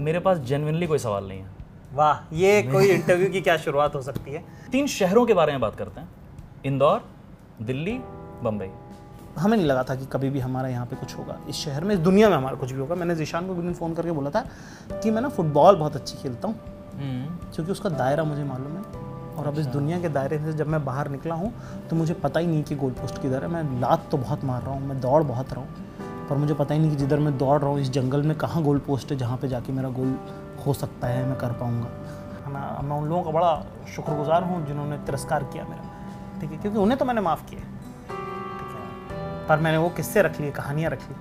[0.00, 1.50] मेरे पास जेनविनली कोई सवाल नहीं है।
[1.94, 4.44] वाह ये कोई इंटरव्यू की क्या शुरुआत हो सकती है?
[4.72, 6.08] तीन शहरों के बारे में बात करते हैं।
[6.66, 7.04] इंदौर
[7.62, 7.98] दिल्ली
[8.42, 8.70] बम्बई
[9.38, 11.94] हमें नहीं लगा था कि कभी भी हमारा यहाँ पे कुछ होगा। इस शहर में
[11.94, 14.44] इस दुनिया में हमारा कुछ भी होगा। मैंने जिशान को भी फ़ोन करके बोला था
[14.92, 16.54] कि मैं ना फुटबॉल बहुत अच्छी खेलता हूँ।
[17.54, 18.82] क्योंकि उसका दायरा मुझे मालूम है।
[19.34, 21.52] और अब इस दुनिया के दायरे से जब मैं बाहर निकला हूँ
[21.90, 24.62] तो मुझे पता ही नहीं कि गोल पोस्ट किधर है। मैं लात तो बहुत मार
[24.62, 25.83] रहा हूँ मैं दौड़ बहुत रहा हूँ।
[26.30, 28.62] पर मुझे पता ही नहीं कि जिधर मैं दौड़ रहा हूँ, इस जंगल में कहाँ
[28.62, 30.18] गोल पोस्ट है जहाँ पे जाके मेरा गोल
[30.66, 31.88] हो सकता है, मैं कर पाऊँगा।
[32.46, 32.80] है ना?
[32.82, 35.82] मैं उन लोगों का बड़ा शुक्रगुजार हूँ जिन्होंने तिरस्कार किया मेरा।
[36.40, 36.58] ठीक है?
[36.58, 39.46] क्योंकि उन्हें तो मैंने माफ़ किया ठीक है?
[39.46, 41.16] पर मैंने वो किस्से रख लिए, कहानियाँ रख ली।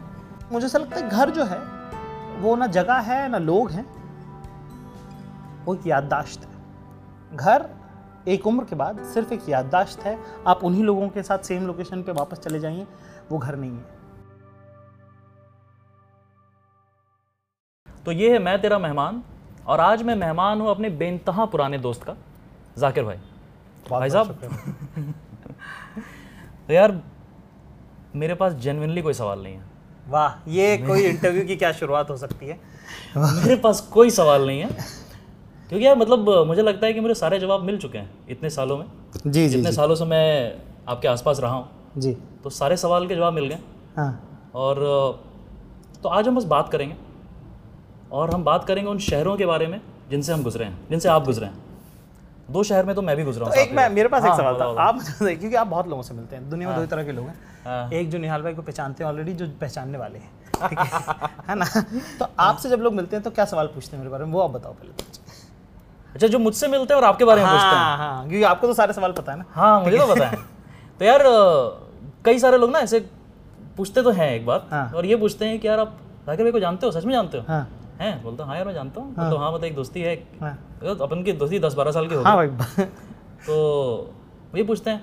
[0.51, 1.59] मुझे ऐसा लगता है घर जो है,
[2.39, 3.85] वो ना जगह है, ना लोग हैं,
[5.65, 7.69] वो एक याददाश्त है। घर
[8.27, 12.03] एक उम्र के बाद सिर्फ़ एक याददाश्त है। आप उन्हीं लोगों के साथ सेम लोकेशन
[12.03, 12.87] पे वापस चले जाइए,
[13.31, 13.92] वो घर नहीं है।
[18.05, 19.23] तो ये है मैं तेरा मेहमान
[19.67, 22.15] और आज मैं मेहमान हूँ अपने बेनतहा पुराने दोस्त का
[22.77, 23.17] जाकिर भाई।
[23.89, 24.27] भाई साहब।
[26.67, 27.01] तो यार
[28.15, 29.63] मेरे पास जेनविनली कोई सवाल नहीं है।
[30.09, 32.59] वाह ये कोई इंटरव्यू की क्या शुरुआत हो सकती है?
[33.17, 34.69] मेरे पास कोई सवाल नहीं है
[35.69, 38.77] क्योंकि यार मतलब मुझे लगता है कि मेरे सारे जवाब मिल चुके हैं इतने सालों
[38.77, 38.85] में।
[39.27, 43.07] जी जी इतने जी, सालों से मैं आपके आसपास रहा हूँ। जी। तो सारे सवाल
[43.07, 43.59] के जवाब मिल गए।
[43.97, 44.75] हाँ। और
[46.03, 46.95] तो आज हम बस बात करेंगे।
[48.13, 51.25] और हम बात करेंगे उन शहरों के बारे में जिनसे हम गुजरे हैं जिनसे आप
[51.25, 51.61] गुजरे हैं।
[52.51, 54.41] दो शहर में तो मैं भी गुजरा हूँ तो एक मैं। मेरे पास हाँ, एक
[54.41, 56.89] हाँ, सवाल था। आप क्योंकि आप बहुत लोगों से मिलते हैं दुनिया में हाँ, दो
[56.91, 59.97] तरह के लोग हैं। हाँ। एक जो निहाल भाई को पहचानते हैं ऑलरेडी जो पहचानने
[59.97, 60.29] वाले हैं।
[60.63, 61.29] है?
[61.47, 61.65] है ना?
[62.19, 64.31] तो आपसे जब लोग मिलते हैं तो क्या सवाल पूछते हैं मेरे बारे में?
[64.33, 64.91] वो आप बताओ पहले
[66.13, 68.67] अच्छा जो मुझसे मिलते हैं और आपके बारे में पूछते हैं। हाँ हाँ क्योंकि आपको
[68.67, 70.37] तो सारे सवाल पता है ना। हाँ मुझे तो पता है।
[70.99, 71.23] तो यार
[72.25, 72.99] कई सारे लोग ना ऐसे
[73.77, 75.97] पूछते तो हैं एक बार हाँ। और ये पूछते हैं कि यार आप
[76.27, 77.61] जाकिर भाई को जानते हो सच में जानते हो।
[78.03, 80.53] हाँ हैं बोलते हाँ यार मैं जानता हूँ तो हाँ मतलब एक दोस्ती है हाँ।
[80.81, 82.85] तो अपन की दोस्ती दस बारह साल की हो हाँ भाई।
[83.47, 84.13] तो
[84.55, 85.01] ये पूछते हैं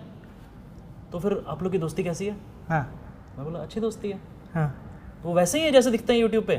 [1.12, 2.37] तो फिर आप लोग की दोस्ती कैसी है?
[2.69, 2.83] हाँ।
[3.37, 4.19] मैं बोला अच्छी दोस्ती है।
[4.55, 4.69] हाँ।
[5.22, 6.56] तो वो वैसे ही है जैसे दिखते हैं यूट्यूब पे।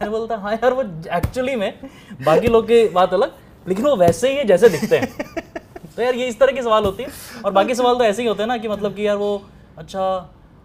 [0.00, 0.82] मैं बोलता हाँ यार वो
[1.16, 1.80] एक्चुअली में
[2.24, 3.32] बाकी लोग की बात अलग
[3.66, 5.32] लेकिन वो वैसे ही है जैसे दिखते हैं।
[5.96, 8.28] तो यार ये इस तरह की सवाल होती है और बाकी सवाल तो ऐसे ही
[8.28, 9.42] होते हैं ना कि मतलब कि यार वो
[9.78, 10.02] अच्छा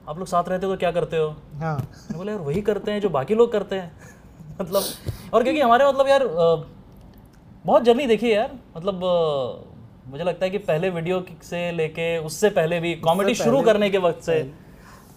[0.09, 1.30] आप लोग साथ रहते हो तो क्या करते हो?
[1.59, 4.18] हाँ। मैं बोला यार वही करते हैं जो बाकी लोग करते हैं।
[4.62, 4.84] मतलब
[5.34, 6.25] और क्योंकि हमारे मतलब यार
[7.66, 9.02] बहुत जर्नी देखी यार मतलब
[10.08, 13.98] मुझे लगता है कि पहले वीडियो से लेके उससे पहले भी कॉमेडी शुरू करने के
[13.98, 14.40] वक्त से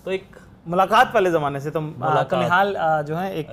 [0.05, 0.37] तो एक
[0.69, 2.75] मुलाकात वाले ज़माने से तो निहाल
[3.09, 3.53] जो है एक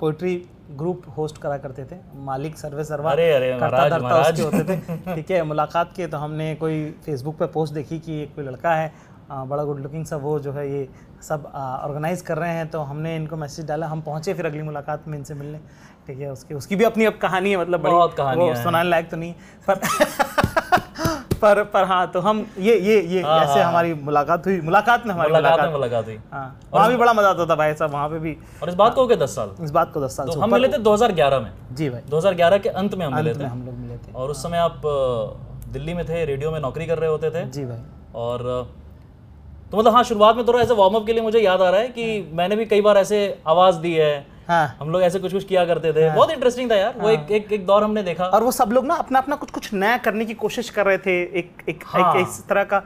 [0.00, 0.34] पोइट्री
[0.70, 4.56] ग्रुप होस्ट करा करते थे। मालिक सर्वे सर्वा अरे अरे करता महाराज धरता महाराज। उसके
[4.56, 8.34] होते थे। ठीक है मुलाकात के तो हमने कोई फेसबुक पे पोस्ट देखी कि एक
[8.34, 8.92] कोई लड़का है
[9.30, 10.88] बड़ा गुड लुकिंग सा वो जो है ये
[11.22, 15.08] सब ऑर्गेनाइज कर रहे हैं तो हमने इनको मैसेज डाला हम पहुँचे फिर अगली मुलाकात
[15.08, 15.58] में इनसे मिलने।
[16.06, 19.10] ठीक है उसकी उसकी भी अपनी अब कहानी है मतलब बहुत कहानियाँ वो सुनाने लायक
[19.10, 19.34] तो नहीं
[19.68, 19.80] पर
[21.40, 25.32] पर पर हाँ तो हम ये ये ये ऐसे हमारी मुलाकात हुई मुलाकात में हमारी
[25.32, 28.08] मुलाकात मुलाकात में मुलाकात हुई। हाँ वहाँ भी बड़ा मज़ा आता था भाई साहब वहाँ
[28.08, 30.26] पे भी। और इस बात को हो गया दस साल। इस बात को दस साल
[30.26, 33.44] तो हम मिले थे 2011 में। जी भाई। 2011 के अंत में हम मिले थे।
[33.44, 34.80] हम लोग मिले थे। और उस समय आप
[35.68, 37.80] दिल्ली में थे रेडियो में नौकरी कर रहे होते थे। जी भाई।
[38.14, 38.46] और
[39.72, 41.80] तो मतलब हाँ शुरुआत में थोड़ा ऐसे वार्म अप के लिए मुझे याद आ रहा
[41.80, 45.32] है कि मैंने भी कई बार ऐसे आवाज़ दी है। हाँ। हम लोग ऐसे कुछ
[45.32, 47.84] कुछ किया करते थे। हाँ। बहुत इंटरेस्टिंग था यार। हाँ। वो एक एक एक दौर
[47.84, 50.70] हमने देखा। और वो सब लोग ना अपना अपना कुछ कुछ नया करने की कोशिश
[50.70, 52.82] कर रहे थे। एक एक, हाँ। एक इस तरह का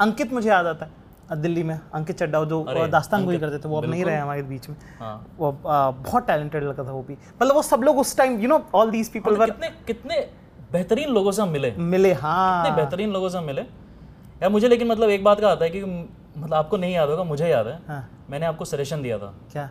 [0.00, 3.76] अंकित मुझे याद आता है। दिल्ली में अंकित चड्डा जो दास्तान गोई करते थे वो
[3.78, 7.12] अब नहीं रहे हमारे बीच में। हाँ। वो आ, बहुत टैलेंटेड लड़का था वो भी।
[7.12, 10.26] मतलब वो सब लोग उस time you know all these people कितने कितने
[10.72, 13.62] बेहतरीन लोगों से हम मिले। मिले हाँ। कितने बेहतरीन लोगों से हम मिले।
[14.42, 15.80] यार मुझे लेकिन मतलब एक बात का आता है कि
[16.36, 19.70] मतलब आपको नहीं याद होगा मुझे याद है। हाँ। मैंने आपको सजेशन दिया था। क्या?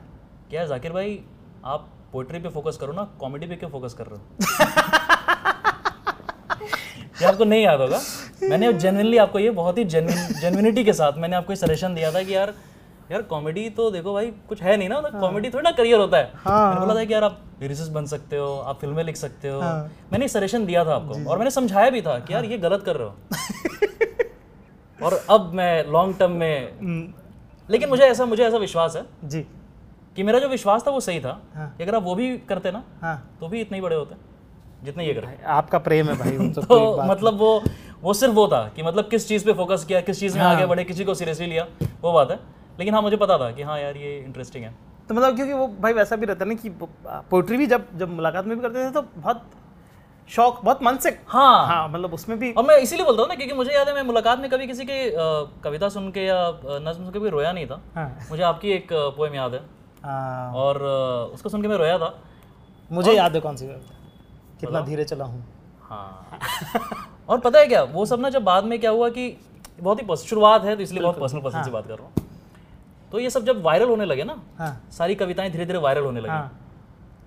[0.50, 1.20] क्या जाकिर भाई
[1.66, 4.24] आप पोइट्री पे फोकस करो ना कॉमेडी पे क्यों फोकस कर रहे हो?
[7.22, 8.00] ये आपको नहीं याद होगा।
[8.44, 12.36] मैंने जेन्युइनली आपको ये बहुत ही जेन्युइनिटी के साथ मैंने आपको सजेशन दिया था कि
[12.36, 12.54] यार
[13.12, 16.18] यार कॉमेडी तो देखो भाई कुछ है नहीं ना मतलब कॉमेडी थोड़ी ना करियर होता
[16.18, 19.16] है। हाँ। मैंने बोला था कि यार आप लिरिसिस्ट बन सकते हो आप फ़िल्में लिख
[19.16, 22.46] सकते हो। हाँ। मैंने सजेशन दिया था आपको और मैंने समझाया भी था कि यार
[22.46, 23.16] ये गलत कर रहे हो।
[25.04, 27.14] और अब मैं लॉन्ग टर्म में
[27.70, 29.42] लेकिन मुझे ऐसा मुझे ऐसा विश्वास है जी।
[30.16, 32.84] कि मेरा जो विश्वास था वो सही था। हाँ। अगर आप वो भी करते ना
[33.02, 34.16] हाँ। तो भी इतने ही बड़े होते
[34.84, 37.52] जितने ये करते। आपका प्रेम है भाई तो मतलब वो
[38.04, 40.54] वो सिर्फ़ वो था कि मतलब किस चीज़ पे फोकस किया किस चीज़ में हाँ।
[40.56, 41.68] आगे बढ़े किसी को सीरियसली लिया
[42.02, 42.40] वो बात है।
[42.80, 44.74] लेकिन हाँ मुझे पता था कि हाँ यार ये इंटरेस्टिंग है।
[45.10, 46.70] तो मतलब क्योंकि वो भाई वैसा भी रहता है ना कि
[47.32, 49.42] पोइट्री भी जब जब मुलाकात में भी करते थे तो बहुत
[50.30, 53.36] शौक बहुत मन से हाँ। हाँ मतलब उसमें भी और मैं इसीलिए बोलता हूँ ना
[53.36, 55.00] क्योंकि मुझे याद है मैं मुलाकात में कभी किसी की
[55.64, 58.88] कविता सुन के या नज्म सुन के भी रोया नहीं था। हाँ। मुझे आपकी एक
[58.92, 59.60] पोएम याद है।
[60.04, 60.82] हाँ, और
[61.34, 62.14] उसको सुन के मैं रोया था।
[62.92, 63.16] मुझे और...
[63.16, 63.68] याद है कौन सी
[64.62, 65.44] कितना धीरे चला हूँ।
[65.82, 66.28] हाँ।
[67.30, 69.38] और पता है क्या वो सब ना जब बाद में क्या हुआ कि
[69.82, 72.30] बहुत ही शुरुआत है तो इसलिए बहुत पर्सनल पर्सन से बात कर रहा हूँ।
[73.12, 76.20] तो ये सब जब वायरल होने लगे ना हाँ। सारी कविताएँ धीरे धीरे वायरल होने
[76.20, 76.60] लगी। हाँ।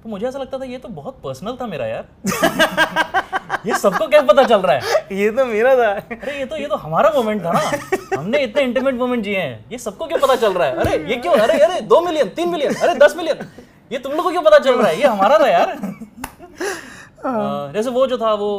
[0.04, 2.06] तो मुझे ऐसा लगता था ये तो बहुत पर्सनल था मेरा यार।
[3.66, 5.06] ये सबको क्या पता चल रहा है?
[5.18, 8.62] ये तो मेरा था। अरे ये तो ये तो हमारा मोमेंट था ना। हमने इतने
[8.62, 10.76] इंटीमेट मोमेंट जिए हैं। ये सबको क्यों पता चल रहा है?
[10.76, 11.34] अरे ये क्यों?
[11.36, 13.46] अरे अरे दो मिलियन तीन मिलियन अरे दस मिलियन
[13.92, 14.98] ये तुम लोग को क्यों पता चल रहा है?
[15.00, 18.50] ये हमारा था यार। अ, जैसे वो जो था वो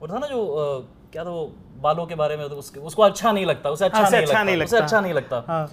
[0.00, 1.50] वो था ना जो क्या था वो
[1.82, 4.42] बालों के बारे में तो उसके उसको अच्छा नहीं लगता उसे अच्छा, हाँ, नहीं, अच्छा
[4.42, 5.68] लगता, उसे अच्छा नहीं लगता। हाँ।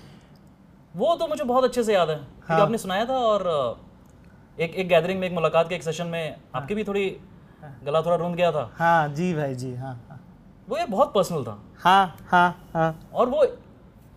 [0.96, 3.44] वो तो मुझे बहुत अच्छे से याद है हाँ। आपने सुनाया था और
[4.60, 7.06] एक एक गैदरिंग में एक मुलाकात के एक सेशन में हाँ। आपकी भी थोड़ी
[7.84, 10.20] गला थोड़ा रुंध गया था हाँ जी भाई जी हाँ हाँ
[10.70, 13.44] वो ये बहुत पर्सनल था हाँ हाँ हाँ और वो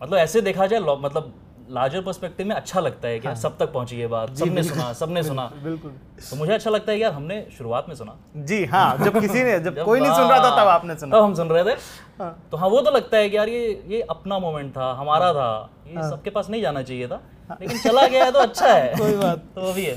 [0.03, 1.33] मतलब ऐसे देखा जाए मतलब
[1.71, 4.93] लार्जर पर्सपेक्टिव में अच्छा लगता है कि यार सब तक पहुँची ये बात सबने सुना
[4.93, 5.91] सबने सुना। बिल्कुल।
[6.31, 9.59] तो मुझे अच्छा लगता है यार हमने शुरुआत में सुना। जी हाँ जब किसी ने
[9.65, 11.77] जब कोई नहीं सुन रहा था तब आपने सुना। तब हम सुन रहे थे।
[12.19, 15.33] हाँ। तो हाँ वो तो लगता है कि यार ये ये अपना मोमेंट था हमारा
[15.33, 15.49] था
[15.87, 17.21] ये सबके पास नहीं जाना चाहिए था
[17.61, 19.97] लेकिन चला गया है तो अच्छा है। हाँ। कोई बात। तो वो भी है।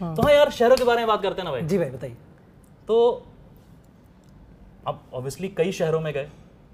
[0.00, 2.16] तो हाँ यार शहरों के बारे में बात करते हैं ना भाई। जी भाई बताइए।
[2.88, 3.26] तो
[4.86, 6.28] अब ऑब्वियसली कई शहरों में गए।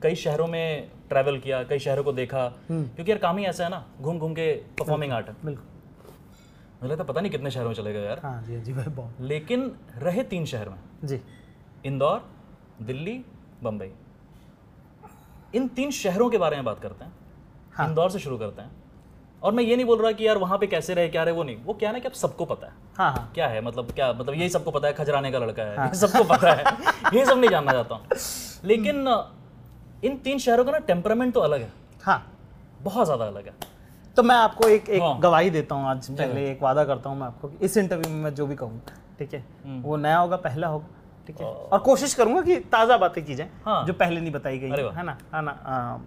[0.05, 3.65] कई शहरों में ट्रैवल किया कई शहरों को देखा। हम्म। क्योंकि यार काम ही ऐसा
[3.65, 5.65] है ना घूम घूम के परफॉर्मिंग आर्ट है। बिल्कुल।
[6.83, 8.85] मुझे लगता है पता नहीं कितने शहरों में चले गए यार। हाँ जी जी भाई
[8.85, 11.21] बहुत। लेकिन रहे तीन शहर में। जी।
[11.87, 12.25] इंदौर
[12.83, 13.25] दिल्ली
[13.63, 13.91] बम्बई
[15.55, 17.13] इन तीन शहरों के बारे में बात करते हैं।
[17.73, 18.71] हाँ। इंदौर से शुरू करते हैं।
[19.43, 21.43] और मैं ये नहीं बोल रहा कि यार वहाँ पे कैसे रहे क्या रहे वो
[21.43, 24.13] नहीं। वो क्या ना कि अब सबको पता है। हाँ हाँ। क्या है मतलब क्या
[24.13, 26.65] मतलब यही सबको पता है खजराने का लड़का है ये सबको पता है।
[27.19, 28.07] ये सब नहीं जानना चाहता हूँ।
[28.65, 29.31] लेकिन अ,
[30.05, 31.73] इन तीन शहरों का ना टेम्परामेंट तो अलग है।
[32.03, 32.23] हाँ।
[32.83, 33.53] बहुत ज़्यादा अलग है।
[34.17, 37.19] तो मैं आपको एक एक हाँ। गवाही देता हूँ आज पहले एक वादा करता हूँ
[37.19, 38.81] मैं आपको कि इस इंटरव्यू में मैं जो भी कहूँ
[39.19, 39.45] ठीक है?
[39.65, 40.87] हम्म। वो नया होगा पहला होगा
[41.27, 41.47] ठीक है?
[41.47, 44.83] और कोशिश करूँगा कि ताज़ा बातें की जाए हाँ। जो पहले नहीं बताई गई हैं,
[44.85, 45.17] वाह। है ना?
[45.35, 45.99] है ना आ,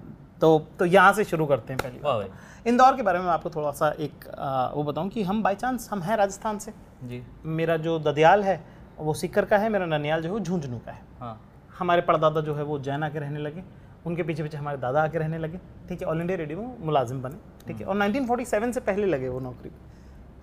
[0.42, 3.72] तो तो यहाँ से शुरू करते हैं पहली इंदौर के बारे में मैं आपको थोड़ा
[3.72, 6.72] सा एक आ, वो बताऊँ कि हम बाई चांस हम हैं राजस्थान से।
[7.04, 8.64] जी। मेरा जो ददियाल है
[9.00, 11.40] वो सिक्कर का है मेरा ननियाल जो है वो झुंझुनू का है। हाँ।
[11.80, 13.64] हमारे परदादा जो है वो जैना के रहने लगे।
[14.08, 15.60] उनके पीछे पीछे हमारे दादा आके रहने लगे।
[15.90, 17.38] ठीक है ऑल इंडिया रेडियो में मुलाजिम बने।
[17.68, 19.70] ठीक है और 1947 से पहले लगे वो नौकरी।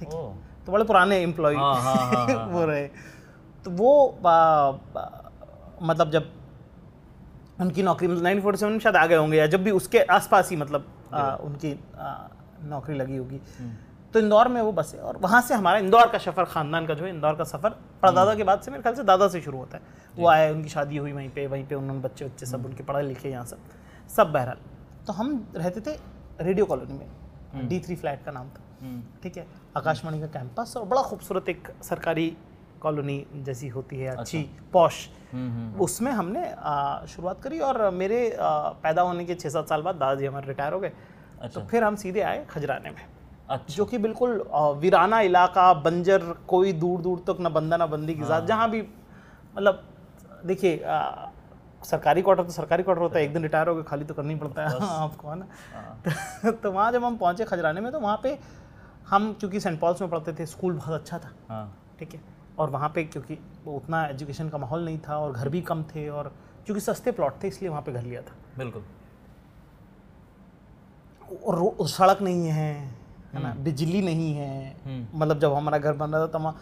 [0.00, 2.86] ठीक है तो बड़े पुराने एम्प्लॉय हाँ, हाँ, हाँ, वो रहे।
[3.64, 5.30] तो वो आ, आ,
[5.82, 6.30] मतलब जब
[7.60, 10.50] उनकी नौकरी मतलब नाइनटीन फोर्टी में शायद आ गए होंगे या जब भी उसके आसपास
[10.50, 12.14] ही मतलब आ, उनकी आ,
[12.62, 13.40] नौकरी लगी होगी।
[14.14, 17.04] तो इंदौर में वो बसे और वहाँ से हमारा इंदौर का सफ़र ख़ानदान का जो
[17.04, 17.70] है इंदौर का सफ़र
[18.02, 19.82] परदादा के बाद से मेरे ख्याल से दादा से शुरू होता है।
[20.16, 23.02] वो आए उनकी शादी हुई वहीं पे वहीं पे उन्होंने बच्चे बच्चे सब उनके पढ़े
[23.02, 23.58] लिखे यहाँ सब
[24.16, 24.58] सब बहरहाल।
[25.06, 25.96] तो हम रहते थे
[26.40, 29.46] रेडियो कॉलोनी में डी थ्री फ्लैट का नाम था। हम्म, ठीक है
[29.76, 32.28] आकाशवाणी का कैंपस और बड़ा खूबसूरत एक सरकारी
[32.80, 36.44] कॉलोनी जैसी होती है अच्छी पॉश हम्म, हम्म, उसमें हमने
[37.14, 40.72] शुरुआत करी और मेरे आ, पैदा होने के छः सात साल बाद दादाजी हमारे रिटायर
[40.72, 40.92] हो गए।
[41.40, 43.02] अच्छा। तो फिर हम सीधे आए खजराने में।
[43.50, 44.42] अच्छा। जो कि बिल्कुल
[44.80, 48.80] वीराना इलाका बंजर कोई दूर दूर तक ना बंदा ना बंदी की जात जहाँ भी
[49.56, 49.82] मतलब
[50.46, 50.80] देखिए
[51.84, 54.30] सरकारी क्वार्टर तो सरकारी क्वार्टर होता है एक दिन रिटायर हो गए खाली तो करना
[54.30, 55.46] ही पड़ता है आपको है ना?
[55.74, 58.38] हाँ, तो वहाँ जब हम पहुँचे खजराने में तो वहाँ पे
[59.08, 62.20] हम क्योंकि सेंट पॉल्स में पढ़ते थे स्कूल बहुत अच्छा था। हाँ। ठीक है?
[62.58, 66.08] और वहाँ पे क्योंकि उतना एजुकेशन का माहौल नहीं था और घर भी कम थे
[66.08, 66.32] और
[66.66, 68.84] क्योंकि सस्ते प्लॉट थे इसलिए वहाँ पे घर लिया था। बिल्कुल।
[71.46, 73.03] और सड़क नहीं है
[73.34, 73.54] है ना?
[73.64, 76.56] बिजली नहीं है। हम्म। मतलब जब हमारा घर बन रहा था तो हम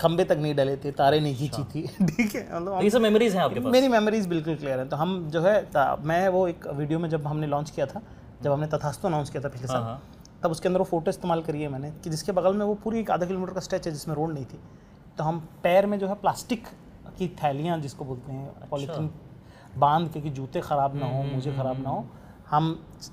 [0.00, 3.00] खंबे तक नहीं डले थे तारे नहीं खींची थी। ठीक है मतलब तो ये सब
[3.00, 3.72] मेमोरीज हैं आपके पास?
[3.72, 5.54] मेरी मेमोरीज बिल्कुल क्लियर है। तो हम जो है
[6.02, 8.02] मैं वो एक वीडियो में जब हमने लॉन्च किया था
[8.42, 10.02] जब हमने तथास्तु अनाउंस किया था पिछले हाँ साल हाँ।
[10.42, 13.00] तब उसके अंदर वो फ़ोटो इस्तेमाल करी है मैंने कि जिसके बगल में वो पूरी
[13.00, 14.58] एक आधा किलोमीटर का स्ट्रेच है जिसमें रोड नहीं थी।
[15.18, 16.66] तो हम पैर में जो है प्लास्टिक
[17.18, 19.10] की थैलियाँ जिसको बोलते हैं पॉलीथीन
[19.78, 22.04] बाँध के कि जूते ख़राब ना हो मुझे ख़राब ना हो
[22.52, 22.64] हम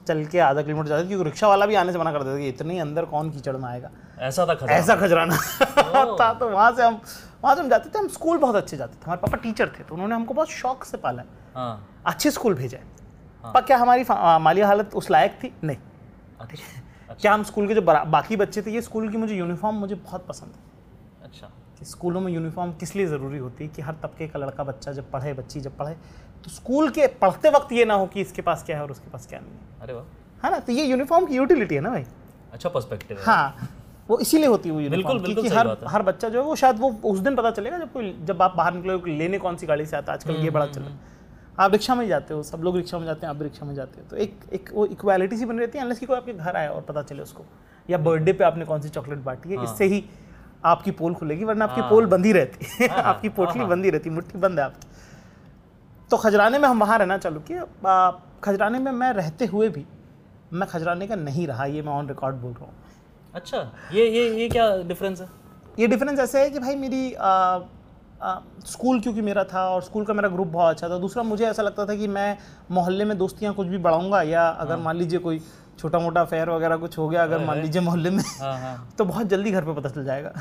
[0.08, 2.38] चल के आधा किलोमीटर जाते थे क्योंकि रिक्शा वाला भी आने से मना कर देता
[2.38, 3.90] कि इतने अंदर कौन कीचड़ में आएगा?
[4.20, 5.36] ऐसा था खजा ऐसा खजराना
[6.20, 7.00] था तो वहाँ से हम
[7.44, 9.84] वहाँ से हम जाते थे हम स्कूल बहुत अच्छे जाते थे। हमारे पापा टीचर थे
[9.84, 11.24] तो उन्होंने हमको बहुत शौक से पाला।
[11.58, 14.06] है। अच्छे स्कूल भेजा। है। पर क्या हमारी
[14.44, 15.54] माली हालत उस लायक थी?
[15.64, 15.78] नहीं।
[16.40, 19.96] अच्छा। क्या हम स्कूल के जो बाकी बच्चे थे ये स्कूल की मुझे यूनिफॉर्म मुझे
[19.96, 21.48] बहुत पसंद है। अच्छा।
[21.80, 24.92] कि स्कूलों में यूनिफॉर्म किस लिए ज़रूरी होती है कि हर तबके का लड़का बच्चा
[24.92, 25.96] जब पढ़े बच्ची जब पढ़े
[26.44, 29.10] तो स्कूल के पढ़ते वक्त ये ना हो कि इसके पास क्या है और उसके
[29.12, 30.04] पास क्या नहीं है। अरे वाह।
[30.44, 32.06] है ना तो ये यूनिफॉर्म की यूटिलिटी है ना भाई।
[32.54, 33.70] अच्छा पर्सपेक्टिव है। हाँ
[34.10, 36.80] वो इसीलिए होती है वो यूनिफॉर्म बिल्कुल, क्योंकि हर हर बच्चा जो है वो शायद
[36.80, 39.86] वो उस दिन पता चलेगा जब कोई जब आप बाहर निकलोगे लेने कौन सी गाड़ी
[39.86, 41.18] से आता है आजकल ये बड़ा चल। रहा है
[41.58, 44.02] आप रिक्शा में जाते हो सब लोग रिक्शा में जाते हैं आप रिक्शा में जाते
[44.02, 46.56] हो। तो एक एक वो इक्वालिटी सी बनी रहती है अनलेस कि कोई आपके घर
[46.56, 47.46] आया और पता चले उसको।
[47.90, 50.04] या बर्थडे पे आपने कौन सी चॉकलेट बांटी है इससे ही
[50.66, 54.38] आपकी पोल खुलेगी वरना आपकी पोल बंदी रहती है। आपकी पोटली बंद ही रहती मुट्ठी
[54.38, 54.88] बंद है आपकी।
[56.12, 57.62] तो खजराने में हम वहाँ रहना चालू किए।
[58.44, 59.86] खजराने में मैं रहते हुए भी
[60.54, 62.74] मैं खजराने का नहीं रहा ये मैं ऑन रिकॉर्ड बोल रहा हूँ।
[63.36, 63.58] अच्छा
[63.94, 65.28] ये ये ये क्या डिफरेंस है?
[65.80, 67.60] ये डिफरेंस ऐसे है कि भाई मेरी आ,
[68.22, 71.46] आ, स्कूल क्योंकि मेरा था और स्कूल का मेरा ग्रुप बहुत अच्छा था दूसरा मुझे
[71.46, 72.38] ऐसा लगता था कि मैं
[72.72, 75.42] मोहल्ले में दोस्तियाँ कुछ भी बढ़ाऊँगा या अगर मान लीजिए कोई
[75.80, 79.06] छोटा मोटा अफेयर वगैरह कुछ हो गया अगर मान लीजिए मोहल्ले में हाँ हाँ। तो
[79.06, 80.32] बहुत जल्दी घर पे पता चल जाएगा।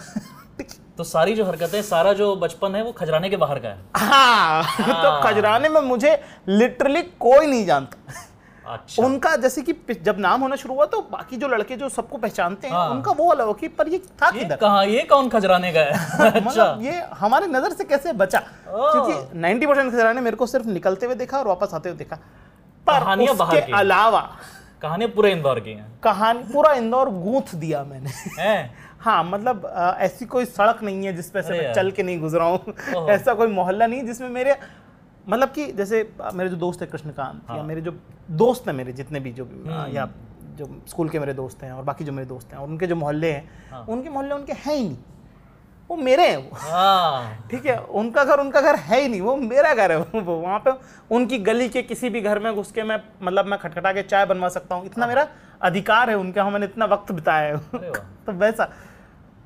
[0.98, 3.78] तो सारी जो हरकतें सारा जो बचपन है वो खजराने के बाहर का है?
[3.96, 8.24] हाँ तो खजराने में मुझे लिटरली कोई नहीं जानता।
[8.66, 12.16] अच्छा। उनका जैसे कि जब नाम होना शुरू हुआ तो बाकी जो लड़के जो सबको
[12.18, 15.72] पहचानते हैं हाँ। उनका वो अलग कि पर ये था ये कहाँ ये कौन खजराने
[15.72, 15.92] का है?
[16.20, 18.38] अच्छा। मतलब ये हमारे नज़र से कैसे बचा?
[18.66, 22.16] क्योंकि 90 परसेंट खजराने मेरे को सिर्फ़ निकलते हुए देखा और वापस आते हुए देखा।
[22.86, 24.28] पर उसके अलावा
[24.82, 28.10] कहानियाँ पूरे इंदौर की हैं। कहानी पूरा इंदौर गूंथ दिया मैंने।
[29.00, 29.22] हाँ?
[29.24, 32.44] मतलब अ, ऐसी कोई सड़क नहीं है जिस पे से मैं चल के नहीं गुजरा
[32.44, 32.74] हूँ।
[33.10, 34.56] ऐसा कोई मोहल्ला नहीं है जिसमें मेरे
[35.28, 37.94] मतलब कि जैसे मेरे जो दोस्त है कृष्णकांत हाँ। या मेरे जो
[38.42, 40.08] दोस्त हैं मेरे जितने भी जो भी, या
[40.58, 42.96] जो स्कूल के मेरे दोस्त हैं और बाकी जो मेरे दोस्त हैं और उनके जो
[42.96, 44.96] मोहल्ले हैं हाँ। उनके मोहल्ले उनके हैं ही नहीं।
[45.90, 49.36] वो मेरे हैं वो। हाँ। ठीक है उनका घर उनका घर है ही नहीं वो
[49.36, 50.70] मेरा घर है वो। वहाँ पे
[51.16, 54.26] उनकी गली के किसी भी घर में घुस के मैं मतलब मैं खटखटा के चाय
[54.26, 55.26] बनवा सकता हूँ। इतना मेरा
[55.62, 57.58] अधिकार है उनके यहाँ मैंने इतना वक्त बिताया है।
[58.26, 58.68] तो वैसा।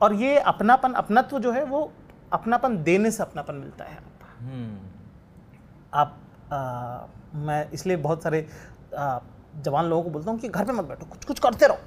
[0.02, 1.90] और ये अपनापन अपनत्व जो है वो
[2.32, 3.98] अपनापन देने से अपनापन मिलता है।
[4.40, 4.78] हम्म।
[5.94, 6.18] आप
[6.52, 8.46] आ, मैं इसलिए बहुत सारे
[8.98, 9.18] आ,
[9.62, 11.78] जवान लोगों को बोलता हूँ कि घर पे मत बैठो कुछ कुछ करते रहो।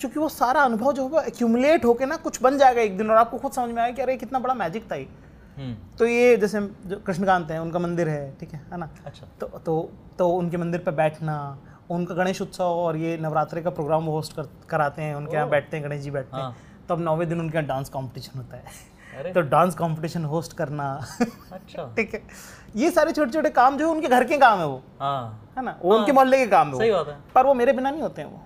[0.00, 3.16] क्योंकि वो सारा अनुभव जो होगा एक्यूमुलेट होके ना कुछ बन जाएगा एक दिन और
[3.16, 5.08] आपको खुद समझ में आएगा कि अरे कितना बड़ा मैजिक था ये।
[5.56, 8.88] हम्म। तो ये जैसे जो कृष्णकांत हैं उनका मंदिर है ठीक है है ना?
[9.06, 11.58] अच्छा। तो तो तो उनके मंदिर पे बैठना
[11.90, 15.48] उनका गणेश उत्सव और ये नवरात्रि का प्रोग्राम वो होस्ट कर, कराते हैं उनके यहाँ
[15.48, 16.56] बैठते हैं गणेश जी बैठते हाँ। हैं।
[16.88, 21.06] तो अब नौवे दिन उनके यहाँ डांस कॉम्पिटिशन होता है। तो डांस कॉम्पिटिशन होस्ट करना।
[21.52, 22.22] अच्छा। ठीक है।
[22.76, 25.64] ये सारे छोटे छोटे काम जो है उनके घर के काम है वो। हाँ। है
[25.64, 25.78] ना?
[25.82, 28.28] वो उनके मोहल्ले के काम है वो। है। पर वो मेरे बिना नहीं होते हैं
[28.28, 28.42] वो।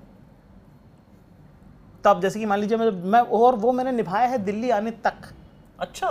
[2.09, 4.91] तो अब जैसे कि मान लीजिए मैं मैं और वो मैंने निभाया है दिल्ली आने
[5.07, 5.33] तक।
[5.81, 6.09] अच्छा।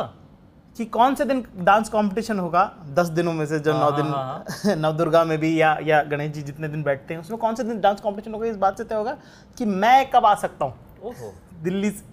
[0.77, 2.63] कि कौन से दिन डांस कंपटीशन होगा?
[2.97, 4.43] दस दिनों में से जो नौ दिन हाँ,
[4.75, 7.79] नवदुर्गा में भी या या गणेश जी जितने दिन बैठते हैं उसमें कौन से दिन
[7.81, 8.45] डांस कंपटीशन होगा?
[8.47, 9.17] इस बात से तय होगा
[9.57, 12.05] कि मैं कब आ सकता हूँ। दिल्ली से।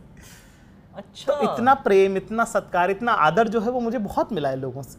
[0.96, 4.56] अच्छा। तो इतना प्रेम इतना सत्कार इतना आदर जो है वो मुझे बहुत मिला है
[4.56, 4.98] लोगों से।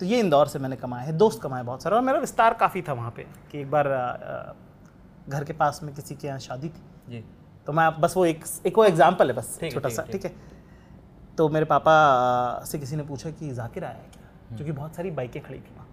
[0.00, 2.82] तो ये इंदौर से मैंने कमाया है दोस्त कमाए बहुत सारे। और मेरा विस्तार काफ़ी
[2.82, 3.88] था वहाँ पे कि एक बार
[5.28, 7.24] घर के पास में किसी के यहाँ शादी थी। जी।
[7.70, 10.32] तो मैं बस वो एक एक वो एग्ज़ाम्पल है बस छोटा सा ठीक है
[11.38, 11.92] तो मेरे पापा
[12.66, 14.56] से किसी ने पूछा कि जाकिर आया है क्या?
[14.56, 15.86] क्योंकि बहुत सारी बाइकें खड़ी थी वहाँ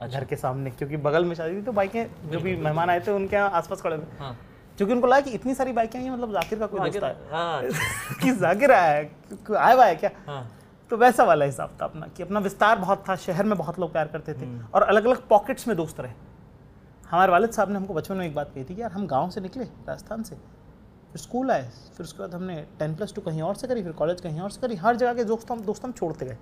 [0.00, 3.00] अच्छा। घर के सामने क्योंकि बगल में शादी थी तो बाइकें जो भी मेहमान आए
[3.00, 4.32] थे उनके यहाँ आसपास खड़े थे। हाँ।
[4.78, 7.62] क्योंकि उनको लगा कि इतनी सारी बाइकें हैं मतलब जाकिर का कोई दोस्त आया। हाँ।
[8.22, 9.04] कि जाकिर आया है
[9.56, 10.10] आया हुआ है क्या?
[10.26, 10.42] हाँ।
[10.90, 13.92] तो वैसा वाला हिसाब था अपना कि अपना विस्तार बहुत था शहर में बहुत लोग
[13.92, 16.12] प्यार करते थे और अलग अलग पॉकेट्स में दोस्त रहे।
[17.10, 19.30] हमारे वालिद साहब ने हमको बचपन में एक बात कही थी कि यार हम गाँव
[19.30, 20.36] से निकले राजस्थान से
[21.12, 21.62] फिर स्कूल आए
[21.96, 24.50] फिर उसके बाद हमने टेन प्लस टू कहीं और से करी फिर कॉलेज कहीं और
[24.50, 26.36] से करी हर जगह के दोस्त हम दोस्त हम छोड़ते गए।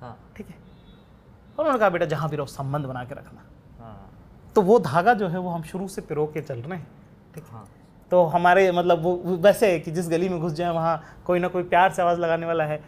[0.00, 3.42] हाँ। ठीक है। और उन्होंने कहा बेटा जहाँ भी रहो संबंध बना के रखना।
[3.80, 4.10] हाँ।
[4.56, 6.86] तो वो धागा जो है वो हम शुरू से पिरो के चल रहे हैं।
[7.34, 7.68] ठीक है। हाँ।
[8.10, 11.48] तो हमारे मतलब वो वैसे है कि जिस गली में घुस जाए वहाँ कोई ना
[11.48, 12.82] कोई प्यार से आवाज़ लगाने वाला है।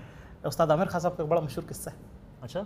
[0.46, 1.96] उस्ताद आमिर खान साहब का एक बड़ा मशहूर किस्सा है।
[2.42, 2.60] अच्छा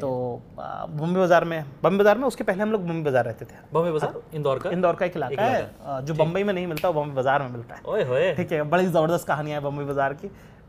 [0.00, 0.08] तो
[0.56, 3.90] बॉम्बे बाज़ार में बॉम्बे बाज़ार में उसके पहले हम लोग बॉम्बे बाज़ार रहते थे। बॉम्बे
[3.92, 4.14] बाज़ार?
[4.34, 4.70] इंदौर का?
[4.70, 7.74] इंदौर का एक इलाका है। जो बम्बई में नहीं मिलता वो बॉम्बे बाज़ार में मिलता
[7.74, 10.28] है। ओए होए। ठीक है बड़ी ज़बरदस्त कहानियाँ है बम्बई बाज़ार की।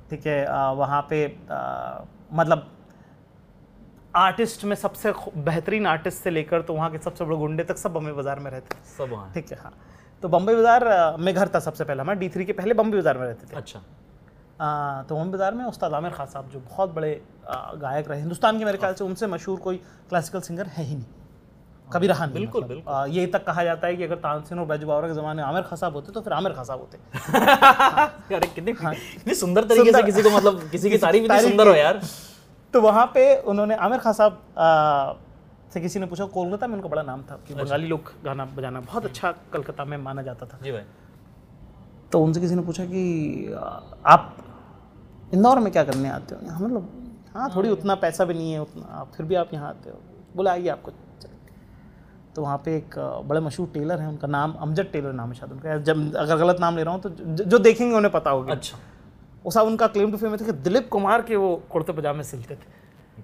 [0.10, 0.45] ठीक है
[0.75, 1.25] वहाँ पे
[2.33, 2.69] मतलब
[4.15, 7.93] आर्टिस्ट में सबसे बेहतरीन आर्टिस्ट से लेकर तो वहाँ के सबसे बड़े गुंडे तक सब
[7.93, 9.74] बम्बई बाज़ार में रहते हैं सब वहाँ ठीक है हाँ।
[10.24, 13.17] तो बम्बई बाज़ार में घर था सबसे पहले। हमारा डी थ्री के पहले बम्बई बाज़ार
[13.17, 13.81] में रहते थे। अच्छा।
[14.60, 17.12] तो बम्बई बाज़ार में उस्ताद आमिर खान साहब जो बहुत बड़े
[17.81, 19.77] गायक रहे हिंदुस्तान के मेरे ख्याल से उनसे मशहूर कोई
[20.10, 21.05] क्लासिकल सिंगर है ही नहीं।
[21.88, 24.60] कभी रहा नहीं बिल्कुल, मतलब। बिल्कुल। आ, ये तक कहा जाता है कि अगर तानसेन
[24.60, 26.98] और बैजू बावरा के ज़माने आमिर खान साहब होते तो फिर आमिर खान साहब होते।
[28.36, 31.75] अरे कितनी कितनी सुंदर तरीके से किसी को मतलब किसी की तारीफ़ इतनी सुंदर हो
[31.75, 32.01] यार।
[32.74, 34.41] तो वहाँ पे उन्होंने आमिर खान साहब
[35.74, 38.79] से किसी ने पूछा कोलकाता में उनका बड़ा नाम था कि बंगाली लोग गाना बजाना
[38.81, 40.83] बहुत अच्छा कलकत्ता में माना जाता था। जी भाई।
[42.13, 43.03] तो उनसे किसी ने पूछा कि
[44.05, 44.36] आप
[45.34, 46.41] इंदौर में क्या करने आते हो?
[46.46, 49.70] यहाँ मतलब हाँ थोड़ी उतना पैसा भी नहीं है उतना आप फिर भी आप यहाँ
[49.70, 50.00] आते हो।
[50.36, 50.91] बोला आइए आपको।
[52.36, 52.96] तो वहाँ पे एक
[53.27, 56.60] बड़े मशहूर टेलर हैं उनका नाम अमजद टेलर नाम है शायद उनका। जब अगर गलत
[56.60, 57.10] नाम ले रहा हूँ तो
[57.46, 58.77] जो देखेंगे उन्हें पता होगा। अच्छा।
[59.46, 62.55] वो साहब उनका क्लेम टू फेम था कि दिलीप कुमार के वो कुर्ते पजामे सिलते
[62.55, 62.73] थे।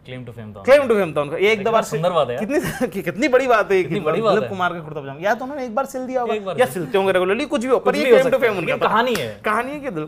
[0.05, 2.37] क्लेम टू फेम था क्लेम टू फेम था उनका। एक दो बार सुंदर बात है
[2.37, 5.45] कितनी कितनी बड़ी बात है कि बड़ी बात है। कुमार का कुर्ता पजामा। या तो
[5.45, 8.05] उन्होंने एक बार सिल दिया होगा। या सिलते होंगे रेगुलरली कुछ भी हो पर ये
[8.05, 10.07] क्लेम टू फेम उनका कहानी है। कहानी है कि दिल।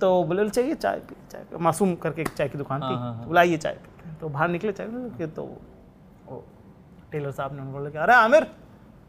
[0.00, 0.74] तो बोले चाहिए?
[0.74, 3.74] चाय पी चाय मासूम करके एक चाय की दुकान थी। हाँ, हाँ, तो बुलाइए चाय
[3.74, 5.44] पी। तो बाहर निकले चाय तो
[7.12, 8.46] टेलर साहब ने उनको बोला अरे आमिर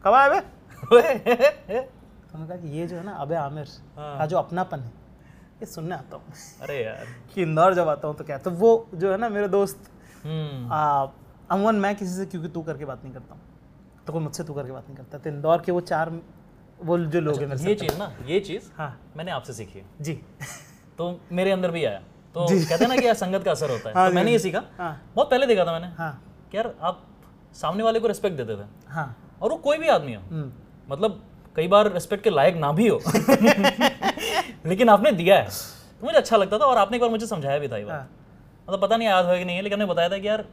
[0.04, 0.40] कब आए
[0.80, 3.66] तो उन्होंने कहा कि ये जो है ना अबे आमिर
[3.96, 4.92] हाँ। का जो अपनापन है
[5.60, 6.24] ये सुनने आता हूँ।
[6.62, 8.38] अरे यार। कि इंदौर जब आता हूँ तो क्या?
[8.38, 9.90] तो वो जो है ना मेरे दोस्त
[10.24, 10.68] हम्म।
[11.50, 13.42] अमूमन मैं किसी से क्योंकि तू करके बात नहीं करता हूँ।
[14.06, 16.12] तो कोई मुझसे तू करके बात नहीं करता। तो इंदौर के वो चार
[16.82, 20.14] वो जो लोग हैं ये चीज़ ना ये चीज़ हाँ। मैंने आपसे सीखी जी।
[20.98, 21.98] तो मेरे अंदर भी आया।
[22.34, 24.38] तो कहते हैं ना कि यार संगत का असर होता है। हाँ तो मैंने ये
[24.38, 26.12] सीखा। हाँ। बहुत पहले देखा था मैंने हाँ।
[26.50, 27.02] कि यार आप
[27.54, 30.52] सामने वाले को रिस्पेक्ट देते थे। हाँ। और वो कोई भी आदमी हो। हम्म,
[30.90, 31.22] मतलब
[31.56, 33.00] कई बार रिस्पेक्ट के लायक ना भी हो।
[34.66, 35.48] लेकिन आपने दिया है।
[36.00, 37.94] तो मुझे अच्छा लगता था और आपने एक बार मुझे समझाया भी था ये बात।
[37.94, 38.08] हाँ।
[38.68, 40.44] मतलब पता नहीं याद है कि नहीं है लेकिन हमने बताया था कि यार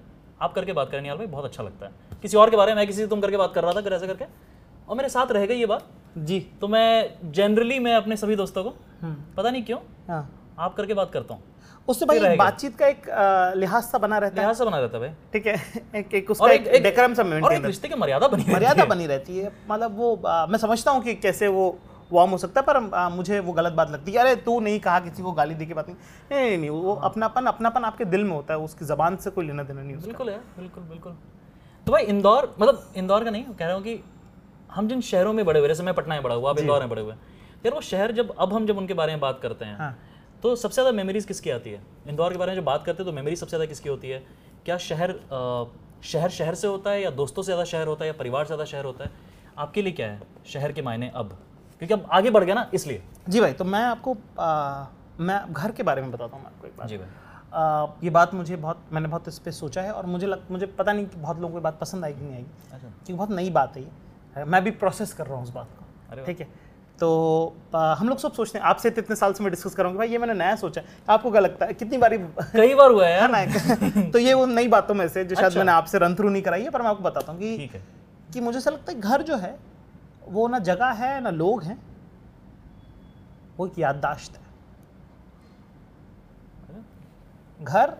[0.41, 2.75] आप करके बात करें यार भाई बहुत अच्छा लगता है। किसी और के बारे में
[2.75, 4.25] मैं किसी से तुम करके बात कर रहा था ऐसे करके।
[4.89, 5.87] और मेरे साथ रह गई ये बात।
[6.17, 8.69] जी। तो मैं जनरली मैं अपने सभी दोस्तों को
[9.01, 11.43] हम्म, पता नहीं क्यों हाँ। आप करके बात करता हूँ।
[11.87, 13.01] उससे भाई बातचीत का एक
[13.57, 15.55] लिहाज सा बना रहता है। लिहाज से बना रहता है भाई। ठीक है
[15.95, 18.41] एक एक उसका एक- एक एक- डेकोरम सा और मेंटेन एक रिश्ते की मर्यादा बनी
[18.41, 21.77] रहती मर्यादा। बनी रहती है। मतलब वो आ, मैं समझता हूँ कि कैसे वो
[22.13, 24.79] वार्म हो सकता है पर आ, मुझे वो गलत बात लगती है। अरे तू नहीं
[24.79, 25.97] कहा किसी को गाली दे के बात नहीं।
[26.31, 29.29] नहीं नहीं, नहीं वो हाँ। अपनापन अपनापन आपके दिल में होता है। उसकी जबान से
[29.29, 31.17] कोई लेना देना नहीं उसका। बिल्कुल यार बिल्कुल बिल्कुल।
[31.85, 34.03] तो भाई इंदौर मतलब इंदौर का नहीं कह रहा हूँ कि
[34.71, 36.89] हम जिन शहरों में बड़े हुए जैसे मैं पटना में बड़ा हुआ आप इंदौर में
[36.89, 37.13] बड़े हुए
[37.65, 39.97] यार वो शहर जब अब हम जब उनके बारे में बात करते हैं हाँ।
[40.45, 41.81] तो सबसे ज़्यादा मेमोरीज किसकी आती है?
[42.07, 44.21] इंदौर के बारे में जब बात करते हैं तो मेमोरी सबसे ज़्यादा किसकी होती है?
[44.65, 45.13] क्या शहर
[46.03, 48.47] शहर शहर से होता है या दोस्तों से ज़्यादा शहर होता है या परिवार से
[48.47, 49.11] ज़्यादा शहर होता है?
[49.57, 51.29] आपके लिए क्या है शहर के मायने अब?
[51.81, 54.85] क्योंकि अब आगे बढ़ गया ना इसलिए। जी भाई तो मैं आपको आ,
[55.19, 57.07] मैं घर के बारे में बताता हूँ आपको एक बात। जी भाई।
[57.53, 60.65] आ, ये बात मुझे बहुत मैंने बहुत इस पर सोचा है और मुझे लग मुझे
[60.67, 63.49] पता नहीं कि बहुत लोगों को बात पसंद आएगी नहीं आएगी। अच्छा। क्योंकि बहुत नई
[63.51, 65.67] बात है ये। मैं भी प्रोसेस कर रहा हूँ उस बात
[66.11, 66.47] अरे को ठीक है?
[66.99, 70.07] तो आ, हम लोग सब सोचते हैं आपसे इतने साल से मैं डिस्कस करूँगा भाई
[70.07, 71.73] ये मैंने नया सोचा है। आपको क्या लगता है?
[71.73, 72.17] कितनी बारी
[72.55, 75.35] कई बार हुआ है है यार ना तो ये वो नई बातों में से जो
[75.35, 77.69] शायद अच्छा। मैंने आपसे रन थ्रू नहीं कराई है पर मैं आपको बताता हूँ कि
[78.33, 79.57] कि मुझे ऐसा लगता है घर जो है
[80.27, 81.77] वो ना जगह है ना लोग हैं
[83.57, 84.43] वो एक याददाश्त है।
[87.63, 87.93] घर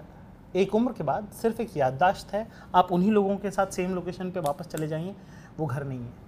[0.56, 4.32] एक उम्र के बाद सिर्फ़ एक याददाश्त है। आप उन्हीं लोगों के साथ सेम लोकेशन
[4.32, 5.16] पे वापस चले जाइए
[5.58, 6.25] वो घर नहीं है।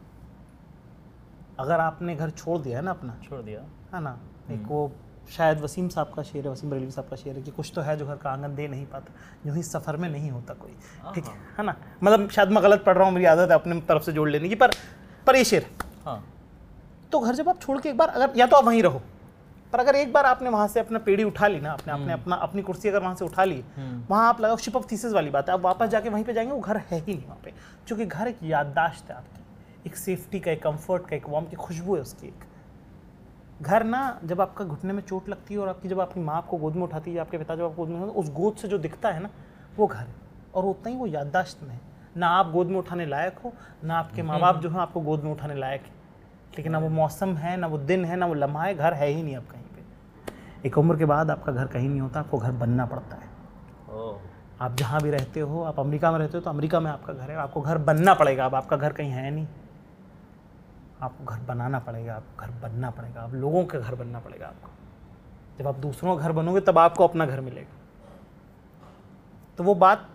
[1.60, 3.60] अगर आपने घर छोड़ दिया है ना अपना छोड़ दिया।
[3.94, 4.18] है ना?
[4.52, 4.92] एक वो
[5.32, 7.82] शायद वसीम साहब का शेर है वसीम बरेलवी साहब का शेर है कि कुछ तो
[7.82, 9.14] है जो घर का आँगन दे नहीं पाता
[9.48, 10.76] यूँ ही सफ़र में नहीं होता कोई
[11.16, 11.76] ठीक है। है ना?
[12.04, 14.50] मतलब शायद मैं गलत पढ़ रहा हूँ मेरी आदत है अपने तरफ़ से जोड़ लेने
[14.50, 14.72] की पर
[15.28, 15.66] पर ये शेर
[16.06, 16.24] हाँ।
[17.12, 19.02] तो घर जब आप छोड़ के एक बार अगर या तो आप वहीं रहो
[19.74, 22.36] पर अगर एक बार आपने वहाँ से अपना पेड़ी उठा ली ना आपने अपने अपना
[22.36, 23.64] अपनी कुर्सी अगर वहाँ से उठा ली
[24.10, 26.52] वहाँ आप लगाओ शिप ऑफ़ थीसिस वाली बात है। आप वापस जाके वहीं पे जाएँगे
[26.52, 27.54] वो घर है ही नहीं वहाँ पे
[27.88, 29.37] क्योंकि घर एक याददाश्त है आपकी।
[29.88, 32.44] एक सेफ्टी का एक कंफर्ट का एक वार्म की खुशबू है उसकी एक।
[33.62, 36.58] घर ना जब आपका घुटने में चोट लगती है और आपकी जब आपकी माँ आपको
[36.58, 38.78] गोद में उठाती है आपके पिता जब आपको गोद में उठाते उस गोद से जो
[38.78, 39.30] दिखता है ना
[39.78, 40.16] वो घर है।
[40.56, 41.80] और उतना ही वो याददाश्त में है।
[42.18, 45.24] ना आप गोद में उठाने लायक हो ना आपके माँ बाप जो है आपको गोद
[45.24, 45.92] में उठाने लायक है।
[46.58, 49.08] लेकिन ना वो मौसम है ना वो दिन है ना वो लम्हा है घर है
[49.08, 52.38] ही नहीं अब कहीं पे। एक उम्र के बाद आपका घर कहीं नहीं होता आपको
[52.38, 53.36] घर बनना पड़ता है।
[54.62, 57.32] आप जहाँ भी रहते हो आप अमेरिका में रहते हो तो अमेरिका में आपका घर
[57.32, 59.48] है आपको घर बनना पड़ेगा। अब आपका घर कहीं है नहीं।
[61.02, 64.70] आपको घर बनाना पड़ेगा आपको घर बनना पड़ेगा आप लोगों का घर बनना पड़ेगा आपको।
[65.58, 67.76] जब आप दूसरों का घर बनोगे तब आपको अपना घर मिलेगा।
[69.58, 70.08] तो वो बात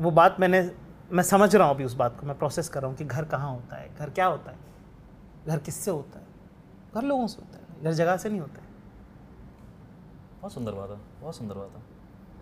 [0.00, 0.70] वो बात मैंने
[1.12, 3.24] मैं समझ रहा हूँ अभी उस बात को मैं प्रोसेस कर रहा हूँ कि घर
[3.24, 4.56] कहाँ होता है घर क्या होता है
[5.46, 6.24] घर किससे होता है?
[6.94, 8.66] घर लोगों से होता है घर जगह से नहीं होता है।
[10.40, 11.82] बहुत सुंदर बात है बहुत सुंदर बात है।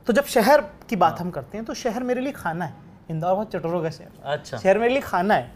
[0.06, 3.34] तो जब शहर की बात हम करते हैं तो शहर मेरे लिए खाना है इंदौर
[3.34, 5.52] बहुत चटोरों का शहर। अच्छा। शहर मेरे लिए खाना है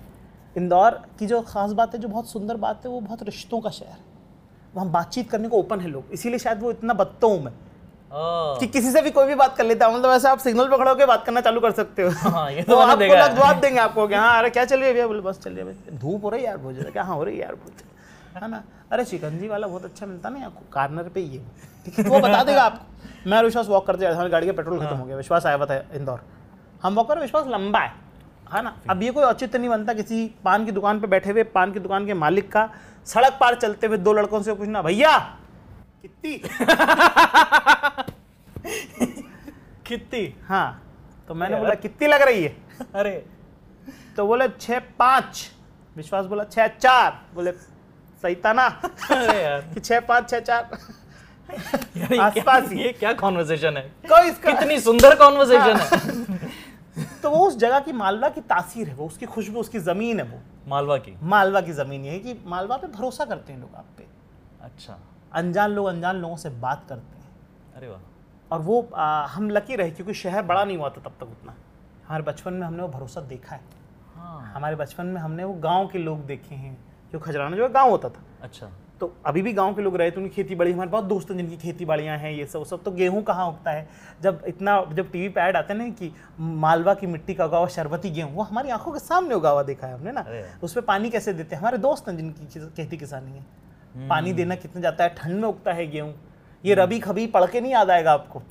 [0.58, 3.70] इंदौर की जो खास बात है जो बहुत सुंदर बात है वो बहुत रिश्तों का
[3.70, 4.06] शहर है।
[4.74, 7.52] वहाँ बातचीत करने को ओपन है लोग। इसीलिए शायद वो इतना बदता हूँ मैं।
[8.60, 10.76] कि किसी से भी कोई भी बात कर लेता हूँ मतलब ऐसे आप सिग्नल पे
[10.78, 13.60] खड़े होकर बात करना चालू कर सकते हो। हाँ, ये तो तो आपको लोग जवाब
[13.60, 15.06] देंगे आपको कि हाँ अरे क्या चल रही है भैया?
[15.06, 17.36] बोले बस चल रही है धूप हो रही है यार भोजन क्या हाँ हो रही
[17.36, 18.62] है यार भोजन है ना?
[18.92, 21.42] अरे शिकंजी वाला बहुत अच्छा मिलता ना आपको कार्नर पे ही है
[21.88, 22.04] है?
[22.04, 25.04] तो वो बता देगा आपको। मैं विश्वास वॉक करते हमारी गाड़ी का पेट्रोल खत्म हो
[25.04, 26.20] गया। विश्वास आया हुआ था इंदौर।
[26.82, 28.07] हम वॉक कर विश्वास लंबा है।
[28.54, 28.74] है ना?
[28.90, 31.80] अब ये कोई औचित्य नहीं बनता किसी पान की दुकान पे बैठे हुए पान की
[31.80, 32.68] दुकान के मालिक का
[33.06, 35.16] सड़क पार चलते हुए दो लड़कों से पूछना भैया!
[36.02, 36.32] कितनी
[39.86, 40.82] कितनी हाँ।
[41.28, 42.56] तो मैंने बोला कितनी लग रही है?
[42.94, 43.24] अरे।
[44.16, 45.50] तो बोले छः पाँच।
[45.96, 47.52] विश्वास बोला छः चार। बोले
[48.22, 50.78] सही था ना कि छः पाँच छः चार?
[52.20, 53.82] आसपास ये क्या कॉन्वर्सेशन है?
[54.08, 56.48] कोई इसका कितनी सुंदर कॉन्वर्सेशन है।
[57.22, 60.26] तो वो उस जगह की मालवा की तासीर है वो उसकी खुशबू उसकी ज़मीन है
[60.26, 61.16] वो। मालवा की?
[61.22, 64.06] मालवा की ज़मीन ये है कि मालवा पे भरोसा करते हैं लोग आप पे।
[64.62, 64.98] अच्छा।
[65.32, 67.28] अनजान लोग अनजान लोगों से बात करते हैं।
[67.76, 68.00] अरे वाह।
[68.52, 71.54] और वो आ, हम लकी रहे क्योंकि शहर बड़ा नहीं हुआ था तब तक उतना।
[72.08, 73.60] हमारे बचपन में हमने वो भरोसा देखा है।
[74.14, 77.90] हाँ। हमारे बचपन में हमने वो गाँव के लोग देखे हैं जो खजराना जो गाँव
[77.90, 80.90] होता था। अच्छा। तो अभी भी गाँव के लोग रहे तो उनकी खेती बाड़ी हमारे
[80.90, 83.88] बहुत दोस्त हैं जिनकी खेती बाड़ियाँ हैं ये सब सब तो गेहूँ कहाँ उगता है?
[84.22, 87.58] जब इतना जब टीवी पे ऐड आते हैं ना कि मालवा की मिट्टी का उगा
[87.58, 90.24] हुआ शरबती गेहूँ वो हमारी आँखों के सामने उगा हुआ देखा है हमने ना।
[90.62, 91.60] उस पर पानी कैसे देते हैं?
[91.60, 95.14] हमारे दोस्त हैं जिनकी खेती किसानी है। पानी देना कितना जाता है?
[95.14, 96.14] ठंड में उगता है गेहूँ।
[96.64, 98.42] ये रबी खबी पढ़ के नहीं याद आएगा आपको?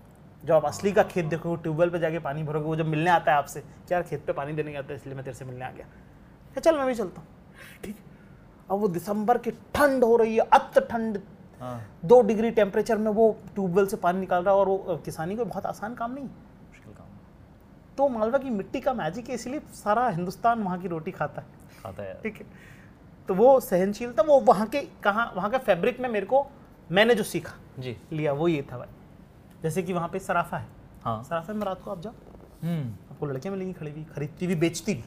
[0.43, 3.31] जब आप असली का खेत देखो ट्यूबवेल पे जाके पानी भरोगे वो जब मिलने आता
[3.31, 5.65] है आपसे कि यार खेत पे पानी देने आता है इसलिए मैं तेरे से मिलने
[5.65, 5.85] आ गया?
[6.53, 7.27] क्या चल मैं भी चलता हूँ।
[7.83, 8.16] ठीक। है
[8.71, 11.19] अब वो दिसंबर की ठंड हो रही है अत ठंड।
[11.61, 15.35] हाँ। दो डिग्री टेम्परेचर में वो ट्यूबवेल से पानी निकाल रहा है और वो किसानी
[15.35, 17.07] को बहुत आसान काम नहीं। मुश्किल काम
[17.97, 21.47] तो मालवा की मिट्टी का मैजिक है इसलिए सारा हिंदुस्तान वहाँ की रोटी खाता है।
[21.83, 22.45] खाता है ठीक है?
[23.27, 26.45] तो वो सहनशीलता वो वहाँ के कहाँ वहाँ का फैब्रिक में मेरे को
[26.91, 30.67] मैंने जो सीखा जी। लिया वो ये था भाई। जैसे कि वहाँ पे सराफा है।
[31.03, 32.13] हाँ। सराफा में रात को आप जाओ।
[32.63, 35.03] हम्म। आपको लड़कियाँ मिलेंगी खड़ी हुई खरीदती भी बेचती भी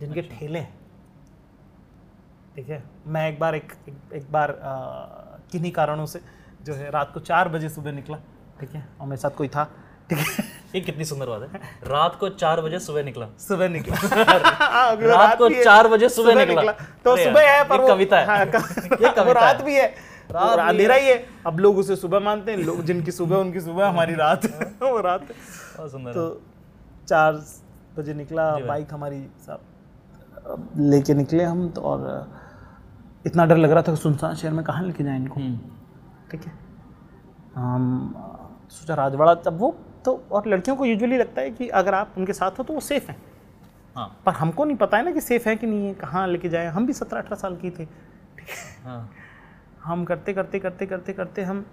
[0.00, 0.83] जिनके अच्छा। ठेले हैं।
[2.56, 2.82] ठीक है?
[3.06, 4.58] मैं एक बार एक एक, एक बार
[5.52, 6.20] किन्हीं कारणों से
[6.62, 8.16] जो है रात को चार बजे सुबह निकला
[8.60, 8.88] ठीक है?
[9.00, 9.64] और मेरे साथ कोई था
[10.10, 10.44] ठीक है?
[10.74, 15.38] ये कितनी सुंदर बात है। रात को चार बजे सुबह निकला। सुबह निकला। हाँ, रात
[15.38, 19.74] को चार बजे सुबह निकला। तो सुबह है पर कविता है। हाँ, कविता रात भी
[19.74, 19.86] है।
[20.34, 24.14] अंधेरा ही। है अब लोग उसे सुबह मानते हैं। लोग जिनकी सुबह उनकी सुबह हमारी
[24.14, 24.46] रात।
[24.82, 25.22] वो रात।
[25.80, 26.42] तो
[27.08, 27.32] चार
[27.98, 29.60] बजे निकला बाइक हमारी सब
[30.76, 32.00] लेके निकले हम तो और
[33.26, 35.60] इतना डर लग रहा था कि सुनसान शहर में कहाँ लेके जाए इनको। हम्म।
[36.30, 36.52] ठीक है?
[37.54, 38.14] हम
[38.70, 42.32] सोचा राजवाड़ा तब वो तो और लड़कियों को यूजुअली लगता है कि अगर आप उनके
[42.32, 43.16] साथ हो तो वो सेफ़ हैं।
[43.96, 46.48] हाँ। पर हमको नहीं पता है ना कि सेफ़ है कि नहीं है कहाँ लेके
[46.48, 48.84] जाए। हम भी सत्रह अठारह साल की थे। ठीक है?
[48.84, 49.10] हाँ।
[49.84, 51.66] हम करते करते करते करते करते हम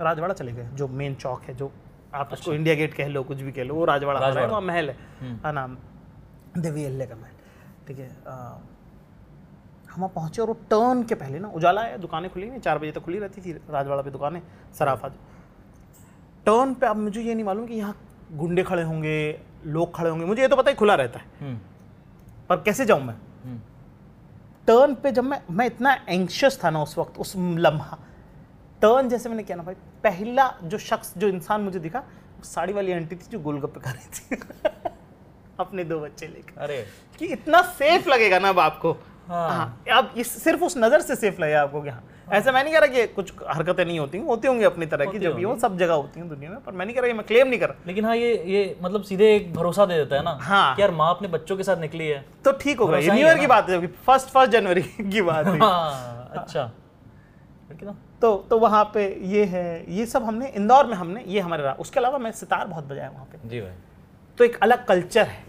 [0.00, 1.70] राजवाड़ा चले गए। जो मेन चौक है जो
[2.14, 4.96] आप उसको इंडिया गेट कह लो कुछ भी कह लो वो राजवाड़ा। राजवाड़ा। महल है।
[5.20, 5.76] हम्म। नाम
[6.58, 8.08] देवी अल्ले का महल। ठीक है?
[9.98, 12.78] हम वहाँ पहुँचे और वो टर्न के पहले ना उजाला है दुकानें खुली नहीं चार
[12.78, 14.40] बजे तक खुली रहती थी राजवाड़ा पे दुकानें
[14.78, 15.18] सराफा जो
[16.46, 17.94] टर्न पे अब मुझे ये नहीं मालूम कि यहाँ
[18.32, 19.16] गुंडे खड़े होंगे
[19.66, 21.58] लोग खड़े होंगे मुझे ये तो पता ही खुला रहता है। हम्म।
[22.48, 23.14] पर कैसे जाऊँ मैं?
[23.44, 23.58] हम्म।
[24.66, 27.98] टर्न पे जब मैं मैं इतना एंक्शियस था ना उस वक्त उस लम्हा।
[28.82, 32.02] टर्न जैसे मैंने किया ना भाई पहला जो शख्स जो इंसान मुझे दिखा
[32.44, 34.42] साड़ी वाली आंटी थी जो गोलगप्पे खा रही थी।
[35.60, 36.84] अपने दो बच्चे लेकर। अरे।
[37.18, 38.96] कि इतना सेफ़ लगेगा ना अब आपको?
[39.28, 42.62] हाँ। हाँ अब इस सिर्फ़ उस नज़र से सेफ़ लगे आपको कि हाँ। ऐसा मैं
[42.64, 45.42] नहीं कह रहा कि कुछ हरकतें नहीं होती होती होंगी अपनी तरह की जो भी
[45.42, 47.48] हो सब जगह होती हैं दुनिया में पर मैं नहीं कह रहा ये मैं क्लेम
[47.48, 50.36] नहीं कर रहा। लेकिन हाँ ये ये मतलब सीधे एक भरोसा दे देता है ना
[50.42, 53.26] हाँ। कि यार माँ अपने बच्चों के साथ निकली है। तो ठीक होगा ये न्यू
[53.26, 56.70] ईयर की बात है फ़र्स्ट फ़र्स्ट जनवरी की बात है। हाँ अच्छा।
[58.20, 61.72] तो तो वहाँ पे ये है ये सब हमने इंदौर में हमने ये हमारे रहा
[61.80, 63.72] उसके अलावा मैं सितार बहुत बजाया वहाँ पे। जी भाई।
[64.38, 65.42] तो एक अलग कल्चर है।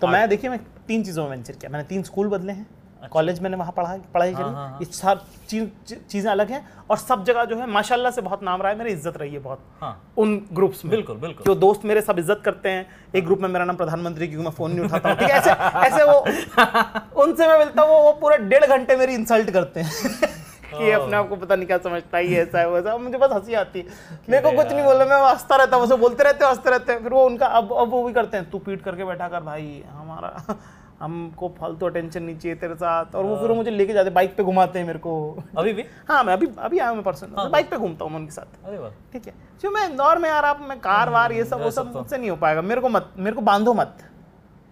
[0.00, 2.66] तो मैं देखिए मैं तीन चीज़ों में वेंचर किया। मैंने तीन स्कूल बदले हैं।
[3.12, 7.24] कॉलेज मैंने वहाँ पढ़ा पढ़ाई करी। हाँ। ये सब चीज- चीज़ें अलग हैं और सब
[7.24, 10.12] जगह जो है माशाल्लाह से बहुत नाम रहा है। मेरी इज़्ज़त रही है बहुत हाँ।
[10.18, 13.48] उन ग्रुप्स में। बिल्कुल बिल्कुल। जो दोस्त मेरे सब इज़्ज़त करते हैं एक ग्रुप में
[13.48, 15.50] मेरा नाम प्रधानमंत्री क्योंकि मैं फ़ोन नहीं उठाता हूँ। ऐसे
[15.86, 16.18] ऐसे वो
[17.24, 20.30] उनसे मैं मिलता हूँ वो पूरे डेढ़ घंटे मेरी इंसल्ट करते हैं।
[20.72, 23.32] कि ये अपने आप को पता नहीं क्या समझता है ऐसा है वैसा मुझे बस
[23.32, 23.86] हँसी आती है।
[24.30, 27.12] मेरे को कुछ नहीं बोलना मैं हंसता रहता हूँ बोलते रहते हँसते रहते हैं। फिर
[27.12, 30.56] वो उनका अब अब वो भी करते हैं तू पीट करके बैठा कर भाई हमारा
[31.00, 34.42] हमको फालतू अटेंशन नहीं चाहिए तेरे साथ। और वो फिर मुझे लेके जाते बाइक पे
[34.42, 35.12] घुमाते हैं मेरे को।
[35.58, 35.84] अभी भी?
[36.08, 38.90] हाँ मैं अभी अभी आया हूँ मैं पर्सन। बाइक पे घूमता हूँ उनके साथ। अरे
[39.12, 41.94] ठीक है। जो मैं इंदौर में यार आप मैं कार वार ये सब वो सब
[41.96, 43.96] मुझसे नहीं हो पाएगा। मेरे को मत मेरे को बांधो मत।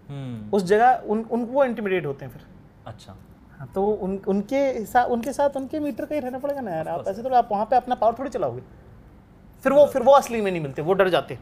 [0.09, 2.43] हम्म। उस जगह उन वो इंटिमिडेट होते हैं फिर।
[2.87, 3.19] अच्छा। हाँ
[3.67, 7.09] तो उन उनके हिसाब उनके साथ उनके मीटर का ही रहना पड़ेगा ना यार। आप
[7.09, 8.63] ऐसे तो आप वहाँ पे अपना पावर थोड़ी चलाओगे।
[9.65, 11.39] फिर वो फिर वो असली में नहीं मिलते वो डर जाते।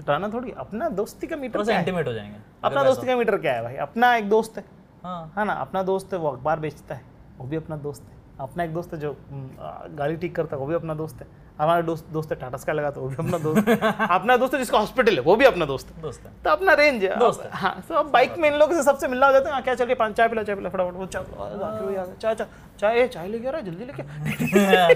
[0.00, 1.78] हटाना थोड़ी अपना दोस्ती का मीटर है?
[1.78, 3.76] इंटीमेट हो जाएँगे अपना दोस्ती का मीटर क्या है भाई?
[3.76, 4.64] अपना एक दोस्त है।
[5.04, 7.02] हाँ। हाँ ना अपना दोस्त है वो अखबार बेचता है
[7.38, 10.60] वो भी अपना दोस्त है। अपना एक दोस्त है जो हम्म, गाड़ी ठीक करता है
[10.60, 11.26] वो भी अपना दोस्त है।
[11.60, 13.68] हमारा दोस्त दोस्त है टाटा स्काई लगाता है वो भी अपना दोस्त
[14.10, 16.72] अपना दोस्त है जिसका हॉस्पिटल है वो भी अपना दोस्त है। दोस्त है। तो अपना
[16.72, 19.32] रेंज है। दोस्त अब- हाँ तो अब बाइक में इन लोगों से सबसे मिलना हो
[19.32, 20.12] जाता है हाँ, क्या चल रही है?
[20.12, 22.46] चाय पिला चाय पिला फटाफट वो गए, चाय चाय
[22.80, 24.02] चाय चाय लेके आ रहा है जल्दी लेके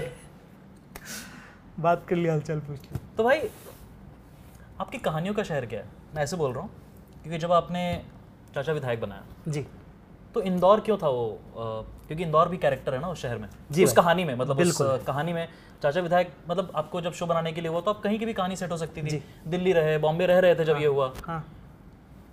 [1.79, 2.79] बात कर लिया हालचाल पूछ
[3.17, 3.49] तो भाई
[4.79, 5.85] आपकी कहानियों का शहर क्या है?
[6.15, 6.69] मैं ऐसे बोल रहा हूँ
[7.23, 7.83] क्योंकि जब आपने
[8.55, 9.65] चाचा विधायक बनाया जी।
[10.33, 11.39] तो इंदौर क्यों था वो
[12.07, 13.47] क्योंकि इंदौर भी कैरेक्टर है ना उस शहर में?
[13.71, 15.47] जी उस कहानी में मतलब उस कहानी में
[15.83, 18.33] चाचा विधायक मतलब आपको जब शो बनाने के लिए हुआ तो आप कहीं की भी
[18.33, 21.43] कहानी सेट हो सकती थी। दिल्ली रहे बॉम्बे रह रहे थे जब ये हुआ। हाँ।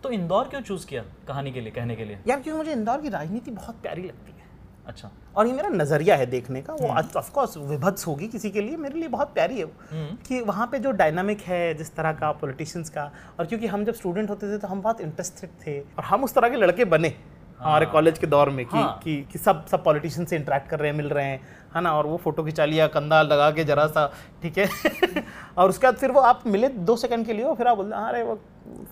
[0.02, 2.18] तो इंदौर क्यों चूज़ किया कहानी के लिए कहने के लिए?
[2.28, 4.46] यार क्योंकि मुझे इंदौर की राजनीति बहुत प्यारी लगती है।
[4.86, 8.60] अच्छा। और ये मेरा नज़रिया है देखने का वो ऑफ़ कोर्स विभत्स होगी किसी के
[8.60, 11.94] लिए मेरे लिए बहुत प्यारी है वो। हम्म। कि वहाँ पे जो डायनामिक है जिस
[11.96, 15.50] तरह का पॉलिटिशियंस का और क्योंकि हम जब स्टूडेंट होते थे तो हम बहुत इंटरेस्टेड
[15.66, 17.14] थे और हम उस तरह के लड़के बने।
[17.60, 20.78] हमारे कॉलेज के दौर में कि, हाँ। कि कि सब सब पॉलिटिशियन से इंटरेक्ट कर
[20.78, 21.40] रहे हैं मिल रहे हैं
[21.74, 21.92] है ना?
[21.92, 24.06] और वो फ़ोटो खिंचा लिया कंधा लगा के जरा सा
[24.42, 24.68] ठीक है?
[25.58, 27.96] और उसके बाद फिर वो आप मिले दो सेकंड के लिए और फिर आप बोलते
[27.96, 28.34] हाँ अरे वो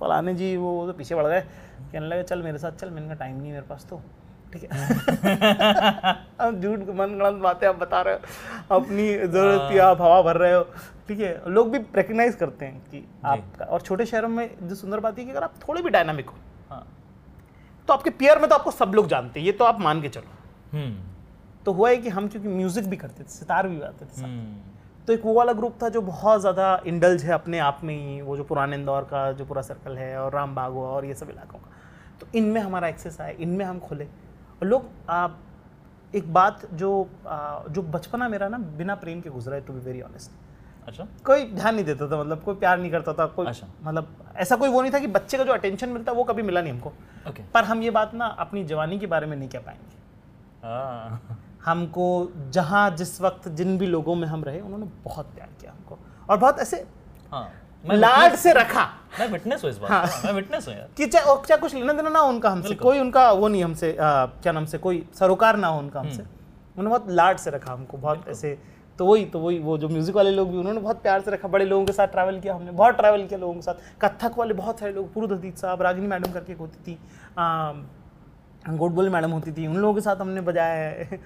[0.01, 3.15] फलाने जी वो तो पीछे बढ़ गए। कहने लगे चल मेरे साथ चल मैंने कहा
[3.15, 4.01] टाइम नहीं मेरे पास तो।
[4.53, 4.69] ठीक है?
[6.41, 10.37] अब झूठ मन गलत बातें आप बता रहे हो अपनी ज़रूरत की आप हवा भर
[10.37, 10.63] रहे हो
[11.09, 11.43] ठीक है?
[11.49, 15.25] लोग भी रिकग्नाइज करते हैं कि आप और छोटे शहरों में जो सुंदर बात है
[15.25, 16.56] कि अगर आप थोड़े भी डायनामिक हो हाँ
[17.89, 20.09] तो आपके पेयर में तो आपको सब लोग जानते हैं ये तो आप मान के
[20.09, 24.05] चलो। हम्म। तो हुआ है कि हम क्योंकि म्यूज़िक भी करते थे सितार भी बजाते
[24.07, 27.81] थे। हम्म। तो एक वो वाला ग्रुप था जो बहुत ज़्यादा इंडल्ज है अपने आप
[27.85, 31.05] में ही वो जो पुराने इंदौर का जो पूरा सर्कल है और राम हुआ और
[31.05, 31.71] ये सब इलाकों का।
[32.21, 35.29] तो इनमें हमारा एक्सेस आया इनमें हम खोले। और लोग आ,
[36.15, 36.91] एक बात जो
[37.27, 40.31] आ, जो बचपना मेरा ना बिना प्रेम के गुजरा है टू बी वेरी ऑनेस्ट
[40.87, 44.09] अच्छा। कोई ध्यान नहीं देता था मतलब कोई प्यार नहीं करता था कोई अच्छा। मतलब
[44.37, 46.73] ऐसा कोई वो नहीं था कि बच्चे का जो अटेंशन मिलता वो कभी मिला नहीं
[46.73, 46.93] हमको।
[47.29, 49.95] ओके पर हम ये बात ना अपनी जवानी के बारे में नहीं कह पाएँगे।
[50.65, 52.07] हाँ। हमको
[52.51, 55.99] जहाँ जिस वक्त जिन भी लोगों में हम रहे उन्होंने बहुत प्यार किया हमको।
[56.31, 56.85] और बहुत ऐसे
[57.33, 57.49] हाँ।
[57.85, 58.85] लाड से रखा।
[59.19, 61.93] मैं विटनेस हूँ इस बात का मैं विटनेस हूँ यार। कि चाहे चाहे कुछ लेना
[61.93, 65.57] देना ना हो उनका हमसे कोई उनका वो नहीं हमसे क्या नाम से कोई सरोकार
[65.57, 68.59] ना हो उनका हमसे। उन्होंने बहुत लाड से रखा हमको बहुत ऐसे
[68.99, 71.49] तो वही तो वही वो जो म्यूज़िक वाले लोग भी उन्होंने बहुत प्यार से रखा
[71.49, 74.55] बड़े लोगों के साथ ट्रैवल किया हमने बहुत ट्रैवल किया लोगों के साथ। कथक वाले
[74.55, 76.99] बहुत सारे लोग पुरुद हदीद साहब रागिनी मैडम करके एक होती थी
[78.69, 81.21] गोडबोल मैडम होती थी उन लोगों के साथ हमने बजाया है।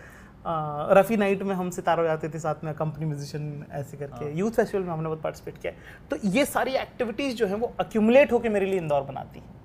[0.92, 4.84] रफ़ी नाइट में हम सितारों जाते थे साथ में कंपनी म्यूजिशियन ऐसे करके यूथ फेस्टिवल
[4.84, 5.72] में हमने बहुत पार्टिसिपेट किया।
[6.10, 9.58] तो ये सारी एक्टिविटीज़ जो हैं वो अक्यूमुलेट होकर मेरे लिए इंदौर बनाती हैं।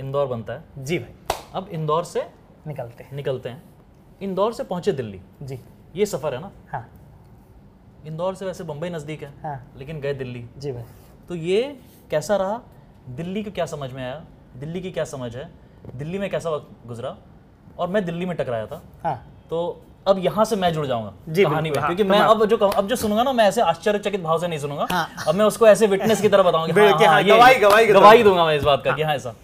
[0.00, 0.64] इंदौर बनता है?
[0.78, 2.26] जी भाई। अब इंदौर से
[2.66, 3.62] निकलते हैं। निकलते हैं।
[4.22, 5.58] इंदौर से पहुँचे दिल्ली। जी।
[5.96, 6.50] ये सफ़र है ना?
[6.72, 6.88] हाँ।
[8.06, 10.82] इंदौर से वैसे बम्बई नज़दीक है हाँ। लेकिन गए दिल्ली। जी भाई।
[11.28, 11.78] तो ये
[12.10, 12.60] कैसा रहा?
[13.08, 14.24] दिल्ली को क्या समझ में आया?
[14.56, 15.50] दिल्ली की क्या समझ है?
[15.94, 17.16] दिल्ली में कैसा वक्त गुजरा?
[17.78, 21.44] और मैं दिल्ली में टकराया था। हाँ। तो अब यहाँ से मैं जुड़ जाऊँगा जी,
[21.44, 24.20] कहानी में हाँ, क्योंकि तो मैं अब जो अब जो सुनूँगा ना मैं ऐसे आश्चर्यचकित
[24.20, 27.06] भाव से नहीं सुनूँगा। हाँ। अब मैं उसको ऐसे विटनेस की तरह बताऊँगा हाँ, हाँ,
[27.06, 29.34] हाँ, गवाही- गवाही गवाही दूँगा मैं इस बात का कि हाँ। ऐसा।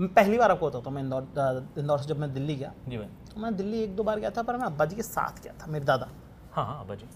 [0.00, 2.96] मैं पहली बार आपको बताता हूँ मैं इंदौर इंदौर से जब मैं दिल्ली गया। जी
[2.96, 5.42] भाई। तो मैं दिल्ली एक दो बार गया था पर मैं अब्बा जी के साथ
[5.42, 6.08] गया था मेरे दादा।
[6.52, 7.06] हाँ हाँ अब्बा जी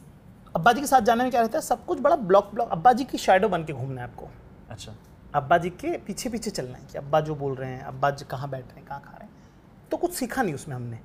[0.55, 2.93] अब्बा जी के साथ जाने में क्या रहता है सब कुछ बड़ा ब्लॉक ब्लॉक अब्बा
[2.93, 4.29] जी की शेडो बन के घूमना है आपको।
[4.71, 4.95] अच्छा।
[5.35, 8.25] अब्बा जी के पीछे पीछे चलना है कि अब्बा जो बोल रहे हैं अब्बा जी
[8.25, 10.99] कहाँ बैठ रहे हैं कहाँ खा रहे हैं तो कुछ सीखा नहीं उसमें हमने।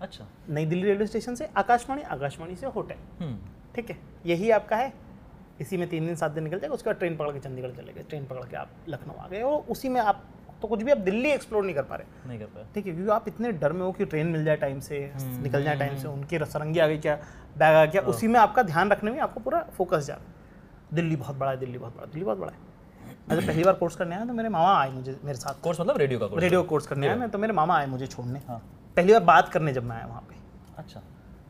[0.00, 3.38] अच्छा। नई दिल्ली रेलवे स्टेशन से आकाशवाणी आकाशवाणी से होटल। हम्म।
[3.74, 4.92] ठीक है यही आपका है।
[5.60, 7.92] इसी में तीन दिन सात दिन निकल जाएगा उसके बाद ट्रेन पकड़ के चंडीगढ़ चले
[7.92, 10.24] गए। ट्रेन पकड़ के आप लखनऊ आ गए और उसी में आप
[10.66, 12.92] तो कुछ भी आप दिल्ली एक्सप्लोर नहीं कर पा रहे। नहीं कर पाया ठीक है
[12.92, 15.96] क्योंकि आप इतने डर में हो कि ट्रेन मिल जाए टाइम से निकल जाए टाइम
[15.98, 17.14] से उनकी रसरंगी आ गई क्या
[17.58, 20.94] बैग आ गया उसी में आपका ध्यान रखने में आपको पूरा फोकस जा रहा है।
[20.94, 22.58] दिल्ली बहुत बड़ा है दिल्ली बहुत बड़ा दिल्ली बहुत बड़ा है।
[23.28, 25.80] मैं जब पहली बार कोर्स करने आया तो मेरे मामा आए मुझे मेरे साथ। कोर्स
[25.80, 28.40] मतलब रेडियो का कोर्स रेडियो कोर्स करने आया मैं तो मेरे मामा आए मुझे छोड़ने।
[28.48, 28.58] हाँ।
[28.96, 30.34] पहली बार बात करने जब मैं आया वहाँ पे।
[30.78, 31.02] अच्छा।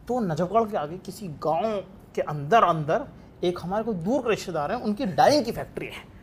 [0.08, 1.80] तो नजफगढ़ के आगे किसी गाँव
[2.14, 3.06] के अंदर अंदर
[3.44, 6.14] एक हमारे कोई दूर के रिश्तेदार हैं उनकी डाइंग की फैक्ट्री है।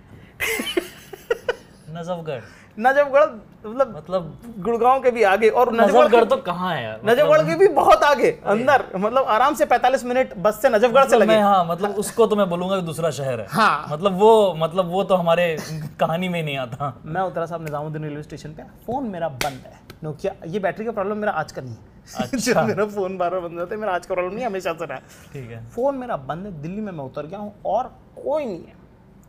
[1.93, 2.41] नजफगढ़।
[2.79, 3.25] नजफगढ़
[3.65, 6.99] मतलब मतलब गुड़गांव के भी आगे और नजफगढ़ तो कहाँ है?
[7.05, 11.07] नजफगढ़ के भी बहुत आगे अंदर मतलब आराम से 45 मिनट बस से नजफगढ़ से
[11.07, 14.17] मतलब लगे। मैं हाँ मतलब उसको तो मैं बोलूँगा कि दूसरा शहर है। हाँ। मतलब
[14.19, 15.55] वो मतलब वो तो हमारे
[15.99, 19.79] कहानी में नहीं आता। मैं उतरा साहब निजामुद्दीन रेलवे स्टेशन पे फ़ोन मेरा बंद है।
[20.03, 23.39] नोकिया ये बैटरी का प्रॉब्लम मेरा आज का नहीं है। अच्छा। मेरा फ़ोन बार बार
[23.39, 24.97] बंद होता है मेरा आज का प्रॉब्लम नहीं हमेशा से रहा।
[25.33, 27.83] ठीक है। फ़ोन मेरा बंद है दिल्ली में मैं उतर गया हूँ और
[28.23, 28.81] कोई नहीं है।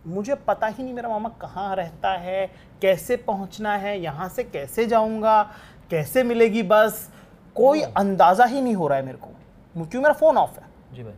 [0.06, 2.46] मुझे पता ही नहीं मेरा मामा कहाँ रहता है
[2.82, 5.42] कैसे पहुँचना है यहाँ से कैसे जाऊँगा
[5.90, 7.08] कैसे मिलेगी बस
[7.56, 9.28] कोई अंदाज़ा ही नहीं हो रहा है मेरे को।
[9.74, 10.66] क्योंकि मेरा फ़ोन ऑफ़ है?
[10.94, 11.14] जी भाई।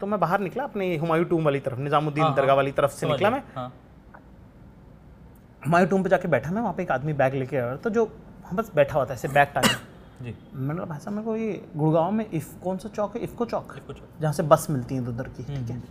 [0.00, 2.92] तो मैं बाहर निकला अपने हुमायूं टूम वाली तरफ़ निजामुद्दीन हाँ, दरगाह हाँ। वाली तरफ़
[2.92, 3.72] से निकला मैं। हाँ।
[5.66, 8.04] हुमायूं टूम पे जाके बैठा मैं वहाँ पे एक आदमी बैग लेके आया। तो जो
[8.46, 9.78] हम बस बैठा हुआ था ऐसे बैग टाइम
[10.24, 13.22] जी। मैंने भाई साहब मेरे को ये गुड़गांव में इफ़ कौन सा चौक है?
[13.22, 15.82] इफ़को चौक। कुछ जहाँ से बस मिलती है उधर की ठीक है?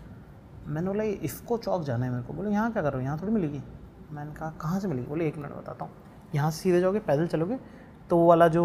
[0.70, 3.06] मैंने बोला इफ़को चौक जाना है मेरे को। बोले यहाँ क्या कर रहे हो?
[3.06, 3.62] यहाँ थोड़ी मिलेगी?
[4.12, 5.08] मैंने कहा कहाँ से मिलेगी?
[5.08, 5.92] बोले एक मिनट बताता हूँ।
[6.36, 7.58] यहाँ से सीधे जाओगे पैदल चलोगे
[8.10, 8.62] तो वो वाला जो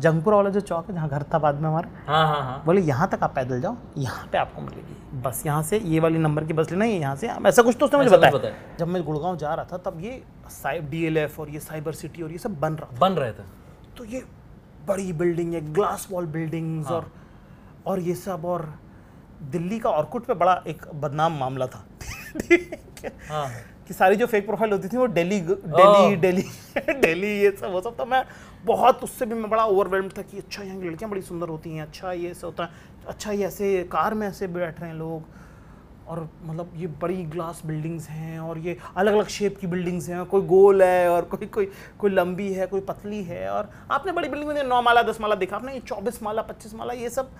[0.00, 2.80] जंगपुरा वाला जो चौक है जहाँ घर था बाद में हमारा हाँ हाँ हाँ। बोले
[2.82, 6.44] यहाँ तक आप पैदल जाओ यहाँ पे आपको मिलेगी। बस यहाँ से ये वाली नंबर
[6.44, 9.02] की बस लेना है यहाँ से ऐसा कुछ तो उसने मुझे बताया। बताया। जब मैं
[9.04, 10.22] गुड़गांव जा रहा था तब ये
[10.52, 13.44] साइब डी और ये साइबर सिटी और ये सब बन रहा बन रहे थे।
[13.96, 14.22] तो ये
[14.88, 17.10] बड़ी बिल्डिंग है ग्लास वॉल बिल्डिंग्स और
[17.86, 18.72] और ये सब और
[19.42, 21.84] दिल्ली का ऑर्कुट पे बड़ा एक बदनाम मामला था।
[23.28, 23.48] हाँ?
[23.88, 26.42] कि सारी जो फेक प्रोफ़ाइल होती थी वो दिल्ली दिल्ली दिल्ली
[27.00, 28.24] दिल्ली ये सब वो सब तो मैं
[28.64, 31.74] बहुत उससे भी मैं बड़ा ओवरवेल्म था कि अच्छा यहाँ की लड़कियाँ बड़ी सुंदर होती
[31.74, 32.70] हैं अच्छा ये ऐसा होता है
[33.08, 35.34] अच्छा ये ऐसे कार में ऐसे बैठ रहे हैं लोग।
[36.08, 40.24] और मतलब ये बड़ी ग्लास बिल्डिंग्स हैं और ये अलग अलग शेप की बिल्डिंग्स हैं
[40.24, 41.68] कोई गोल है और कोई कोई
[41.98, 45.34] कोई लंबी है कोई पतली है। और आपने बड़ी बिल्डिंग में नौ माला दस माला
[45.34, 47.30] देखा आपने ये चौबीस माला पच्चीस माला ये सब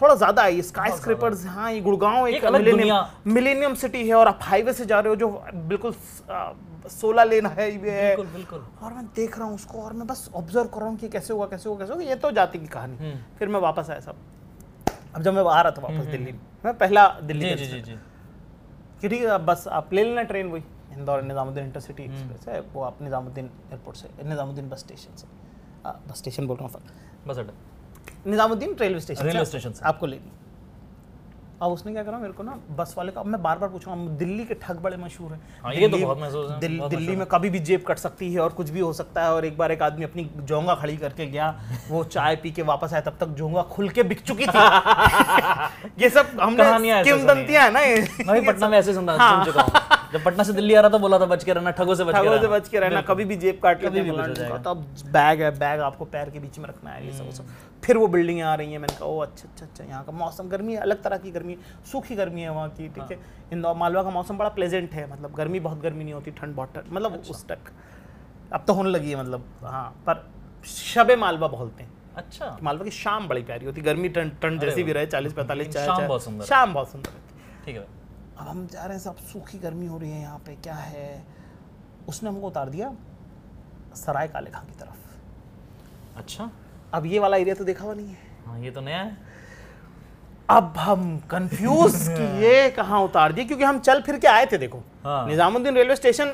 [0.00, 4.14] थोड़ा ज़्यादा है ये स्काई स्क्रेपर्स हाँ ये गुड़गांव एक, एक मिलेनियम मिलेनियम सिटी है
[4.14, 5.94] और आप हाईवे से जा रहे हो जो बिल्कुल
[6.90, 10.68] सोलह लेन है। बिल्कुल बिल्कुल। और मैं देख रहा हूँ उसको और मैं बस ऑब्ज़र्व
[10.68, 12.96] कर रहा हूँ कि कैसे हुआ कैसे हुआ कैसे हुआ। ये तो जाती की कहानी।
[12.96, 14.16] हम्म। फिर मैं वापस आया सब।
[15.14, 16.32] अब जब मैं आ रहा था वापस दिल्ली
[16.64, 17.98] में पहला दिल्ली जी जी जी जी।
[19.00, 22.82] कि ठीक है बस आप ले लेना ट्रेन वही इंदौर निज़ामुद्दीन इंटरसिटी एक्सप्रेस है वो
[22.82, 25.26] आप निज़ामुद्दीन एयरपोर्ट से निज़ामुद्दीन बस स्टेशन से।
[25.84, 26.82] बस स्टेशन बोल रहा हूँ
[27.28, 27.52] बस अड्डा।
[28.26, 29.74] Nizamuddin railway station railway station.
[29.84, 30.30] आपको ले ली।
[31.62, 34.16] अब उसने क्या करा मेरे को ना बस वाले का अब मैं बार बार पूछूँगा
[34.18, 37.16] दिल्ली के ठग बड़े मशहूर हैं। हाँ, ये तो बहुत महसूस है, दिल- बहुत दिल्ली
[37.16, 39.56] में कभी भी जेब कट सकती है और कुछ भी हो सकता है और एक
[39.58, 41.48] बार एक आदमी अपनी जोंगा खड़ी करके गया
[41.90, 44.58] वो चाय पी के वापस आया तब तक जोंगा खुल के बिक चुकी थी।
[46.02, 47.10] ये सब हमने ऐसे
[47.54, 49.72] है। ना ये। मैं पटना में ऐसे सुन सुन चुका हूँ।
[50.12, 52.14] जब पटना से दिल्ली आ रहा था बोला था बच के रहना ठगों से बच
[52.14, 55.42] ठगों से बच के रहना कभी भी जेब काट लेते हैं हो। तो अब बैग
[55.42, 57.46] है बैग आपको पैर के बीच में रखना है ये सब सब।
[57.84, 60.48] फिर वो बिल्डिंगें आ रही हैं। मैंने कहा ओ अच्छा अच्छा अच्छा यहाँ का मौसम
[60.48, 63.18] गर्मी है अलग तरह की गर्मी है सूखी गर्मी है वहाँ की ठीक है।
[63.52, 66.74] इंदौर मालवा का मौसम बड़ा प्लेजेंट है मतलब गर्मी बहुत गर्मी नहीं होती ठंड बहुत
[66.74, 67.58] ठंड मतलब उस तक।
[68.52, 70.24] अब तो होने लगी है मतलब हाँ पर
[70.66, 74.82] शब मालवा बोलते हैं। अच्छा। मालवा की शाम बड़ी प्यारी होती गर्मी ठंड ठंड जैसी
[74.82, 77.86] भी रहे चालीस पैंतालीस शाम बहुत सुंदर है। शाम बहुत सुंदर है। ठीक है।
[78.38, 81.24] अब हम जा रहे हैं सब सूखी गर्मी हो रही है यहाँ पे क्या है?
[82.08, 82.94] उसने हमको उतार दिया
[83.96, 86.50] सराय काले खां की तरफ़। अच्छा।
[86.94, 89.16] अब ये वाला एरिया तो देखा हुआ नहीं है। हाँ ये तो नया है।
[90.50, 94.58] अब हम कंफ्यूज कि ये कहाँ उतार दिए क्योंकि हम चल फिर के आए थे
[94.58, 96.32] देखो। हाँ। निजामुद्दीन रेलवे स्टेशन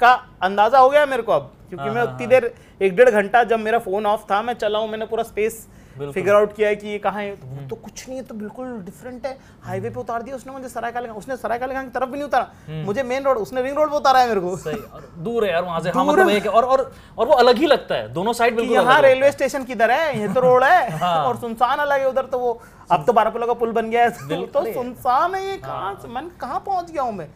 [0.00, 3.10] का अंदाज़ा हो गया मेरे को अब क्योंकि हाँ, मैं हाँ, उतनी देर एक डेढ़
[3.10, 5.66] घंटा जब मेरा फ़ोन ऑफ़ था मैं चला हूँ मैंने पूरा स्पेस
[5.98, 8.66] फिगर आउट किया है कि ये कहाँ है। तो, तो कुछ नहीं है तो बिल्कुल
[8.84, 12.10] डिफरेंट है। हाईवे पे उतार दिया उसने मुझे सराय काले उसने सराय काले की तरफ़
[12.10, 14.76] भी नहीं उतारा। मुझे मेन रोड उसने रिंग रोड पे उतारा है मेरे को। सही
[14.76, 17.66] और दूर है यार वहाँ से। हाँ मतलब एक और और और वो अलग ही
[17.66, 20.20] लगता है। दोनों साइड बिल्कुल यहाँ रेलवे स्टेशन किधर है?
[20.20, 23.46] ये तो रोड है। हाँ। और सुनसान अलग है उधर तो वो अब तो बारापुला
[23.46, 24.10] का पुल बन गया है।
[24.46, 27.28] तो, सुनसान है ये कहाँ मैं कहाँ पहुँच गया हूँ मैं?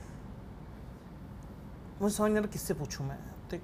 [2.02, 3.16] मुझे समझ नहीं किससे पूछूँ मैं?
[3.50, 3.56] तो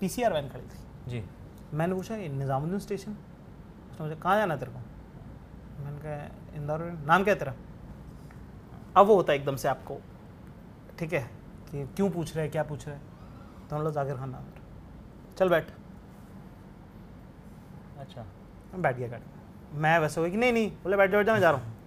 [0.00, 1.22] पी सी आर वैन खड़ी थी। जी।
[1.74, 3.16] मैंने पूछा ये निज़ामुद्दीन स्टेशन?
[3.90, 4.78] उसने मुझे कहाँ जाना है तेरे को?
[5.84, 7.54] मैंने कहा इंदौर नाम क्या है तेरा?
[8.96, 10.00] अब वो होता है एकदम से आपको
[10.98, 11.20] ठीक है
[11.70, 13.68] कि क्यों पूछ रहे हैं क्या पूछ रहे हैं?
[13.68, 14.44] तो हम लोग जाकिर खान नाम
[15.38, 15.70] चल बैठ।
[17.98, 18.22] अच्छा।
[18.72, 19.24] मैं बैठ गया गाड़ी
[19.74, 21.78] मैं। वैसे हुआ कि नहीं नहीं बोले बैठ बैठ जा मैं जा रहा हूँ।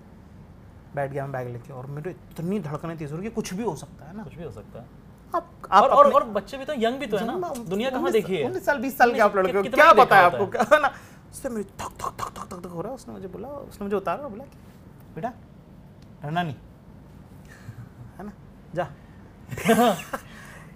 [0.95, 3.63] बैठ गया मैं बैग लेके और मेरे इतनी धड़कने तेज हो रही कि कुछ भी
[3.63, 5.01] हो सकता है ना। कुछ भी हो सकता है।
[5.35, 8.13] आप और और और बच्चे भी तो यंग भी तो है ना। दुनिया कहाँ उन्नीस-
[8.21, 8.45] देखी है?
[8.45, 10.23] उन्नीस साल बीस साल के आप लड़के हो। क्या पता है?
[10.23, 10.47] आपको?
[10.47, 10.91] क्या ना?
[11.31, 13.95] उससे मेरी थक थक थक थक थक हो रहा है उसने मुझे बोला उसने मुझे
[13.95, 14.57] उतारा बोला कि
[15.15, 15.29] बेटा
[16.23, 16.55] डरना नहीं
[18.17, 18.31] है ना?
[18.75, 18.87] जा।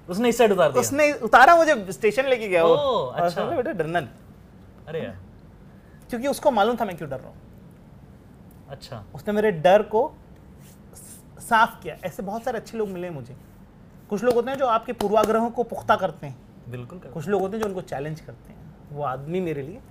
[0.10, 4.00] उसने इस साइड उतार दिया। उसने उतारा मुझे स्टेशन लेके गया वो। अच्छा। बेटा डरना
[4.00, 5.18] नहीं अरे यार।
[6.10, 7.38] क्योंकि उसको मालूम था मैं क्यों डर रहा हूँ।
[8.70, 10.16] अच्छा। उसने मेरे डर को
[11.40, 13.38] साफ़ किया। ऐसे बहुत सारे अच्छे लोग मिले मुझे।
[14.10, 16.38] कुछ लोग होते हैं जो आपके पूर्वाग्रहों को पुख्ता करते हैं।
[16.72, 18.60] बिल्कुल कर कुछ लोग होते हैं जो उनको चैलेंज करते हैं।
[18.92, 19.82] वो आदमी मेरे लिए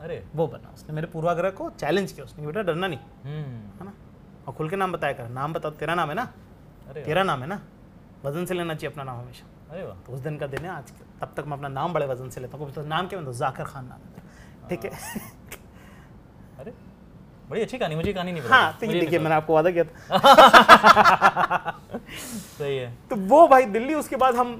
[0.00, 3.84] अरे। वो बना उसने मेरे पूर्वाग्रह को चैलेंज किया उसने बेटा डरना नहीं। हम्म। है
[3.84, 3.92] ना?
[4.48, 6.28] और खुल के नाम बताया कर नाम बता तेरा नाम है ना?
[6.88, 7.60] अरे तेरा नाम है ना?
[8.24, 10.70] वज़न से लेना चाहिए अपना नाम हमेशा। अरे वाह। तो उस दिन का दिन है
[10.70, 13.32] आज तब तक मैं अपना नाम बड़े वज़न से लेता हूँ। तो नाम क्या मतलब
[13.32, 14.90] जाकिर खान नाम ठीक है?
[16.58, 16.72] अरे
[17.50, 19.84] बड़ी अच्छी कहानी मुझे कहानी नहीं पता। हाँ। तो ये देखिए मैंने आपको वादा किया
[19.84, 21.80] था।
[22.18, 24.50] सही है। तो वो भाई दिल्ली उसके बाद हम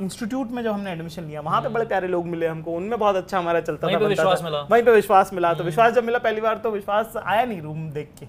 [0.00, 3.16] इंस्टीट्यूट में जब हमने एडमिशन लिया वहाँ पे बड़े प्यारे लोग मिले हमको। उनमें बहुत
[3.16, 6.04] अच्छा हमारा चलता वहीं था पे विश्वास मिला। वहीं पे विश्वास मिला। तो विश्वास जब
[6.04, 8.26] मिला पहली बार तो विश्वास आया नहीं रूम देख के।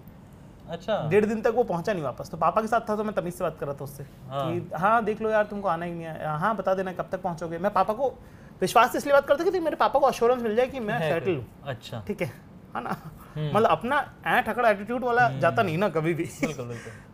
[0.69, 3.13] अच्छा। डेढ़ दिन तक वो पहुँचा नहीं वापस। तो पापा के साथ था तो मैं
[3.15, 5.85] तमीज से बात कर रहा था उससे हाँ। कि हाँ देख लो यार तुमको आना
[5.85, 8.13] ही नहीं है। हाँ बता देना कब तक पहुंचोगे। मैं पापा को
[8.61, 11.35] विश्वास से इसलिए बात करता कि मेरे पापा को अश्योरेंस मिल जाए कि मैं सेटल
[11.35, 12.27] हूँ। अच्छा। ठीक है।
[12.75, 12.97] है ना?
[13.37, 13.97] मतलब अपना
[14.27, 16.25] ऐठ अकड़ एटीट्यूड वाला जाता नहीं ना कभी भी।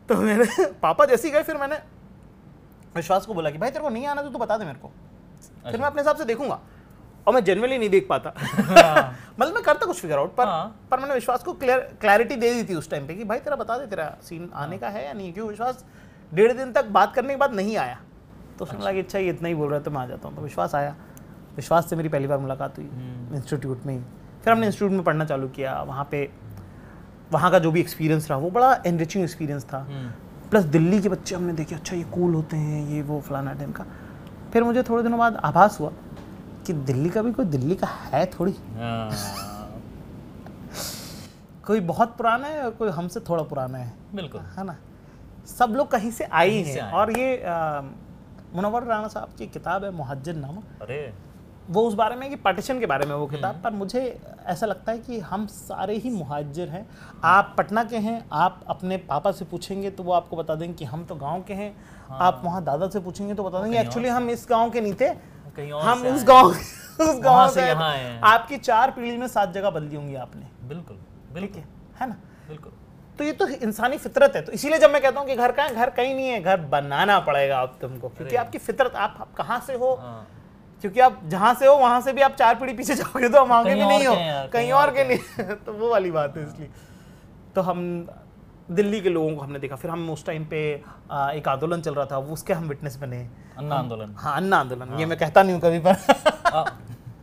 [0.10, 1.76] तो मेरे पापा जैसे ही गए फिर मैंने
[2.96, 4.92] विश्वास को बोला कि भाई तेरे को नहीं आना तो तू बता दे मेरे को।
[5.72, 6.60] फिर मैं अपने हिसाब से देखूँगा।
[7.28, 8.30] और मैं जनरली नहीं देख पाता।
[9.40, 12.54] मतलब मैं करता कुछ फिगर आउट पर हाँ। पर मैंने विश्वास को क्लियर क्लैरिटी दे
[12.54, 15.06] दी थी उस टाइम पे कि भाई तेरा बता दे तेरा सीन आने का है
[15.06, 15.34] या नहीं?
[15.34, 15.86] क्योंकि विश्वास
[16.34, 18.00] डेढ़ दिन तक बात करने के बाद नहीं आया।
[18.60, 20.28] तो उसने लगा कि अच्छा ये इतना ही बोल रहा है तो मैं आ जाता
[20.28, 20.96] हूँ। तो विश्वास आया।
[21.56, 22.86] विश्वास से मेरी पहली बार मुलाकात हुई
[23.36, 24.00] इंस्टीट्यूट में ही।
[24.44, 26.30] फिर हमने इंस्टीट्यूट में पढ़ना चालू किया। वहाँ पे
[27.32, 29.86] वहाँ का जो भी एक्सपीरियंस रहा वो बड़ा एनरिचिंग एक्सपीरियंस था।
[30.52, 33.72] प्लस दिल्ली के बच्चे हमने देखे अच्छा ये कूल होते हैं ये वो फलाना टाइम
[33.72, 33.86] का।
[34.54, 35.92] फिर मुझे थोड़े दिनों बाद आभास हुआ
[36.68, 39.10] कि दिल्ली का भी कोई दिल्ली का है थोड़ी। हाँ,
[41.66, 44.76] कोई बहुत पुराना है और कोई हमसे थोड़ा पुराना है। बिल्कुल। है ना?
[45.48, 47.42] सब लोग कहीं से आए ही और ये
[48.56, 51.14] मुनवर राणा साहब की किताब है मुहज्जर नामा। अरे।
[51.70, 54.02] वो उस बारे में कि पार्टीशन के बारे में वो किताब पर मुझे
[54.46, 56.86] ऐसा लगता है कि हम सारे ही मुहाजिर हैं।
[57.24, 60.86] आप पटना के हैं आप अपने पापा से पूछेंगे तो वो आपको बता देंगे कि
[60.86, 61.76] हम तो गाँव के हैं।
[62.10, 64.94] हाँ। आप वहाँ दादा से पूछेंगे तो बता देंगे एक्चुअली हम इस गाँव के नहीं
[64.94, 65.08] थे।
[65.74, 70.16] हम उस गाँव उस गाँव से हैं। आपकी चार पीढ़ी में सात जगह बदली होंगी
[70.18, 70.98] आपने। बिल्कुल
[71.34, 71.64] बिल्कुल।
[72.02, 72.16] है ना?
[72.48, 72.72] बिल्कुल।
[73.20, 75.68] तो ये तो इंसानी फितरत है। तो इसीलिए जब मैं कहता हूँ कि घर कहाँ
[75.70, 79.34] है घर कहीं नहीं है घर बनाना पड़ेगा आप तुमको क्योंकि आपकी फितरत आप, आप
[79.34, 79.94] कहाँ से हो?
[79.96, 80.28] हाँ।
[80.86, 83.52] क्योंकि आप जहाँ से हो वहाँ से भी आप चार पीढ़ी पीछे जाओगे तो हम
[83.52, 86.70] आगे भी नहीं हो। कहीं कहीं और के नहीं। तो वो वाली बात है इसलिए।
[87.56, 87.80] तो हम
[88.72, 90.60] दिल्ली के लोगों को हमने देखा। फिर हम उस टाइम पे
[91.12, 93.28] आ, एक आंदोलन चल रहा था वो उसके हम विटनेस बने।
[93.58, 95.96] अन्ना आंदोलन। हाँ अन्ना आंदोलन। ये मैं कहता नहीं हूँ कभी पर
[96.54, 96.66] हाँ,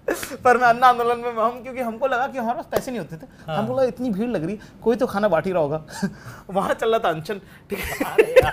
[0.44, 3.16] पर मैं अन्ना आंदोलन में हम क्योंकि हमको लगा कि हमारे पास पैसे नहीं होते
[3.16, 5.84] थे। हमको लगा इतनी भीड़ लग रही है कोई तो खाना बांट ही रहा होगा।
[6.50, 7.40] वहाँ चल रहा था अनशन
[7.70, 8.50] ठीक है?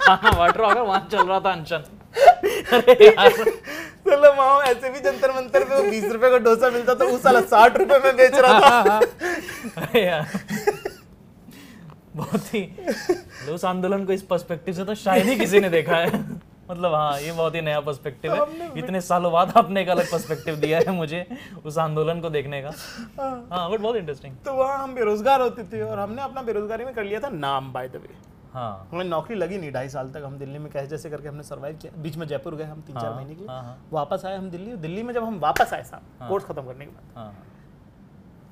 [0.00, 1.84] खाना बांट रहा होगा वहाँ चल रहा था अनशन
[2.66, 7.40] चलो वहाँ ऐसे भी जंतर मंतर पे बीस रुपए का डोसा मिलता था उस साल
[7.44, 8.98] साठ रुपए में बेच रहा था।
[9.76, 10.26] अरे यार।
[12.16, 12.62] बहुत ही
[13.52, 16.20] उस आंदोलन को इस पर्सपेक्टिव से तो शायद ही किसी ने देखा है।
[16.70, 20.56] मतलब हाँ ये बहुत ही नया पर्सपेक्टिव है। इतने सालों बाद आपने एक अलग पर्सपेक्टिव
[20.56, 21.26] दिया है मुझे
[21.64, 22.72] उस आंदोलन को देखने का।
[23.18, 26.94] हाँ। बट बहुत इंटरेस्टिंग तो वहाँ हम बेरोजगार होते थे और हमने अपना बेरोजगारी में
[26.94, 28.08] कर लिया था नाम बाय द वे
[28.56, 31.42] हाँ। हमें नौकरी लगी नहीं ढाई साल तक हम दिल्ली में कैसे जैसे करके हमने
[31.42, 34.24] सर्वाइव किया। बीच में जयपुर गए हम तीन चार महीने के लिए। हाँ हाँ। वापस
[34.24, 37.16] आए हम दिल्ली। दिल्ली में जब हम वापस आए साहब कोर्स खत्म करने के बाद।
[37.16, 37.32] हाँ।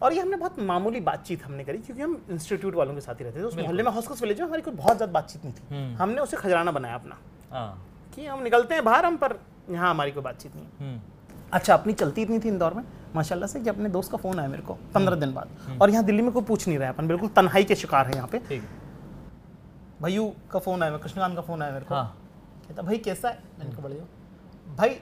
[0.03, 3.25] और ये हमने बहुत मामूली बातचीत हमने करी क्योंकि हम इंस्टीट्यूट वालों के साथ ही
[3.25, 5.75] रहते थे। उस मोहल्ले में हॉस्कस विलेज में हमारी कोई बहुत ज़्यादा बातचीत नहीं थी।
[5.75, 7.17] हम्म। हमने उसे खजराना बनाया अपना।
[7.53, 9.39] हाँ। कि हम निकलते हैं बाहर हम पर
[9.71, 11.01] यहाँ हमारी कोई बातचीत नहीं हम्म,
[11.53, 12.83] अच्छा अपनी चलती इतनी थी इंदौर में
[13.15, 16.05] माशाल्लाह से कि अपने दोस्त का फ़ोन आया मेरे को पंद्रह दिन बाद। और यहाँ
[16.05, 18.39] दिल्ली में कोई पूछ नहीं रहा है अपन बिल्कुल तन्हाई के शिकार है यहाँ पे।
[18.39, 18.84] ठीक। है
[20.03, 22.17] भैयू का फ़ोन आया कृष्णकांत का फ़ोन आया मेरे को। हाँ।
[22.69, 23.39] कहता भाई कैसा है?
[23.59, 24.05] मैंने कहा बढ़िया
[24.77, 24.97] भाई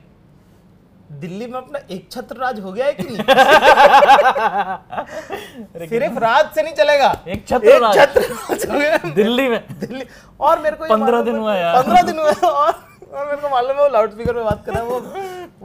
[1.20, 3.16] दिल्ली में अपना एक छत्र राज हो गया है कि नहीं?
[5.88, 10.04] सिर्फ़ रात से नहीं चलेगा। एक छत्र राज। छत्र राज हो गया। दिल्ली में। दिल्ली।
[10.40, 12.72] और मेरे को ये 15 मालूम दिन हुआ यार। 15 दिन हुए और
[13.12, 15.00] और मेरे को मालूम है वो लाउड स्पीकर पे बात कर रहा है वो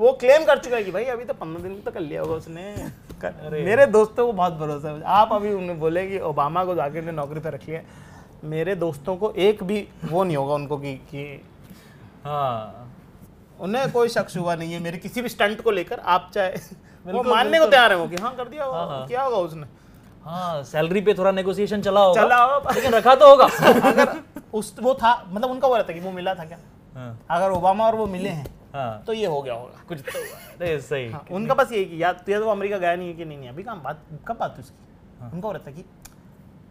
[0.03, 2.33] वो क्लेम कर चुका है कि भाई अभी तो 15 दिन तो कर लिया होगा
[2.33, 2.75] उसने।
[3.65, 7.11] मेरे दोस्तों को बहुत भरोसा है। आप अभी उन्हें बोले कि ओबामा को जाके ने
[7.11, 7.81] नौकरी पे रख लिया
[8.43, 11.41] मेरे दोस्तों को एक भी वो नहीं होगा उनको कि कि
[12.25, 12.93] हाँ।
[13.59, 16.55] उन्हें कोई शक हुआ नहीं है मेरे किसी भी स्टंट को लेकर आप चाहे
[17.05, 19.67] वो मानने को तैयार है वो कि हाँ कर दिया हाँ, हाँ। क्या होगा उसने?
[20.23, 23.45] हाँ सैलरी पे थोड़ा नेगोशिएशन चला होगा। चला होगा। लेकिन रखा तो होगा।
[23.89, 24.21] अगर
[24.53, 26.57] उस वो था मतलब उनका वो रहता कि वो मिला था क्या?
[26.95, 30.19] हाँ। अगर ओबामा और वो मिले हैं हाँ। तो ये हो गया होगा। कुछ तो
[30.19, 33.07] हुआ। अरे सही। हाँ, उनका बस यही कि या तो तो वो अमेरिका गया नहीं
[33.07, 34.87] है कि नहीं नहीं अभी कहाँ बात कब बात उसकी?
[35.33, 35.85] उनका वो रहता कि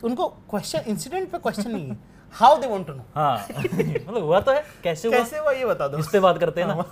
[0.05, 1.99] उनको क्वेश्चन इंसिडेंट पे क्वेश्चन नहीं है।
[2.33, 5.19] How they want to know हाँ। मतलब हुआ तो है। कैसे हुआ?
[5.19, 6.85] कैसे हुआ ये बता दो। इस पे बात करते हैं ना।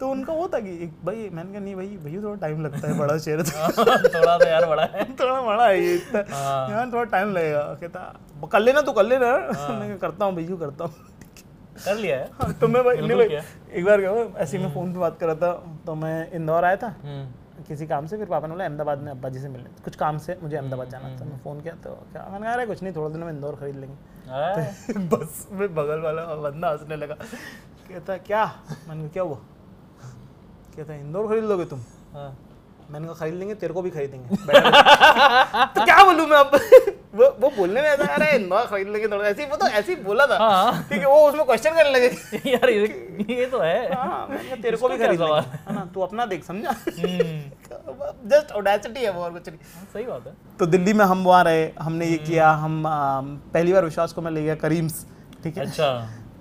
[0.00, 2.98] तो उनका वो था कि भाई मैंने कहा नहीं भाई भैया थोड़ा टाइम लगता है
[2.98, 3.70] बड़ा शेयर था। हाँ,
[4.14, 7.62] थोड़ा तो यार बड़ा है। थोड़ा बड़ा है ये इतना। हाँ। यार थोड़ा टाइम लगेगा।
[7.80, 8.00] कहता
[8.52, 9.36] कर लेना तू कर लेना।
[9.80, 10.94] मैं करता हूँ भैया करता हूँ?
[11.84, 13.26] कर लिया है। हाँ, तो मैं भाई भाई
[13.72, 15.52] एक बार क्या ऐसे ही मैं फ़ोन पे बात कर रहा था
[15.86, 17.26] तो मैं इंदौर आया था। हम्म,
[17.62, 20.18] किसी काम से फिर पापा ने बोला अहमदाबाद में अब्बा जी से मिलने कुछ काम
[20.18, 22.28] से मुझे अहमदाबाद जाना था। मैं फ़ोन किया तो क्या?
[22.32, 23.96] मैंने कहा कुछ नहीं थोड़े दिन में इंदौर खरीद लेंगे।
[24.30, 24.54] हाँ,
[25.08, 27.14] बस में बगल वाला बंदा हंसने लगा।
[27.88, 28.44] कहता क्या?
[28.88, 29.38] मैंने क्या हुआ?
[30.76, 31.80] कहता इंदौर खरीद लोगे तुम?
[32.12, 32.36] हाँ।
[32.90, 34.36] मैंने कहा खरीद लेंगे तेरे को भी खरीदेंगे।
[35.74, 36.58] तो क्या बोलूँ मैं अब?
[37.14, 39.94] वो वो बोलने में ऐसा अरे इंदौर खरीद लेंगे थोड़ा ऐसे ही वो तो ऐसे
[39.94, 42.86] ही बोला था। हाँ। ठीक है वो उसमें क्वेश्चन करने लगे। यार ये
[43.30, 45.74] ये तो है। हाँ तेरे को भी खरीद लेंगे। है?
[45.74, 46.70] ना तू अपना देख समझा?
[46.70, 51.04] हम्म, जस्ट ऑडेसिटी है वो और कुछ नहीं। हाँ, सही बात है। तो दिल्ली में
[51.04, 52.82] हम वहाँ रहे हमने ये किया हम
[53.54, 55.06] पहली बार विश्वास को मैं ले गया करीम्स
[55.44, 55.66] ठीक है?
[55.66, 55.92] अच्छा।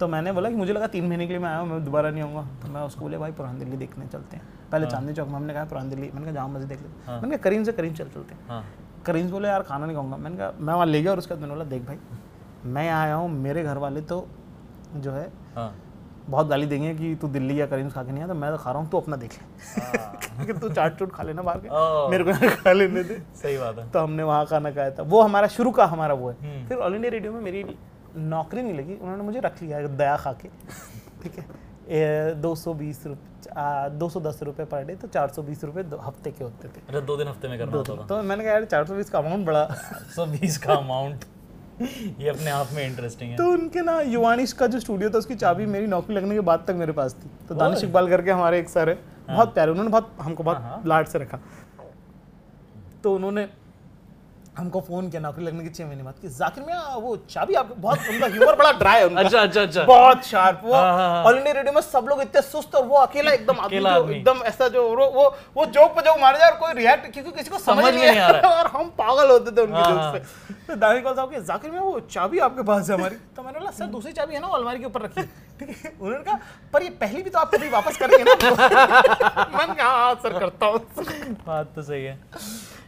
[0.01, 2.09] तो मैंने बोला कि मुझे लगा तीन महीने के लिए मैं आया हूँ मैं दोबारा
[2.09, 5.27] नहीं आऊँगा। तो मैं उसको बोले भाई पुरानी दिल्ली देखने चलते हैं। पहले चांदनी चौक
[5.27, 7.71] में हमने कहा पुरानी दिल्ली। मैंने कहा जामा मस्जिद देख लेते मैंने कहा करीम से
[7.71, 8.63] करीम चल चलते हैं। हाँ।
[9.05, 11.33] करीम से बोले यार खाना नहीं खाऊँगा। मैंने कहा मैं वहाँ ले गया और उसके
[11.33, 11.97] बाद मैंने बोला देख भाई
[12.65, 14.25] मैं आया हूँ मेरे घर वाले तो
[14.95, 15.73] जो है हाँ।
[16.29, 18.57] बहुत गाली देंगे कि तू दिल्ली या करीम खा के नहीं आया तो मैं तो
[18.57, 22.09] खा रहा हूँ तू अपना देख ले। कि तू चाट चूट खा लेना बाहर के।
[22.09, 25.21] मेरे को खा लेने दे। सही बात है। तो हमने वहाँ खाना खाया था। वो
[25.21, 27.63] हमारा शुरू का हमारा वो है। हम्म। फिर ऑल इंडिया रेडियो में मेरी
[28.15, 30.49] नौकरी नहीं लगी उन्होंने मुझे रख लिया दया खा के
[31.23, 31.45] ठीक है?
[32.41, 35.83] दो सौ बीस रुपये दो सौ दस रुपये पर डे तो चार सौ बीस रुपये
[35.99, 38.53] हफ़्ते के होते थे। अरे दो दिन हफ़्ते में करना होता था। तो मैंने कहा
[38.53, 39.65] यार चार सौ बीस का अमाउंट बड़ा।
[40.15, 41.25] सौ बीस का अमाउंट
[42.19, 45.35] ये अपने आप में इंटरेस्टिंग है। तो उनके ना युवानिश का जो स्टूडियो था उसकी
[45.35, 48.59] चाबी मेरी नौकरी लगने के बाद तक मेरे पास थी। तो दानिश इकबाल करके हमारे
[48.59, 48.97] एक सर है।
[49.27, 51.39] बहुत प्यारे उन्होंने बहुत हमको बहुत लाड से रखा।
[53.03, 53.47] तो उन्होंने
[54.61, 57.75] हमको फ़ोन किया नौकरी लगने के छह महीने बाद कि जाकिर में वो चाबी आपको
[57.81, 61.09] बहुत उनका ह्यूमर बड़ा ड्राई है उनका। अच्छा अच्छा अच्छा। बहुत शार्प वो हाँ, हाँ,
[61.09, 64.41] हाँ। ऑल इंडिया रेडियो में सब लोग इतने सुस्त और वो अकेला एकदम अकेला एकदम
[64.45, 67.57] ऐसा जो वो वो जोक पे जोक मारे जाए और कोई रिएक्ट क्योंकि किसी को
[67.59, 71.03] समझ, नहीं आ रहा। और हम पागल होते थे उनके हाँ, जोक से। तो दानिश
[71.03, 73.85] कौल साहब के जाकिर में वो चाबी आपके पास है हमारी। तो मैंने बोला सर
[73.95, 75.21] दूसरी चाबी है ना अलमारी के ऊपर रखी।
[75.61, 76.39] है है उन्होंने कहा
[76.73, 78.35] पर ये पहली भी तो आप कभी वापस करेंगे ना?
[79.57, 80.79] मैंने कहा हाँ सर करता हूँ।
[81.47, 82.19] बात तो सही है।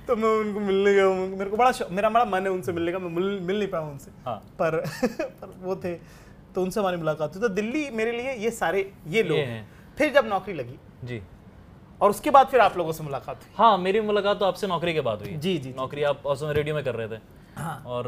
[0.08, 2.99] तो मैं उनको मिलने गया मेरे को बड़ा मेरा बड़ा मन है उनसे मिलने का
[2.99, 4.78] मैं मिल मिल नहीं पाया उनसे। हाँ। पर
[5.41, 5.93] पर वो थे
[6.56, 10.14] तो उनसे हमारी मुलाकात हुई। तो दिल्ली मेरे लिए ये सारे ये लोग हैं। फिर
[10.14, 11.22] जब नौकरी लगी जी।
[12.01, 14.93] और उसके बाद फिर आप लोगों से मुलाकात हुई। हाँ मेरी मुलाकात तो आपसे नौकरी
[14.93, 17.22] के बाद हुई। जी जी नौकरी आप समय रेडियो में कर रहे थे।
[17.58, 18.08] हाँ। और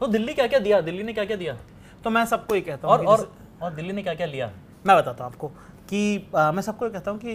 [0.00, 0.80] तो दिल्ली क्या क्या दिया?
[0.80, 1.56] दिल्ली ने क्या क्या दिया?
[2.04, 3.30] तो मैं सबको ये कहता हूँ और और
[3.62, 4.50] और दिल्ली ने क्या क्या लिया?
[4.86, 5.48] मैं बताता हूँ आपको
[5.90, 7.34] कि आ, मैं सबको ये कहता हूँ कि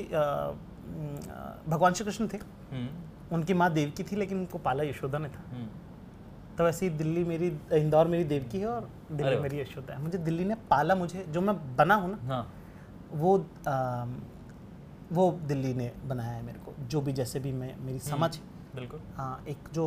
[1.69, 2.37] भगवान श्री कृष्ण थे।
[2.71, 2.87] हम्म,
[3.31, 5.67] उनकी माँ देवकी थी लेकिन उनको पाला यशोदा ने था। हम्म,
[6.57, 10.17] तो वैसे ही दिल्ली मेरी इंदौर मेरी देवकी है और दिल्ली मेरी यशोदा है। मुझे
[10.17, 12.43] दिल्ली ने पाला मुझे जो मैं बना हूँ ना हाँ।
[13.13, 14.05] वो आ,
[15.11, 18.37] वो दिल्ली ने बनाया है मेरे को जो भी जैसे भी मैं मेरी समझ
[18.75, 19.85] बिल्कुल। हाँ एक जो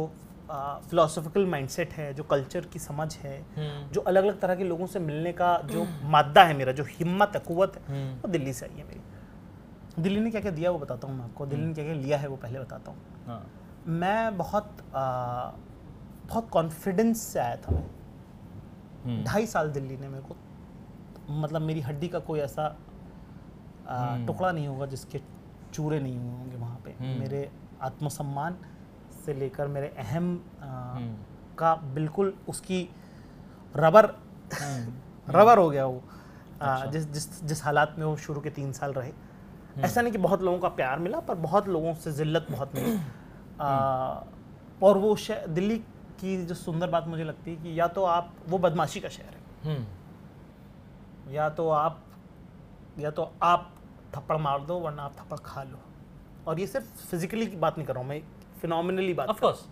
[0.89, 4.87] फिलोसफिकल माइंडसेट है जो कल्चर की समझ है हम्म, जो अलग अलग तरह के लोगों
[4.87, 8.53] से मिलने का जो मादा है मेरा जो हिम्मत है कुवत है हम्म, वो दिल्ली
[8.53, 11.67] से आई है मेरी। दिल्ली ने क्या क्या दिया वो बताता हूँ मैं आपको दिल्ली
[11.67, 13.45] ने क्या क्या लिया है वो पहले बताता हूँ। हाँ
[13.87, 15.51] मैं बहुत आ,
[16.27, 17.83] बहुत कॉन्फिडेंस से आया था मैं
[19.05, 20.37] हम्म, ढाई साल दिल्ली ने मेरे को
[21.33, 22.77] मतलब मेरी हड्डी का कोई ऐसा
[23.89, 25.21] हम्म। टुकड़ा नहीं होगा जिसके
[25.73, 27.51] चूरे नहीं हुए होंगे वहाँ पे हम्म। मेरे
[27.83, 28.57] आत्मसम्मान
[29.25, 30.35] से लेकर मेरे अहम
[31.59, 32.89] का बिल्कुल उसकी
[33.75, 34.07] रबर
[35.29, 36.03] रबर हो गया वो
[36.61, 39.13] अच्छा। जिस जिस जिस हालात में वो शुरू के तीन साल रहे।
[39.79, 42.99] ऐसा नहीं कि बहुत लोगों का प्यार मिला पर बहुत लोगों से जिल्लत बहुत मिली।
[44.83, 45.77] और वो दिल्ली
[46.21, 49.35] की जो सुंदर बात मुझे लगती है कि या तो आप वो बदमाशी का शहर
[49.35, 52.01] है। हम्म, या तो आप
[52.99, 53.71] या तो आप
[54.17, 55.79] थप्पड़ मार दो वरना आप थप्पड़ खा लो।
[56.47, 58.21] और ये सिर्फ़ फिजिकली की बात नहीं कर रहा हूँ मैं
[58.63, 59.65] फिनोमिनली बात ऑफ़ कोर्स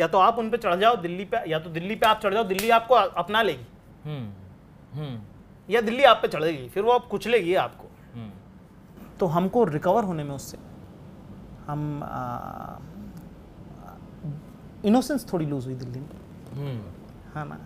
[0.00, 2.34] या तो आप उन पर चढ़ जाओ दिल्ली पे या तो दिल्ली पे आप चढ़
[2.34, 3.66] जाओ दिल्ली आपको अपना लेगी।
[4.04, 4.32] हम्म,
[4.92, 5.20] हम्म,
[5.68, 7.89] या दिल्ली आप पे चढ़ेगी फिर वो आप कुचलेगी आपको। हम्म,
[9.20, 10.58] तो हमको रिकवर होने में उससे
[11.66, 11.80] हम
[14.84, 16.08] इनोसेंस थोड़ी लूज हुई दिल्ली में।
[16.54, 16.80] हम्म,
[17.34, 17.58] हाँ ना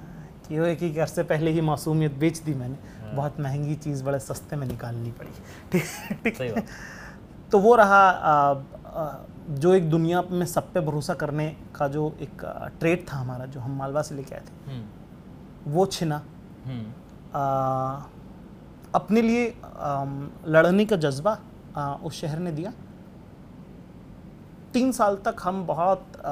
[0.48, 4.02] कि वो एक ही घर से पहले ही मासूमियत बेच दी मैंने। बहुत महँगी चीज़
[4.04, 5.30] बड़े सस्ते में निकालनी पड़ी।
[5.72, 5.84] ठीक
[6.24, 6.66] ठीक बात।
[7.52, 8.54] तो वो रहा आ,
[8.86, 9.16] आ,
[9.50, 12.44] जो एक दुनिया में सब पे भरोसा करने का जो एक
[12.80, 16.20] ट्रेड था हमारा जो हम मालवा से लेके आए थे। हम्म, वो छिना।
[16.66, 16.92] हम्म,
[17.34, 17.42] आ,
[18.94, 19.46] अपने लिए
[20.48, 21.38] लड़ने का जज्बा
[22.04, 22.72] उस शहर ने दिया।
[24.74, 26.22] तीन साल तक हम बहुत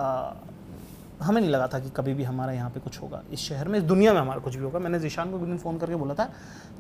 [1.23, 3.79] हमें नहीं लगा था कि कभी भी हमारा यहाँ पे कुछ होगा। इस शहर में
[3.79, 6.15] इस दुनिया में हमारा कुछ भी होगा। मैंने जीशान को एक दिन फ़ोन करके बोला
[6.15, 6.29] था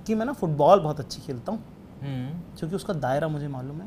[0.06, 1.60] कि मैं ना फुटबॉल बहुत अच्छी खेलता हूँ।
[2.02, 3.86] हम्म, क्योंकि उसका दायरा मुझे मालूम है।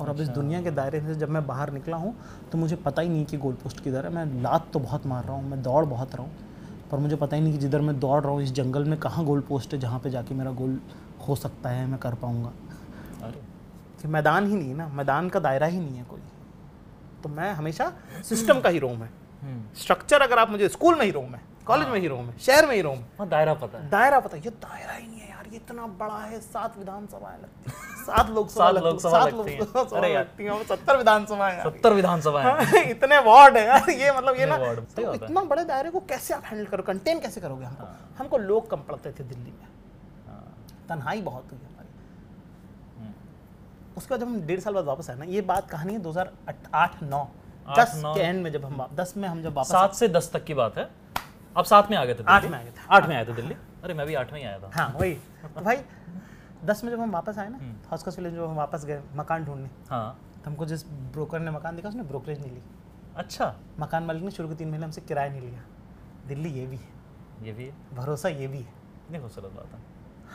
[0.00, 2.14] और अब इस दुनिया के दायरे से जब मैं बाहर निकला हूँ
[2.52, 5.24] तो मुझे पता ही नहीं कि गोल पोस्ट किधर है। मैं लात तो बहुत मार
[5.24, 6.32] रहा हूँ मैं दौड़ बहुत रहा हूँ।
[6.90, 9.24] पर मुझे पता ही नहीं कि जिधर मैं दौड़ रहा हूँ इस जंगल में कहाँ
[9.24, 10.80] गोल पोस्ट है जहाँ पे जाके मेरा गोल
[11.28, 12.52] हो सकता है मैं कर पाऊँगा।
[14.02, 16.20] कि मैदान ही नहीं है ना मैदान का दायरा ही नहीं है कोई।
[17.22, 17.92] तो मैं हमेशा
[18.28, 19.08] सिस्टम का ही रहूँ मैं।
[19.42, 22.38] हम्म, स्ट्रक्चर अगर आप मुझे स्कूल में ही रहूँ मैं कॉलेज में ही रहूँ मैं
[22.38, 25.06] शहर में ही रहूँ मैं। हाँ दायरा पता है। दायरा पता है, ये दायरा ही
[25.08, 29.10] नहीं है यार ये इतना बड़ा है सात विधानसभाएँ लगती हैं। सात लोकसभा सात लोकसभा
[29.10, 33.90] सात हैं। अरे लगती हैं सत्तर विधानसभा है। सत्तर विधानसभा है। इतने वार्ड है यार
[33.90, 34.56] ये मतलब ये ना
[34.96, 37.86] तो इतना बड़े दायरे को कैसे आप हैंडल करो कंटेन कैसे करोगे हमको?
[38.18, 39.68] हमको लोग कम पड़ते थे दिल्ली में। हाँ,
[40.90, 41.88] तन्हाई बहुत हुई हमारी।
[42.98, 43.12] हम्म,
[43.96, 46.10] उसके बाद जब हम डेढ़ साल बाद वापस आए ना ये बात कहानी है दो
[46.10, 46.32] हज़ार
[46.74, 47.28] आठ नौ।
[47.68, 50.44] दस के एंड में जब हम दस में हम जब वापस सात से दस तक
[50.44, 50.88] की बात है।
[51.56, 53.32] आप सात में आ गए थे आठ में आ गए थे। आठ में आए थे
[53.34, 55.14] दिल्ली। अरे मैं भी आठ में ही आया था। हाँ वही।
[55.54, 55.76] तो भाई
[56.64, 59.44] दस में जब हम वापस आए ना हम्म। हॉस्कस विलेज जब हम वापस गए मकान
[59.44, 62.62] ढूँढने हाँ। तो हमको जिस ब्रोकर ने मकान दिखा उसने ब्रोकरेज नहीं ली।
[63.16, 65.62] अच्छा। मकान मालिक ने शुरू के तीन महीने हमसे किराया नहीं लिया।
[66.28, 66.88] दिल्ली ये भी है।
[67.42, 69.80] ये भी है। भरोसा ये भी है। कितनी खूबसूरत बात है।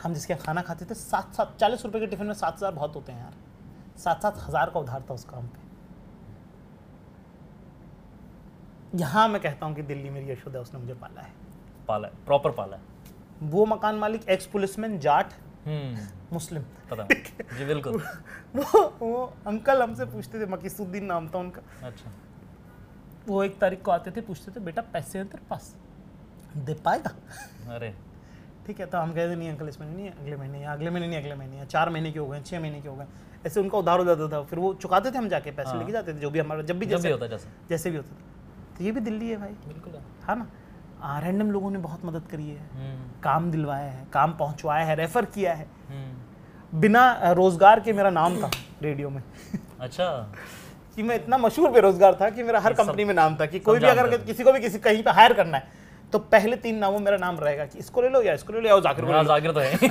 [0.02, 2.94] हम जिसके खाना खाते थे सात सात चालीस रुपए के टिफ़िन में सात हज़ार बहुत
[2.96, 3.34] होते हैं यार।
[3.98, 5.64] सात सात हज़ार का उधार था उस काम पे।
[8.94, 11.32] यहाँ मैं कहता हूँ कि दिल्ली मेरी यशोदा उसने मुझे पाला है।
[11.88, 12.82] पाला है प्रॉपर पाला है।
[13.42, 15.32] वो मकान मालिक एक्स पुलिसमैन जाट
[15.66, 17.06] हम्म। मुस्लिम। पता
[17.56, 18.02] जी बिल्कुल।
[18.56, 22.10] वो वो अंकल हमसे पूछते थे मकीसुद्दीन नाम था उनका। अच्छा।
[23.26, 25.74] वो एक तारीख को आते थे पूछते थे बेटा पैसे हैं तेरे पास?
[26.56, 27.10] दे पाएगा?
[27.74, 27.94] अरे।
[28.66, 31.06] ठीक है तो हम कहते नहीं अंकल इस महीने नहीं अगले महीने या अगले महीने
[31.06, 33.06] नहीं अगले महीने या चार महीने के हो गए छः महीने के हो गए।
[33.46, 36.14] ऐसे उनका उधार हो जाता था फिर वो चुकाते थे हम जाके पैसे लेके जाते
[36.14, 38.92] थे जो भी हमारा जब भी जैसे होता जैसे। जैसे भी होता था। तो ये
[38.92, 41.18] भी दिल्ली है भाई। बिल्कुल है। हाँ ना?
[41.20, 45.24] रैंडम लोगों ने बहुत मदद करी है। हम्म, काम दिलवाया है काम पहुंचवाया है रेफर
[45.24, 48.50] किया है। हम्म, बिना रोज़गार के मेरा नाम था
[48.82, 49.22] रेडियो में।
[49.80, 50.10] अच्छा।
[50.96, 53.78] कि मैं इतना मशहूर बेरोजगार था कि मेरा हर कंपनी में नाम था कि कोई
[53.78, 55.84] भी अगर किसी को भी किसी कहीं पे हायर करना है
[56.16, 58.68] तो पहले तीन नामों मेरा नाम रहेगा कि इसको ले लो या इसको ले लो
[58.68, 59.72] या जाकिर को हाँ जाकिर तो है।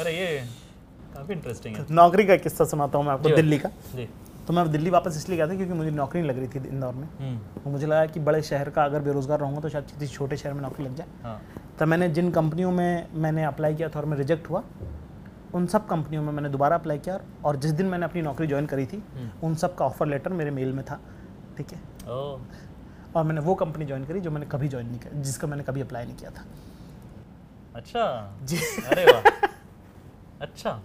[0.00, 0.28] अरे ये
[1.14, 4.08] काफ़ी इंटरेस्टिंग है। नौकरी का किस्सा सुनाता हूँ मैं आपको दिल्ली का। जी।
[4.46, 7.08] तो मैं दिल्ली वापस इसलिए गया था क्योंकि मुझे नौकरी लग रही थी इंदौर में।
[7.18, 10.36] हम्म। तो मुझे लगा कि बड़े शहर का अगर बेरोजगार रहूँगा तो शायद किसी छोटे
[10.36, 11.40] शहर में नौकरी लग जाए। हाँ।
[11.78, 14.62] तो मैंने जिन कंपनियों में मैंने अप्लाई किया था और मैं रिजेक्ट हुआ
[15.54, 18.66] उन सब कंपनियों में मैंने दोबारा अप्लाई किया और जिस दिन मैंने अपनी नौकरी ज्वाइन
[18.66, 19.02] करी थी
[19.42, 21.00] उन सब का ऑफ़र लेटर मेरे मेल में था।
[21.56, 21.78] ठीक है?
[23.16, 25.80] और मैंने वो कंपनी ज्वाइन करी जो मैंने कभी ज्वाइन नहीं किया जिसका मैंने कभी
[25.80, 26.44] अप्लाई नहीं किया था।
[27.74, 28.56] अच्छा। जी।
[28.86, 29.48] अरे वाह।
[30.40, 30.82] अच्छा।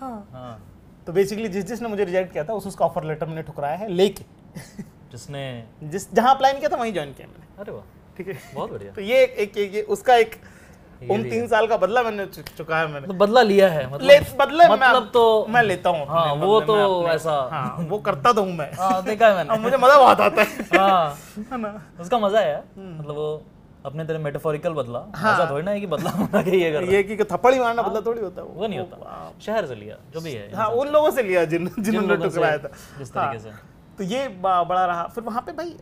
[0.00, 0.72] हाँ। हाँ।
[1.06, 3.88] तो बेसिकली जिस जिसने मुझे रिजेक्ट किया था उस उसका ऑफ़र लेटर मैंने ठुकराया है
[3.88, 4.24] लेके।
[5.12, 7.82] जिसने जिस जहाँ अप्लाई नहीं किया था वहीं ज्वाइन किया मैंने। अरे वाह।
[8.16, 8.54] ठीक है?
[8.54, 10.36] बहुत बढ़िया। तो ये एक, एक, एक, एक उसका एक
[11.02, 14.18] उन तीन साल का बदला मैंने चुका चुकाया मैंने। तो बदला लिया है मतलब ले
[14.38, 16.76] बदले मैं मतलब तो मैं लेता हूँ हाँ वो तो
[17.08, 20.20] ऐसा। हाँ वो करता तो हूँ मैं। हाँ देखा है अब मैंने मुझे मज़ा बहुत
[20.20, 21.80] आता है। हाँ। ना?
[22.00, 23.42] उसका मज़ा है मतलब वो
[23.84, 27.02] अपने तरह मेटाफोरिकल बदला। मज़ा थोड़ी ना है कि बदला होना कि ये कर ये
[27.02, 30.20] कि थप्पड़ ही मारना बदला थोड़ी होता है वो। नहीं होता। शहर से लिया जो
[30.20, 33.50] भी है हाँ उन लोगों से लिया जिन जिन्होंने टुकराया था। जिस हाँ, तरीके से।
[33.98, 35.76] तो ये बड़ा रहा। फिर वहाँ पे भाई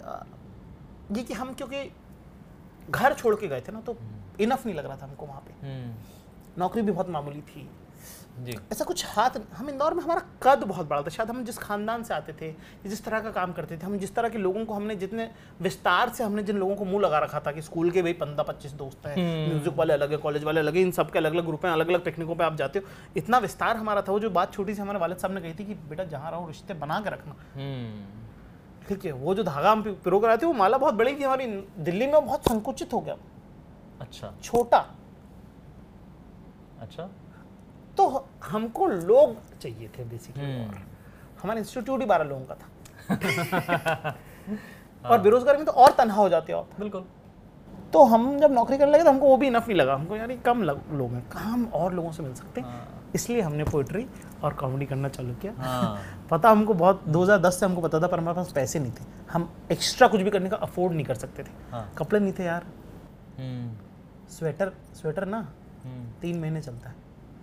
[1.13, 1.91] ये कि हम क्योंकि
[2.91, 3.97] घर छोड़ के गए थे ना तो
[4.41, 5.95] इनफ नहीं लग रहा था हमको वहाँ पे। हम्म।
[6.59, 7.69] नौकरी भी बहुत मामूली थी।
[8.41, 11.59] जी। ऐसा कुछ हाथ हम इंदौर में हमारा कद बहुत बड़ा था। शायद हम जिस
[11.59, 12.51] खानदान से आते थे
[12.87, 15.29] जिस तरह का काम करते थे हम जिस तरह के लोगों को हमने जितने
[15.63, 18.45] विस्तार से हमने जिन लोगों को मुँह लगा रखा था कि स्कूल के भाई पंद्रह
[18.45, 21.33] पच्चीस दोस्त हैं म्यूज़िक वाले अलग है कॉलेज वाले अलग है इन सब के अलग
[21.33, 24.19] अलग ग्रुप हैं अलग अलग पिकनिकों पे आप जाते हो इतना विस्तार हमारा था वो
[24.21, 26.75] जो बात छोटी सी हमारे वालिद साहब ने कही थी कि बेटा जहाँ रहो रिश्ते
[26.75, 30.53] बना के रखना। हम्म। ठीक है वो जो धागा हम पिरो कर आए थे वो
[30.53, 31.47] माला बहुत बड़ी थी हमारी।
[31.79, 33.17] दिल्ली में बहुत संकुचित हो गया।
[34.15, 34.95] अच्छा। छोटा।
[36.81, 37.11] अच्छा।
[37.97, 40.75] तो हमको लोग चाहिए थे बेसिकली हम्म।
[41.43, 42.69] हमारा इंस्टीट्यूट ही बारह लोगों का था।
[45.09, 47.05] और बेरोजगारी में तो और तनहा हो जाते हो बिल्कुल।
[47.93, 50.37] तो हम जब नौकरी करने लगे तो हमको वो भी इनफ नहीं लगा। हमको यानी
[50.37, 52.69] कम लग- हैं। हम और लोगों से मिल सकते हैं?
[52.69, 54.07] हाँ। इसलिए हमने पोइट्री
[54.45, 56.01] और कॉमेडी करना चालू किया। हाँ।
[56.31, 59.53] पता हमको बहुत 2010 से हमको पता था पर हमारे पास पैसे नहीं थे। हम
[59.73, 62.65] एक्स्ट्रा कुछ भी करने का अफोर्ड नहीं कर सकते थे। हाँ। कपड़े नहीं थे यार।
[63.39, 63.84] हम्म।
[64.35, 65.39] स्वेटर स्वेटर ना
[65.85, 66.95] हम्म। तीन महीने चलता है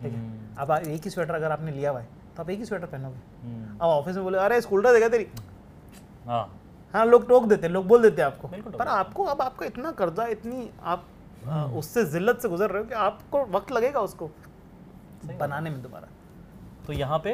[0.01, 0.19] ठीक है?
[0.19, 2.85] हम्म, अब एक ही स्वेटर अगर आपने लिया हुआ है तो आप एक ही स्वेटर
[2.85, 5.27] पहनोगे। हम्म, अब ऑफ़िस में बोले अरे स्कूल देखा तेरी?
[6.27, 6.57] हाँ।
[6.93, 9.91] हाँ लोग टोक देते हैं लोग बोल देते हैं आपको। पर आपको अब आपका इतना
[9.93, 11.07] कर्जा इतनी आप
[11.47, 14.29] आ, उससे जिल्लत से गुजर रहे हो कि आपको वक्त लगेगा उसको
[15.39, 16.07] बनाने में दोबारा।
[16.87, 17.33] तो यहाँ पे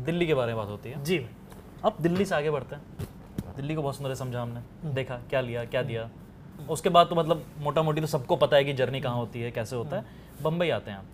[0.00, 1.18] दिल्ली के बारे में बात होती है। जी।
[1.84, 3.06] अब दिल्ली से आगे बढ़ते हैं।
[3.56, 6.08] दिल्ली को बहुत सुंदर समझा हमने। देखा क्या लिया क्या दिया।
[6.70, 9.50] उसके बाद तो मतलब मोटा मोटी तो सबको पता है कि जर्नी कहाँ होती है
[9.50, 10.04] कैसे होता है।
[10.42, 11.04] बम्बई आते हैं आप।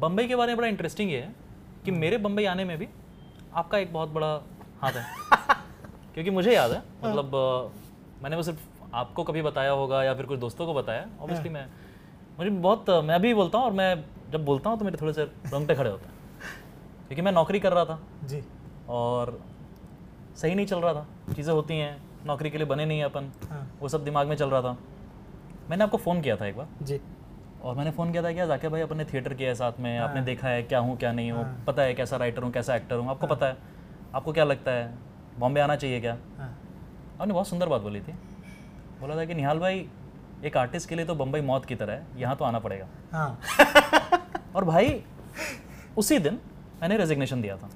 [0.00, 1.34] बम्बई के बारे में बड़ा इंटरेस्टिंग ये है
[1.84, 2.88] कि मेरे बम्बई आने में भी
[3.54, 4.32] आपका एक बहुत बड़ा
[4.80, 5.04] हाथ है।
[6.14, 7.34] क्योंकि मुझे याद है मतलब
[8.22, 8.60] मैंने वो सिर्फ़
[8.94, 11.66] आपको कभी बताया होगा या फिर कुछ दोस्तों को बताया ऑब्वियसली मैं
[12.38, 15.24] मुझे बहुत मैं भी बोलता हूँ और मैं जब बोलता हूँ तो मेरे थोड़े से
[15.24, 16.14] रोंगटे खड़े होते हैं।
[17.06, 18.42] क्योंकि मैं नौकरी कर रहा था जी।
[18.88, 19.38] और
[20.36, 23.32] सही नहीं चल रहा था चीज़ें होती हैं नौकरी के लिए बने नहीं हैं अपन।
[23.50, 24.76] हाँ। वो सब दिमाग में चल रहा था।
[25.70, 27.00] मैंने आपको फ़ोन किया था एक बार। जी।
[27.62, 30.22] और मैंने फ़ोन किया था क्या जाके भाई अपने थिएटर किया है साथ में आपने
[30.22, 33.10] देखा है क्या हूँ क्या नहीं हूँ पता है कैसा राइटर हूँ कैसा एक्टर हूँ
[33.10, 33.56] आपको पता है?
[34.14, 34.94] आपको क्या लगता है?
[35.38, 36.16] बॉम्बे आना चाहिए क्या?
[36.38, 36.58] हाँ।
[37.20, 38.12] आपने बहुत सुंदर बात बोली थी।
[39.00, 39.88] बोला था कि निहाल भाई
[40.44, 43.40] एक आर्टिस्ट के लिए तो बम्बई मौत की तरह है यहाँ तो आना पड़ेगा। हाँ।
[44.56, 45.02] और भाई
[45.96, 46.38] उसी दिन
[46.80, 47.70] मैंने रेजिग्नेशन दिया था।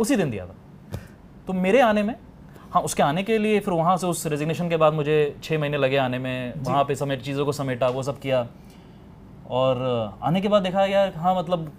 [0.00, 0.54] उसी दिन दिया था।
[1.46, 2.14] तो मेरे आने में
[2.72, 5.76] हाँ उसके आने के लिए फिर वहाँ से उस रेजिग्नेशन के बाद मुझे छः महीने
[5.76, 8.46] लगे आने में। वहाँ पे समेट चीज़ों को समेटा वो सब किया।
[9.50, 9.82] और
[10.22, 11.72] आने के बाद देखा यार हाँ मतलब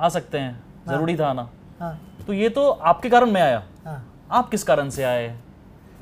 [0.00, 0.52] आ सकते हैं।
[0.86, 1.48] हाँ। ज़रूरी था आना।
[1.80, 5.36] हाँ। तो ये तो आपके कारण मैं आया। हाँ। आप किस कारण से आए?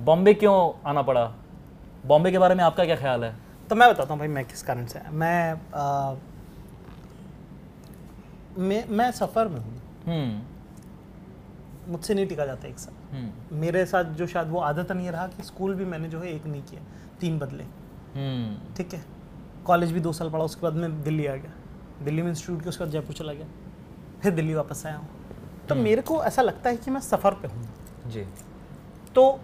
[0.01, 1.25] बॉम्बे क्यों आना पड़ा?
[2.07, 3.35] बॉम्बे के बारे में आपका क्या ख्याल है?
[3.71, 6.15] तो मैं बताता हूँ भाई मैं किस कारण से आया। मैं आ,
[8.59, 9.75] मैं मैं सफ़र में हूँ।
[10.07, 13.00] हम्म। मुझसे नहीं टिका जाता एक साथ।
[13.53, 16.47] मेरे साथ जो शायद वो आदत नहीं रहा कि स्कूल भी मैंने जो है एक
[16.47, 16.81] नहीं किया
[17.21, 17.65] तीन बदले।
[18.15, 19.05] हम्म। ठीक है?
[19.65, 21.53] कॉलेज भी दो साल पढ़ा उसके बाद मैं दिल्ली आ गया।
[22.05, 23.47] दिल्ली में इंस्टीट्यूट के उसके बाद जयपुर चला गया।
[24.23, 25.09] फिर दिल्ली वापस आया हूँ।
[25.69, 27.69] तो मेरे को ऐसा लगता है कि मैं सफ़र पे हूँ।
[28.07, 28.27] जी।
[29.15, 29.41] तो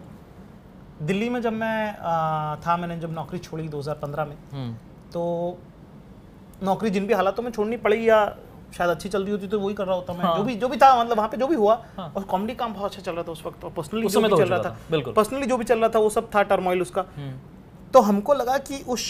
[1.02, 4.74] दिल्ली में जब मैं आ, था मैंने जब नौकरी छोड़ी 2015 में हम्म।
[5.12, 5.58] तो
[6.62, 8.36] नौकरी जिन भी हालातों में छोड़नी पड़ी या
[8.76, 10.68] शायद अच्छी चल रही होती तो वही कर रहा होता मैं। हाँ। जो भी जो
[10.68, 13.22] भी था मतलब वहाँ पे जो भी हुआ और कॉमेडी काम बहुत अच्छा चल रहा
[13.22, 15.78] था उस वक्त और पर्सनली जो भी तो चल रहा था पर्सनली जो भी चल
[15.78, 17.32] रहा था वो सब था टर्मोइल उसका। हम्म।
[17.94, 19.04] तो हमको लगा कि उस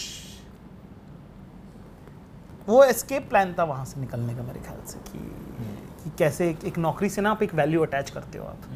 [2.68, 5.18] वो एस्केप प्लान था वहाँ से निकलने का मेरे ख्याल से कि,
[6.04, 8.68] कि कैसे एक, एक नौकरी से ना आप एक वैल्यू अटैच करते हो आप।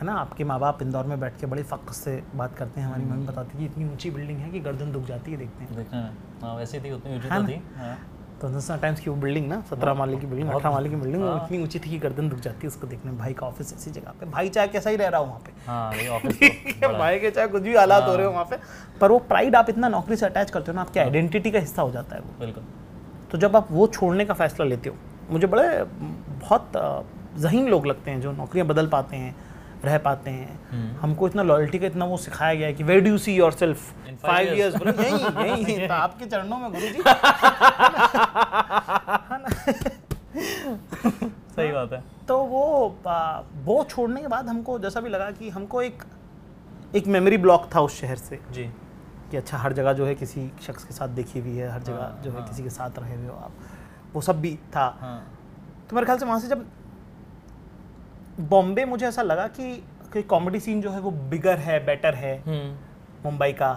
[0.00, 0.14] है ना?
[0.14, 3.26] आपके माँ बाप इंदौर में बैठ के बड़े फ़क्र से बात करते हैं हमारी मम्मी
[3.26, 5.98] बताती है कि इतनी ऊँची बिल्डिंग है कि गर्दन दुख जाती है देखते हैं। देखना
[5.98, 6.12] है।
[6.42, 7.48] हाँ वैसे थी उतनी ऊँची है तो?
[7.48, 7.96] थी हाँ।
[8.40, 11.22] तो हिंदुस्तान टाइम्स की वो बिल्डिंग ना सत्रह माले की बिल्डिंग अठारह माले की बिल्डिंग
[11.22, 13.72] हाँ। इतनी ऊँची थी कि गर्दन दुख जाती है उसको देखने में। भाई का ऑफ़िस
[13.74, 16.38] ऐसी जगह पे भाई चाहे कैसा ही रह रहा हो वहाँ पे। हाँ ये ऑफ़िस
[16.40, 18.56] ठीक तो है, भाई के चाहे कुछ भी हालात हो रहे हाँ। हो। वहाँ पे।
[19.00, 21.82] पर वो प्राइड आप इतना नौकरी से अटैच करते हो ना आपकी आइडेंटिटी का हिस्सा
[21.82, 22.64] हो जाता है वो। बिल्कुल।
[23.32, 24.96] तो जब आप वो छोड़ने का फैसला लेते हो
[25.30, 25.68] मुझे बड़े
[26.40, 26.72] बहुत
[27.38, 29.34] जहीन लोग लगते हैं जो नौकरियाँ बदल पाते हैं।
[29.84, 33.00] रह पाते हैं। हम्म। हमको इतना लॉयल्टी का इतना वो सिखाया गया है कि where
[33.00, 37.02] do you see yourself five years यही यही आपके चरणों में गुरु जी
[41.50, 42.96] सही बात है। तो वो
[43.64, 46.02] वो छोड़ने के बाद हमको जैसा भी लगा कि हमको एक
[46.96, 48.64] एक मेमोरी ब्लॉक था उस शहर से जी।
[49.30, 51.96] कि अच्छा हर जगह जो है किसी शख्स के साथ देखी हुई है हर जगह
[51.96, 53.52] हाँ, जो है हाँ। किसी के साथ रहे हुए हो आप।
[54.14, 55.22] वो सब भी था। हाँ।
[55.90, 56.64] तो मेरे ख्याल से वहाँ से जब
[58.40, 62.76] बॉम्बे मुझे ऐसा लगा कि कॉमेडी सीन जो है वो बिगर है बेटर है हम्म।
[63.24, 63.72] मुंबई का।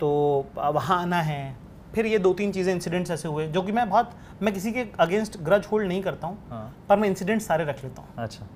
[0.00, 0.08] तो
[0.56, 1.56] वहाँ आना है।
[1.94, 4.10] फिर ये दो तीन चीज़ें इंसिडेंट्स ऐसे हुए जो कि मैं बहुत
[4.42, 7.82] मैं किसी के अगेंस्ट ग्रज होल्ड नहीं करता हूँ हाँ। पर मैं इंसिडेंट सारे रख
[7.84, 8.46] लेता हूँ। अच्छा।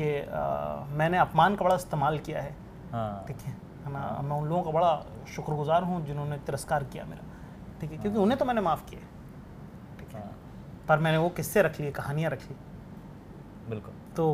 [0.00, 0.04] कि
[0.98, 2.54] मैंने अपमान का बड़ा इस्तेमाल किया है।
[2.92, 3.52] हाँ। ठीक है
[3.86, 4.20] है ना?
[4.22, 7.30] मैं उन लोगों का बड़ा शुक्रगुजार हूँ जिन्होंने तिरस्कार किया मेरा।
[7.80, 9.00] ठीक है क्योंकि उन्हें तो मैंने माफ़ किया
[9.98, 10.36] ठीक है। हाँ।
[10.88, 12.56] पर मैंने वो किस्से रख लिए कहानियाँ रख ली।
[13.68, 14.32] बिल्कुल। तो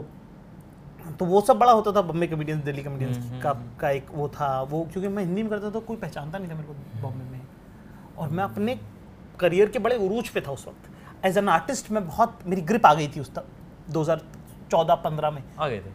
[1.12, 4.28] तो वो सब बड़ा होता था बॉम्बे कमेडियंस दिल्ली कमेडियंस हम्म, का का एक वो
[4.30, 7.02] था वो क्योंकि मैं हिंदी में करता था तो कोई पहचानता नहीं था मेरे को
[7.02, 7.40] बॉम्बे में।
[8.18, 8.78] और मैं अपने
[9.40, 12.86] करियर के बड़े उरूज पे था उस वक्त। एज एन आर्टिस्ट मैं बहुत मेरी ग्रिप
[12.86, 13.44] आ गई थी उस तक
[13.90, 14.20] दो हज़ार
[14.70, 15.90] चौदह पंद्रह में। आ गए थे?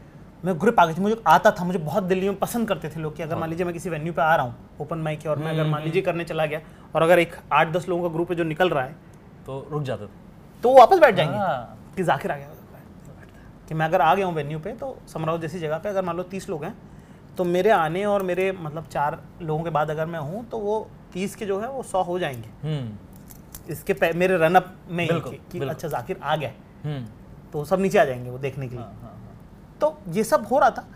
[0.45, 2.99] मैं ग्रिप आ गई थी मुझे आता था मुझे बहुत दिल्ली में पसंद करते थे
[2.99, 5.30] लोग कि अगर मान लीजिए मैं किसी वेन्यू पे आ रहा हूँ ओपन माइक के
[5.30, 6.59] और मैं अगर मान लीजिए करने चला गया
[6.95, 8.95] और अगर एक आठ दस लोगों का ग्रुप है जो निकल रहा है
[9.45, 12.49] तो रुक जाता था। तो वो वापस बैठ जाएँगे हाँ। कि जाकिर आ गया।
[13.68, 16.18] कि मैं अगर आ गया हूँ वेन्यू पे तो समराव जैसी जगह पे अगर मान
[16.18, 16.76] लो तीस लोग हैं
[17.38, 20.89] तो मेरे आने और मेरे मतलब चार लोगों के बाद अगर मैं हूँ तो वो
[21.14, 22.97] तीस के जो है वो सौ हो जाएँगे। हम्म।
[23.72, 26.51] इसके मेरे रनअप में बिल्कुल, कि, कि बिल्कुल। अच्छा जाकिर आ गया।
[26.84, 27.05] हम्म।
[27.51, 29.38] तो सब नीचे आ जाएँगे वो देखने के लिए। हाँ हाँ हाँ।
[29.82, 30.88] तो ये सब हो रहा था।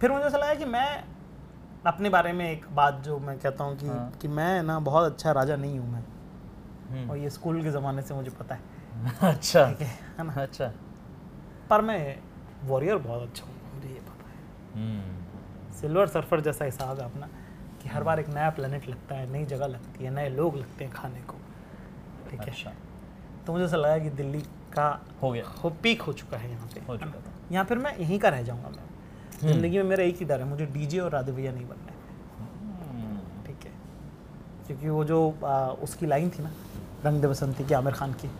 [0.00, 1.04] फिर मुझे ऐसा लगा कि मैं
[1.86, 5.12] अपने बारे में एक बात जो मैं कहता हूँ कि हाँ। कि मैं ना बहुत
[5.12, 6.04] अच्छा राजा नहीं हूँ मैं।
[6.90, 8.60] हम्म। और ये स्कूल के ज़माने से मुझे पता है।
[9.22, 10.32] अच्छा। है ना?
[10.32, 10.72] अच्छा।
[11.72, 12.00] पर मैं
[12.68, 14.36] वॉरियर बहुत अच्छा हूँ मुझे ये पता है।
[14.74, 17.28] हम्म। सिल्वर सर्फर जैसा हिसाब है अपना
[17.82, 20.84] कि हर बार एक नया प्लेनेट लगता है नई जगह लगती है नए लोग लगते
[20.84, 21.36] हैं खाने को।
[22.30, 22.46] ठीक है?
[22.46, 22.72] अच्छा।
[23.46, 24.40] तो मुझे ऐसा लगा कि दिल्ली
[24.74, 24.88] का
[25.22, 27.96] हो गया। हो पीक हो चुका है यहाँ पे हो चुका था। यहाँ फिर मैं
[27.98, 28.90] यहीं का रह जाऊँगा मैं।
[29.42, 31.96] ज़िंदगी में मेरा एक ही डर है मुझे डीजे और राधे भैया नहीं बनना है।
[32.90, 33.72] हम्म, ठीक है?
[34.66, 36.50] क्योंकि वो जो आ, उसकी लाइन थी ना
[37.04, 38.30] रंग दे बसंती की आमिर खान की।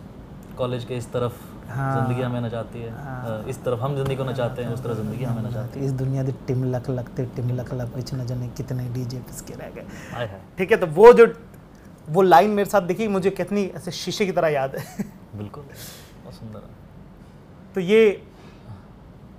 [0.57, 4.23] कॉलेज के इस तरफ़ हाँ। ज़िंदगी हमें नचाती है। हाँ। इस तरफ़ हम ज़िंदगी को
[4.23, 7.49] नचाते हैं उस तरफ़ ज़िंदगी हमें नचाती है। इस दुनिया दे टिम लख लगते टिम
[7.57, 10.87] लख लग कुछ न जाने कितने डीजे पिसके रह गए। है है। ठीक है तो
[10.89, 11.27] वो जो
[12.07, 15.05] वो लाइन मेरे साथ देखी मुझे कितनी ऐसे शीशे की तरह याद है।
[15.35, 18.01] बिल्कुल बहुत सुंदर है। तो ये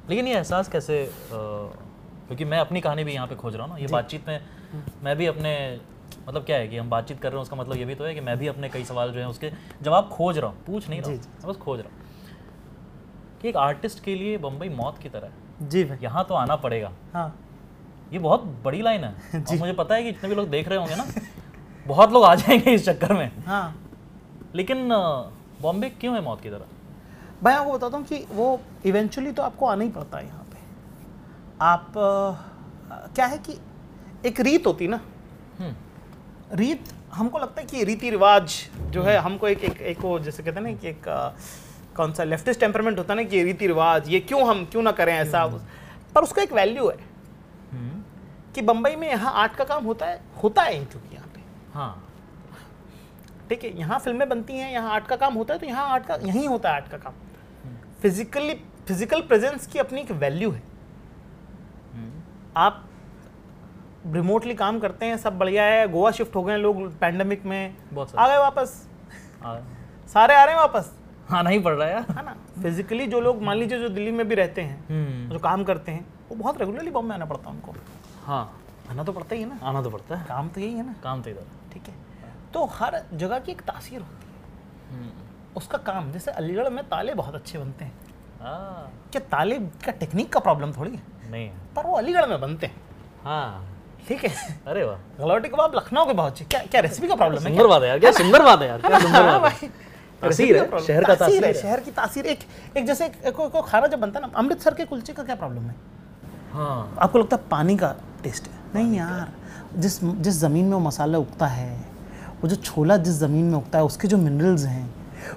[0.08, 0.96] लेकिन ये एहसास कैसे
[1.30, 4.40] क्योंकि मैं अपनी कहानी भी यहाँ पे खोज रहा हूँ ना ये बातचीत में
[5.04, 5.52] मैं भी अपने
[6.28, 8.14] मतलब क्या है कि हम बातचीत कर रहे हैं उसका मतलब ये भी तो है
[8.14, 9.50] कि मैं भी अपने कई सवाल जो है उसके
[9.82, 12.02] जवाब खोज रहा हूँ पूछ नहीं रहा हूँ बस खोज रहा हूँ।
[13.44, 16.56] कि एक आर्टिस्ट के लिए बम्बई मौत की तरह है। जी भाई। यहाँ तो आना
[16.56, 17.26] पड़ेगा। हाँ।
[18.12, 20.78] ये बहुत बड़ी लाइन है। और मुझे पता है कि जितने भी लोग देख रहे
[20.78, 21.04] होंगे ना
[21.86, 23.64] बहुत लोग आ जाएँगे इस चक्कर में। हाँ।
[24.54, 24.88] लेकिन
[25.62, 26.64] बॉम्बे क्यों है मौत की तरह?
[27.42, 30.58] भाई आपको बताता हूँ कि वो इवेंचुअली तो आपको आना ही पड़ता है यहाँ पे।
[31.60, 33.58] आप अ, क्या है कि
[34.28, 35.00] एक रीत होती ना।
[35.58, 35.74] हम्म,
[36.56, 38.54] रीत हमको लगता है कि रीति रिवाज
[38.90, 41.34] जो है हमको एक एक एक वो जैसे कहते हैं ना कि एक अ,
[41.96, 44.92] कौन सा लेफ्टिस्ट टेम्परमेंट होता है ना कि रीति रिवाज ये क्यों हम क्यों ना
[44.92, 45.46] करें ऐसा?
[46.14, 46.96] पर उसका एक वैल्यू है
[47.72, 48.02] हम्म,
[48.54, 51.40] कि बम्बई में यहाँ आर्ट का काम होता है होता है क्योंकि यहाँ पे।
[51.74, 52.00] हाँ।
[53.48, 56.06] ठीक है यहाँ फ़िल्में बनती हैं यहाँ आर्ट का काम होता है तो यहाँ आर्ट
[56.06, 57.12] का यहीं होता है आर्ट का काम।
[58.02, 58.54] फिजिकली
[58.88, 60.62] फ़िज़िकल प्रेजेंस की अपनी एक वैल्यू है।
[61.92, 62.22] हम्म,
[62.56, 62.82] आप
[64.06, 67.74] रिमोटली काम करते हैं सब बढ़िया है गोवा शिफ्ट हो गए लोग पैंडमिक में।
[68.18, 68.70] आ गए वापस।
[70.08, 70.92] सारे आ रहे हैं वापस।
[71.30, 74.10] आना ही पड़ रहा है यार। है ना। फिजिकली जो लोग मान लीजिए जो दिल्ली
[74.10, 77.50] में भी रहते हैं हम्म, जो काम करते हैं वो बहुत रेगुलरली बॉम्बे आना पड़ता
[77.50, 77.74] है उनको।
[78.24, 78.60] हाँ।
[78.90, 80.94] आना तो पड़ता ही है ना। आना तो पड़ता है। काम तो यही है ना।
[81.04, 81.94] काम तो इधर। ठीक है।
[82.54, 85.10] तो हर जगह की एक तासीर होती है। हम्म।
[85.56, 87.92] उसका काम जैसे अलीगढ़ में ताले बहुत अच्छे बनते हैं।
[88.40, 91.02] हाँ। क्या ताले का टेक्निक का प्रॉब्लम थोड़ी है?
[91.30, 92.80] नहीं। पर वो अलीगढ़ में बनते हैं।
[93.24, 93.70] हाँ।
[94.08, 97.44] ठीक है। अरे वाह। गलौटी कबाब लखनऊ के बहुत क्या क्या रेसिपी का प्रॉब्लम है
[97.44, 99.68] सुंदर बात है यार क्या सुंदर बात है यार क्या सुंदर हाँ बात है।
[100.28, 102.38] तासीर है, शहर का तासीर है है। शहर की तासीर एक
[102.76, 105.34] एक जैसे एक- को, को खाना जब बनता है ना अमृतसर के कुलचे का क्या
[105.34, 105.74] प्रॉब्लम है?
[106.52, 108.50] हाँ। आपको लगता है पानी का टेस्ट है?
[108.74, 109.32] नहीं यार
[109.76, 111.88] जिस जिस ज़मीन में वो मसाला उगता है
[112.42, 114.94] वो जो छोला जिस ज़मीन में उगता है उसके जो मिनरल्स हैं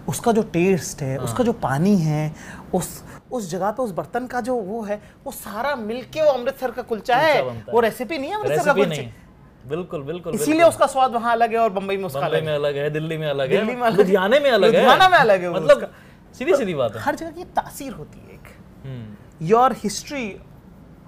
[0.07, 2.35] उसका जो टेस्ट है उसका जो पानी है
[2.73, 6.71] उस उस जगह पे उस बर्तन का जो वो है वो सारा मिलके वो अमृतसर
[6.71, 9.26] का कुलचा है। है। वो रेसिपी नहीं है अमृतसर का कुलचे।
[9.69, 12.75] बिल्कुल बिल्कुल इसीलिए उसका स्वाद वहाँ अलग है और बम्बई में उसका अलग में अलग
[12.77, 13.63] है दिल्ली में अलग है।
[13.95, 15.91] लुधियाने में अलग है। लुधियाना में अलग है मतलब
[16.37, 18.47] सीधी सीधी बात है। हर जगह की तासीर होती है एक।
[18.85, 20.25] हम्म। Your history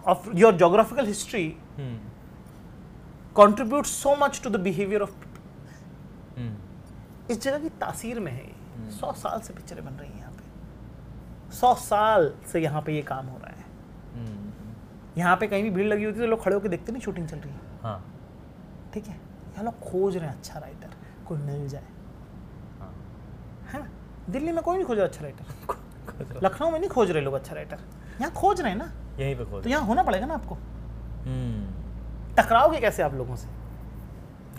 [0.07, 1.47] of your geographical history
[1.77, 1.97] hmm.
[3.35, 5.43] contributes so much to the behavior of people.
[6.37, 6.55] हम्म।
[7.31, 11.55] इस जगह की तासीर में है। सौ साल से पिक्चरें बन रही हैं यहाँ पे।
[11.55, 13.65] सौ साल से यहाँ पे ये काम हो रहा है।
[14.13, 14.51] हम्म।
[15.17, 17.27] यहाँ पे कहीं भी भीड़ लगी होती है तो लोग खड़े होकर देखते नहीं शूटिंग
[17.27, 18.18] चल रही। है हाँ।
[18.93, 19.13] ठीक है?
[19.51, 20.89] यहाँ लोग खोज रहे हैं अच्छा राइटर
[21.27, 21.83] कोई मिल जाए।
[22.79, 22.93] हाँ।
[23.73, 23.79] है?
[23.79, 23.87] ना
[24.29, 27.55] दिल्ली में कोई नहीं खोज रहा अच्छा राइटर लखनऊ में नहीं खोज रहे लोग अच्छा
[27.55, 27.79] राइटर
[28.19, 28.91] यहाँ खोज रहे हैं ना?
[29.19, 30.55] यहीं पे खोज तो यहाँ होना पड़ेगा ना आपको?
[31.25, 33.47] हम्म। टकराओगे कैसे आप लोगों से?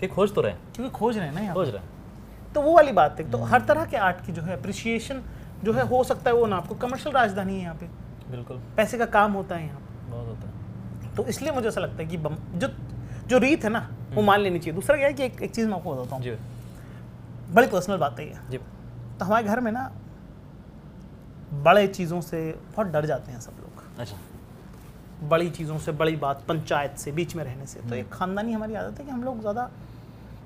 [0.01, 2.61] ये खोज तो रहे हैं। क्योंकि खोज रहे हैं ना यहाँ खोज रहे हैं। तो
[2.61, 5.21] वो वाली बात है तो हर तरह के आर्ट की जो है अप्रिसिएशन
[5.63, 7.87] जो है हो सकता है वो ना। आपको कमर्शियल राजधानी है यहाँ पे।
[8.31, 12.03] बिल्कुल। पैसे का काम होता है यहाँ। बहुत होता है। तो इसलिए मुझे ऐसा लगता
[12.03, 12.17] है कि
[12.59, 12.67] जो
[13.27, 13.79] जो रीत है ना
[14.13, 16.23] वो मान लेनी चाहिए। दूसरा क्या है कि एक, एक चीज़ मैं आपको बताता हूँ।
[16.23, 16.31] जी।
[17.53, 18.57] बड़ी पर्सनल बात है ये। जी।
[19.19, 19.91] तो हमारे घर में ना
[21.53, 24.17] बड़े चीज़ों से बहुत डर जाते हैं सब लोग। अच्छा।
[25.27, 28.73] बड़ी चीज़ों से बड़ी बात पंचायत से बीच में रहने से। तो एक खानदानी हमारी
[28.73, 29.69] आदत है कि हम लोग ज़्यादा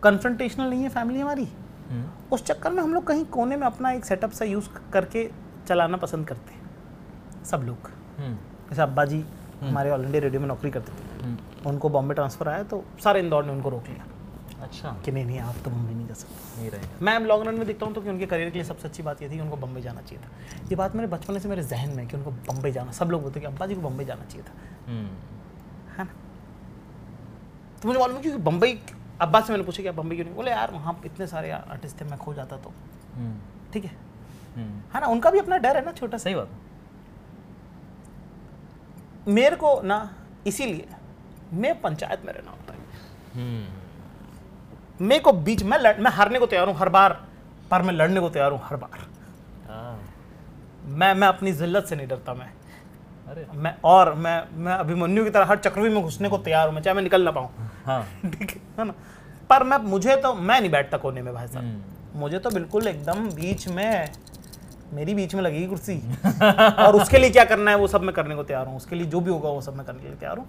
[0.03, 1.47] कन्फ्रंटेशनल नहीं है फैमिली हमारी।
[1.89, 5.29] हम्म। उस चक्कर में हम लोग कहीं कोने में अपना एक सेटअप सा यूज़ करके
[5.67, 6.63] चलाना पसंद करते हैं।
[7.45, 8.35] सब लोग। हम्म।
[8.69, 9.25] जैसे अब्बा जी
[9.61, 11.04] हमारे ऑल इंडिया रेडियो में नौकरी करते थे। हम्म
[11.65, 14.05] उनको बॉम्बे ट्रांसफ़र आया तो सारे इंदौर ने उनको रोक लिया।
[14.63, 17.55] अच्छा। कि नहीं नहीं आप तो मुंबई नहीं जा सकते। नहीं रहे। मैं लॉन्ग रन
[17.55, 19.41] में देखता हूँ तो कि उनके करियर के लिए सबसे अच्छी बात ये थी कि
[19.41, 20.29] उनको बम्बई जाना चाहिए था।
[20.69, 23.39] ये बात मेरे बचपन से मेरे जहन में कि उनको बम्बई जाना सब लोग बोलते
[23.39, 24.53] कि अब्बा जी को बम्बई जाना चाहिए था।
[24.87, 25.07] हम्म।
[25.97, 26.11] है ना?
[27.81, 28.79] तो मुझे मालूम है कि बम्बई
[29.21, 30.35] अब्बा से मैंने पूछा कि आप बम्बई क्यों नहीं?
[30.35, 32.73] बोले यार वहाँ इतने सारे आर्टिस्ट थे मैं खो जाता तो।
[33.15, 33.91] हम्म। ठीक है?
[34.55, 35.07] हम्म। है ना?
[35.07, 36.49] उनका भी अपना डर है ना छोटा सही बात।
[39.27, 40.15] मेरे को ना
[40.47, 40.87] इसीलिए
[41.55, 42.79] मैं पंचायत में रहना होता है।
[43.35, 47.13] हम्म। मेरे को बीच में लड़ मैं हारने को तैयार हूँ हर बार
[47.71, 49.07] पर मैं लड़ने को तैयार हूँ हर बार।
[49.69, 49.99] हाँ।
[50.85, 52.51] मैं मैं अपनी जिल्लत से नहीं डरता मैं।
[53.27, 56.75] अरे मैं और मैं मैं अभिमन्यु की तरह हर चक्रवी में घुसने को तैयार हूँ
[56.75, 57.49] मैं चाहे मैं निकल ना पाऊँ।
[57.85, 58.93] हाँ। ठीक है है ना?
[59.49, 62.87] पर मैं मुझे तो मैं नहीं बैठता कोने में भाई साहब। हम्म। मुझे तो बिल्कुल
[62.87, 64.09] एकदम बीच में
[64.93, 65.97] मेरी बीच में लगेगी कुर्सी।
[66.85, 69.07] और उसके लिए क्या करना है वो सब मैं करने को तैयार हूँ। उसके लिए
[69.07, 70.47] जो भी होगा वो सब मैं करने के लिए तैयार हूँ।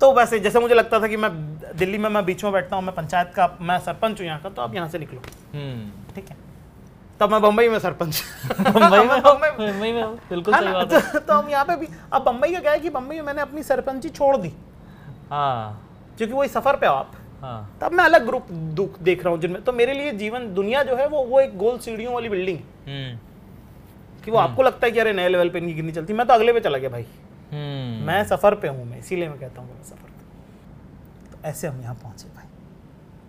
[0.00, 1.30] तो वैसे जैसे मुझे लगता था कि मैं
[1.76, 4.48] दिल्ली में मैं बीच में बैठता हूँ मैं पंचायत का मैं सरपंच हूँ यहाँ का
[4.48, 5.20] तो आप यहाँ से निकलो।
[5.54, 6.36] हम्म। ठीक है।
[7.20, 8.22] तब मैं बम्बई में सरपंच।
[8.58, 12.52] में बम्बई में। बिल्कुल सही बात है। तो, तो हम यहाँ पे भी अब बम्बई
[12.52, 14.52] का क्या है कि बम्बई में मैंने अपनी सरपंची छोड़ दी।
[15.30, 15.84] हाँ।
[16.18, 19.40] क्योंकि वही सफ़र पे हो आप। हाँ। तब मैं अलग ग्रुप दुख देख रहा हूँ
[19.40, 22.58] जिनमें। तो मेरे लिए जीवन दुनिया जो है वो वो एक गोल सीढ़ियों वाली बिल्डिंग
[22.58, 23.18] है। हम्म।
[24.24, 26.34] कि वो आपको लगता है कि अरे नए लेवल पे इनकी गिरनी चलती मैं तो
[26.34, 27.06] अगले पे चला गया भाई।
[27.52, 31.66] हम्म। मैं सफ़र पे हूँ मैं इसीलिए मैं कहता हूँ मैं सफ़र पे तो ऐसे
[31.68, 32.46] हम यहाँ पहुँचे भाई।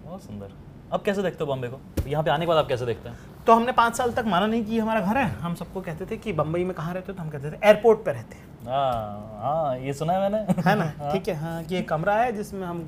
[0.05, 0.51] बहुत सुंदर।
[0.93, 1.79] अब कैसे देखते हो बॉम्बे को?
[2.07, 3.17] यहाँ पे आने के बाद आप कैसे देखते हैं?
[3.47, 6.05] तो हमने पाँच साल तक माना नहीं कि ये हमारा घर है। हम सबको कहते
[6.05, 8.47] थे कि बम्बई में कहाँ रहते हो तो हम कहते थे एयरपोर्ट पे रहते हैं।
[8.65, 11.11] हाँ हाँ ये सुना है मैंने। है ना?
[11.13, 12.79] ठीक है हाँ कि एक कमरा है जिसमें हम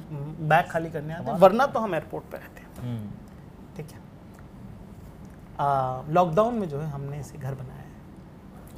[0.49, 3.09] बैग खाली करने आते हैं वरना तो हम एयरपोर्ट पे रहते हैं। हम्म।
[3.77, 3.99] ठीक है।
[6.13, 7.80] लॉकडाउन में जो है हमने इसे घर बनाया। है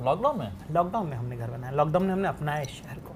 [0.01, 0.53] लॉकडाउन में?
[0.71, 3.15] लॉकडाउन में हमने घर बनाया। लॉकडाउन में हमने अपनाया इस शहर को।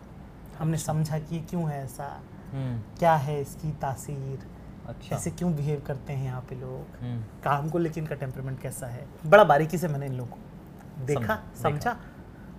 [0.59, 2.21] हमने समझा कि क्यों है ऐसा?
[2.51, 4.39] हम्म। क्या है इसकी तासीर?
[4.87, 7.03] अच्छा। ऐसे क्यों बिहेव करते हैं यहाँ पे लोग?
[7.03, 9.07] हम्म। काम को लेकिन इनका टेम्परमेंट कैसा है?
[9.25, 11.97] बड़ा बारीकी से मैंने इन लोगों को देखा समझा।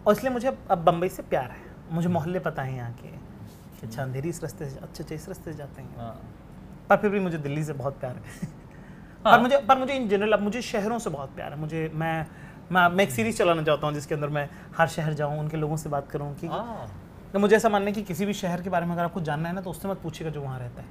[0.06, 1.60] और इसलिए मुझे अब बम्बई से प्यार है।
[1.92, 3.08] मुझे मोहल्ले पता है यहाँ के
[3.86, 6.22] अच्छा अंधेरी इस रास्ते से अच्छे अच्छे इस रास्ते से जाते हैं। हाँ।
[6.90, 8.22] पर फिर भी मुझे दिल्ली से बहुत प्यार है।
[9.26, 11.90] हाँ। पर मुझे पर मुझे इन जनरल अब मुझे शहरों से बहुत प्यार है। मुझे
[11.94, 12.26] मैं
[12.72, 15.76] मैं मैं एक सीरीज़ चलाना चाहता हूँ जिसके अंदर मैं हर शहर जाऊँ उनके लोगों
[15.76, 16.48] से बात करूँ कि
[17.32, 19.48] तो मुझे ऐसा मानना है कि किसी भी शहर के बारे में अगर आपको जानना
[19.48, 20.88] है ना तो उससे मत पूछिएगा जो वहाँ रहता है।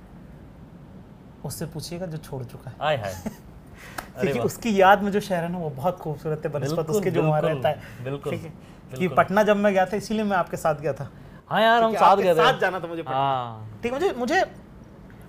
[1.45, 3.13] उससे पूछिएगा जो छोड़ चुका है। आय हाय।
[4.21, 7.23] क्योंकि उसकी याद में जो शहर है ना वो बहुत खूबसूरत है बनस्पत उसके जो
[7.23, 8.37] वहाँ रहता है। बिल्कुल,
[8.97, 11.09] कि पटना जब मैं गया था इसीलिए मैं आपके साथ गया था।
[11.49, 14.43] हाँ यार हम साथ गए थे। साथ जाना था मुझे। हाँ। ठीक मुझे मुझे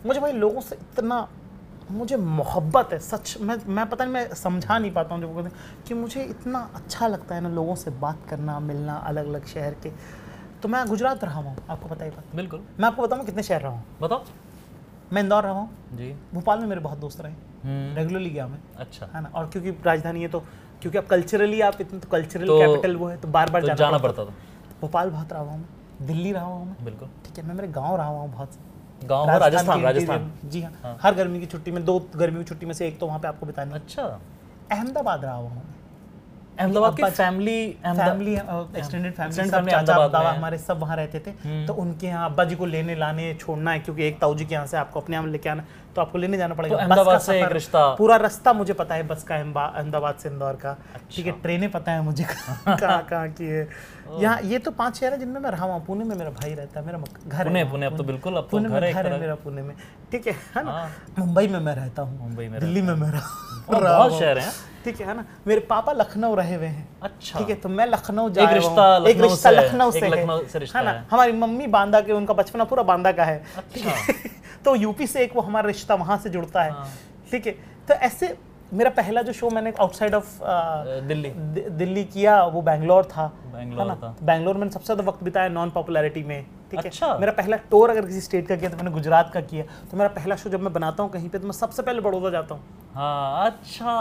[0.07, 1.27] मुझे भाई लोगों से इतना
[1.91, 5.49] मुझे मोहब्बत है सच मैं मैं पता नहीं मैं समझा नहीं पाता हूँ जब कहते
[5.49, 9.47] हैं कि मुझे इतना अच्छा लगता है ना लोगों से बात करना मिलना अलग अलग
[9.47, 9.93] शहर के।
[10.63, 13.61] तो मैं गुजरात रहा हूँ आपको पता ही बात। बिल्कुल। मैं आपको बताऊँ कितने शहर
[13.61, 13.85] रहा हूँ?
[14.03, 14.25] बताओ।
[15.13, 17.33] मैं इंदौर रहा हूँ। जी। भोपाल में मेरे बहुत दोस्त रहे।
[17.65, 19.31] हम्म। रेगुलरली गया मैं। अच्छा। है ना?
[19.35, 20.41] और क्योंकि राजधानी है तो
[20.83, 23.67] क्योंकि अब कल्चरली आप इतने तो कल्चरल तो- कैपिटल वो है तो बार बार तो
[23.67, 24.35] जाना, जाना पड़ता था।
[24.81, 27.97] भोपाल बहुत रहा हूँ मैं। दिल्ली रहा हूँ मैं। बिल्कुल। ठीक है मैं मेरे गाँव
[27.97, 28.51] रहा हुआ हूँ बहुत।
[29.05, 32.75] गाँव राजस्थान राजस्थान जी हाँ हर गर्मी की छुट्टी में दो गर्मी की छुट्टी में
[32.75, 34.03] से एक तो वहाँ पे आपको बितानी है। अच्छा।
[34.73, 35.63] अहमदाबाद रहा हुआ हूँ।
[36.59, 41.75] अहमदाबाद की फैमिली फैमिली एक्सटेंडेड फैमिली सब चाचा है। हमारे सब वहाँ रहते थे। तो
[41.75, 44.67] उनके यहाँ अब्बा जी को लेने लाने छोड़ना है क्योंकि एक ताऊ जी के यहाँ
[44.67, 47.41] से आपको अपने यहाँ लेके आना है, तो आपको लेने जाना पड़ेगा। तो अहमदाबाद से
[47.41, 50.77] एक रिश्ता पूरा रास्ता मुझे पता है बस का अहमदाबाद से इंदौर का।
[51.11, 52.25] ठीक है ट्रेनें पता है मुझे
[52.69, 53.69] कहाँ कहाँ की है।
[54.13, 56.81] यहाँ ये तो पाँच शहर है जिनमें मैं रहा हूँ। पुणे में मेरा भाई रहता
[56.81, 59.35] है मेरा घर पुणे पुणे अब तो बिल्कुल अब तो पुणे में घर है मेरा
[59.35, 59.75] पुणे में।
[60.13, 60.71] ठीक है है ना?
[60.71, 64.53] हाँ। मुंबई में मैं रहता हूँ। मुंबई में दिल्ली में मैं रहा हूँ। शहर हैं।
[64.85, 65.25] ठीक है ना?
[65.47, 68.57] मेरे पापा लखनऊ रहे हुए हैं। अच्छा। ठीक है तो मैं लखनऊ जा एक रहा
[68.57, 71.33] रिश्ता हूँ। एक लखनऊ रिश्ता से लखनऊ से है। लखनऊ से रिश्ता है। ना हमारी
[71.33, 74.15] मम्मी बांदा के उनका बचपना पूरा बांदा का है। अच्छा।
[74.65, 76.91] तो यूपी से एक वो हमारा रिश्ता वहाँ से जुड़ता है। हाँ।
[77.31, 77.53] ठीक है
[77.89, 78.37] तो ऐसे
[78.73, 81.31] मेरा पहला जो शो मैंने outside of uh, Delhi.
[81.79, 86.23] Delhi किया वो बैंगलोर था। बैंगलोर था। बैंगलोर में सबसे ज़्यादा वक्त बिताया नॉन पॉपुलैरिटी
[86.23, 86.87] में। ठीक है?
[86.87, 89.97] अच्छा। मेरा पहला टूर अगर किसी स्टेट का किया तो मैंने गुजरात का किया। तो
[89.97, 92.55] मेरा पहला शो जब मैं बनाता हूँ कहीं पे तो मैं सबसे पहले बड़ौदा जाता
[92.55, 92.63] हूँ।
[92.95, 93.95] हाँ अच्छा।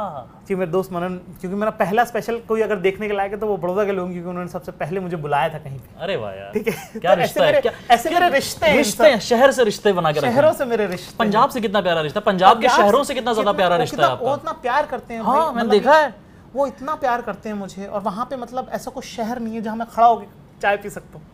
[0.48, 3.48] कि मेरे दोस्त मनन क्योंकि मेरा पहला स्पेशल कोई अगर देखने के लायक है तो
[3.48, 6.34] वो बड़ौदा के लोग क्योंकि उन्होंने सबसे पहले मुझे बुलाया था कहीं पे। अरे वाह
[6.34, 7.00] यार। ठीक है?
[7.00, 7.62] क्या तो रिश्ता है
[7.92, 11.50] ऐसे मेरे रिश्ते रिश्ते हैं शहर से रिश्ते बना के शहरों से मेरे रिश्ते पंजाब
[11.50, 14.86] से कितना प्यारा रिश्ता पंजाब के शहरों से कितना ज़्यादा प्यारा रिश्ता है इतना प्यार
[14.86, 16.14] करते हैं हाँ मैंने मतलब देखा है।
[16.56, 19.62] वो इतना प्यार करते हैं मुझे और वहाँ पे मतलब ऐसा कोई शहर नहीं है
[19.62, 20.26] जहाँ मैं खड़ा होकर
[20.62, 21.26] चाय पी सकता हूँ।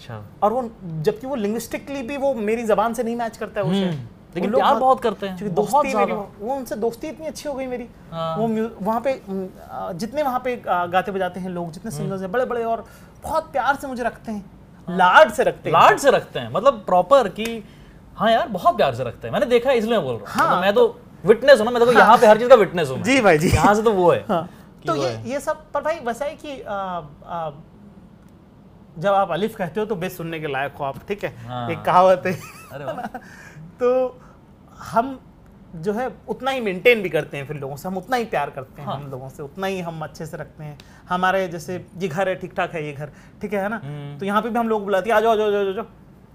[0.00, 0.62] अच्छा। और वो
[1.02, 3.98] जबकि वो लिंग्विस्टिकली भी वो मेरी जबान से नहीं मैच करता है वो शहर
[4.34, 7.66] लेकिन प्यार बहुत करते हैं। क्योंकि दोस्ती मेरी वो उनसे दोस्ती इतनी अच्छी हो गई
[7.66, 8.46] मेरी। हाँ। वो
[8.80, 9.20] वहाँ पे
[9.98, 12.84] जितने वहाँ पे गाते बजाते हैं लोग जितने सिंगर्स हैं बड़े बड़े और
[13.22, 14.44] बहुत प्यार से मुझे रखते हैं।
[14.88, 17.62] लाड से रखते हैं। लाड से रखते हैं। मतलब प्रॉपर कि
[18.16, 20.46] हाँ यार बहुत प्यार से रखते हैं। मैंने देखा है इसलिए बोल रहा हूँ। हाँ।
[20.46, 23.02] मतलब मैं तो विटनेस हूँ ना मैं तो यहाँ पे हर चीज़ का विटनेस हूँ
[23.02, 24.48] जी भाई जी। यहाँ से तो वो है हाँ।
[24.86, 26.56] तो ये ये सब पर भाई वैसा है कि
[29.00, 31.68] जब आप अलिफ कहते हो तो बेस सुनने के लायक हो आप ठीक है हाँ।
[31.70, 32.32] एक कहावत है
[32.72, 33.18] अरे
[33.80, 33.90] तो
[34.92, 35.18] हम
[35.76, 38.50] जो है उतना ही मेंटेन भी करते हैं फिर लोगों से हम उतना ही प्यार
[38.50, 40.76] करते हैं हाँ। हम लोगों से उतना ही हम अच्छे से रखते हैं
[41.08, 43.10] हमारे जैसे ये घर है ठीक ठाक है ये घर
[43.42, 45.36] ठीक है ना हम्म। तो यहाँ पे भी हम लोग बुलाते हैं आ जाओ आ
[45.36, 45.84] जाओ आ जाओ, आ जाओ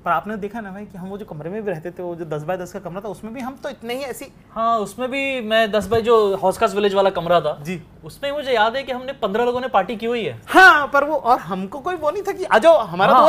[0.06, 2.16] पर आपने देखा ना भाई कि हम वो जो कमरे में भी रहते थे वो
[2.16, 4.78] जो दस बाय दस का कमरा था उसमें भी हम तो इतने ही ऐसी हाँ
[4.80, 8.76] उसमें भी मैं दस भाई जो हॉस्कास विलेज वाला कमरा था जी। उसमें मुझे याद
[8.76, 11.80] है कि हमने पंद्रह लोगों ने पार्टी की हुई है। हाँ पर वो और हमको
[11.80, 13.22] कोई वो नहीं था कि आ जाओ हमारा हाँ,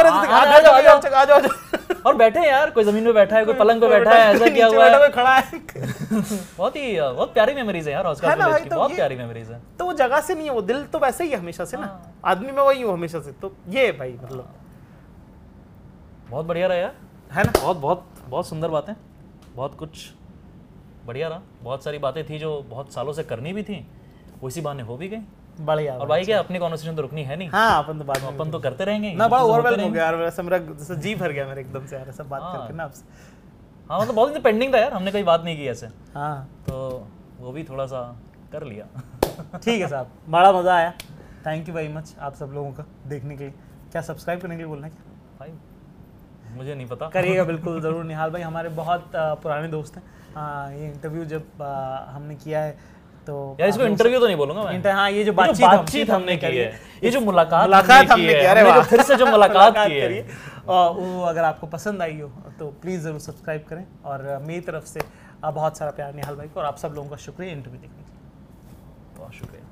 [1.02, 1.40] तो आ जाओ
[2.06, 4.48] और बैठे हैं यार कोई ज़मीन पे बैठा है कोई पलंग पे बैठा है ऐसा
[4.48, 5.08] किया हुआ है?
[5.10, 5.58] खड़ा है।
[6.58, 9.60] बहुत ही बहुत प्यारी मेमोरीज है यार हॉस्कास विलेज की तो बहुत प्यारी मेमोरीज है।
[9.78, 11.86] तो वो जगह से नहीं है वो दिल तो वैसे ही है हमेशा से ना।
[11.86, 14.54] हाँ। आदमी में वही हूँ हमेशा से तो ये भाई मतलब।
[16.30, 16.94] बहुत बढ़िया रहा यार।
[17.32, 17.52] है ना?
[17.56, 18.94] बहुत बहुत बहुत सुंदर बातें।
[19.56, 20.10] बहुत कुछ
[21.06, 23.86] बढ़िया रहा। बहुत सारी बातें थी जो बहुत सालों से करनी भी थी।
[24.40, 25.20] वो इसी बहाने हो भी गई।
[25.60, 27.48] बढ़िया और भाई क्या अपनी कॉन्वर्सेशन तो रुकनी है नहीं?
[27.48, 30.14] हाँ अपन तो बाद में अपन तो करते रहेंगे। ना बड़ा ओवरवेल हो गया यार
[30.14, 32.84] वैसे मेरा जैसे जी भर गया मेरे एकदम से यार ऐसा बात हाँ। करके ना
[32.84, 33.04] आपसे
[33.90, 37.06] हाँ मतलब बहुत दिन पेंडिंग था यार हमने कोई बात नहीं की ऐसे। हाँ। तो
[37.40, 38.00] वो भी थोड़ा सा
[38.52, 38.86] कर लिया।
[39.56, 40.92] ठीक है साहब बड़ा मज़ा आया।
[41.46, 43.52] थैंक यू वेरी मच आप सब लोगों का देखने के लिए।
[43.92, 45.12] क्या सब्सक्राइब करने के लिए बोलना क्या?
[46.56, 50.04] मुझे नहीं पता। करिएगा बिल्कुल ज़रूर। निहाल भाई हमारे बहुत पुराने दोस्त हैं।
[50.72, 51.62] ये इंटरव्यू जब
[52.10, 52.70] हमने किया है
[53.26, 56.46] तो यार इसको इंटरव्यू तो नहीं बोलूँगा मैं। हाँ ये जो बातचीत बातचीत हमने की
[56.46, 56.68] है
[57.04, 60.26] ये जो मुलाकात मुलाकात हमने की है जो फिर से जो मुलाकात की है।
[60.68, 62.28] और वो अगर आपको पसंद आई हो
[62.58, 65.00] तो प्लीज़ ज़रूर सब्सक्राइब करें। और मेरी तरफ़ से
[65.44, 68.10] बहुत सारा प्यार निहाल भाई को और आप सब लोगों का शुक्रिया इंटरव्यू देखने के
[68.10, 69.65] लिए। बहुत शुक्रिया।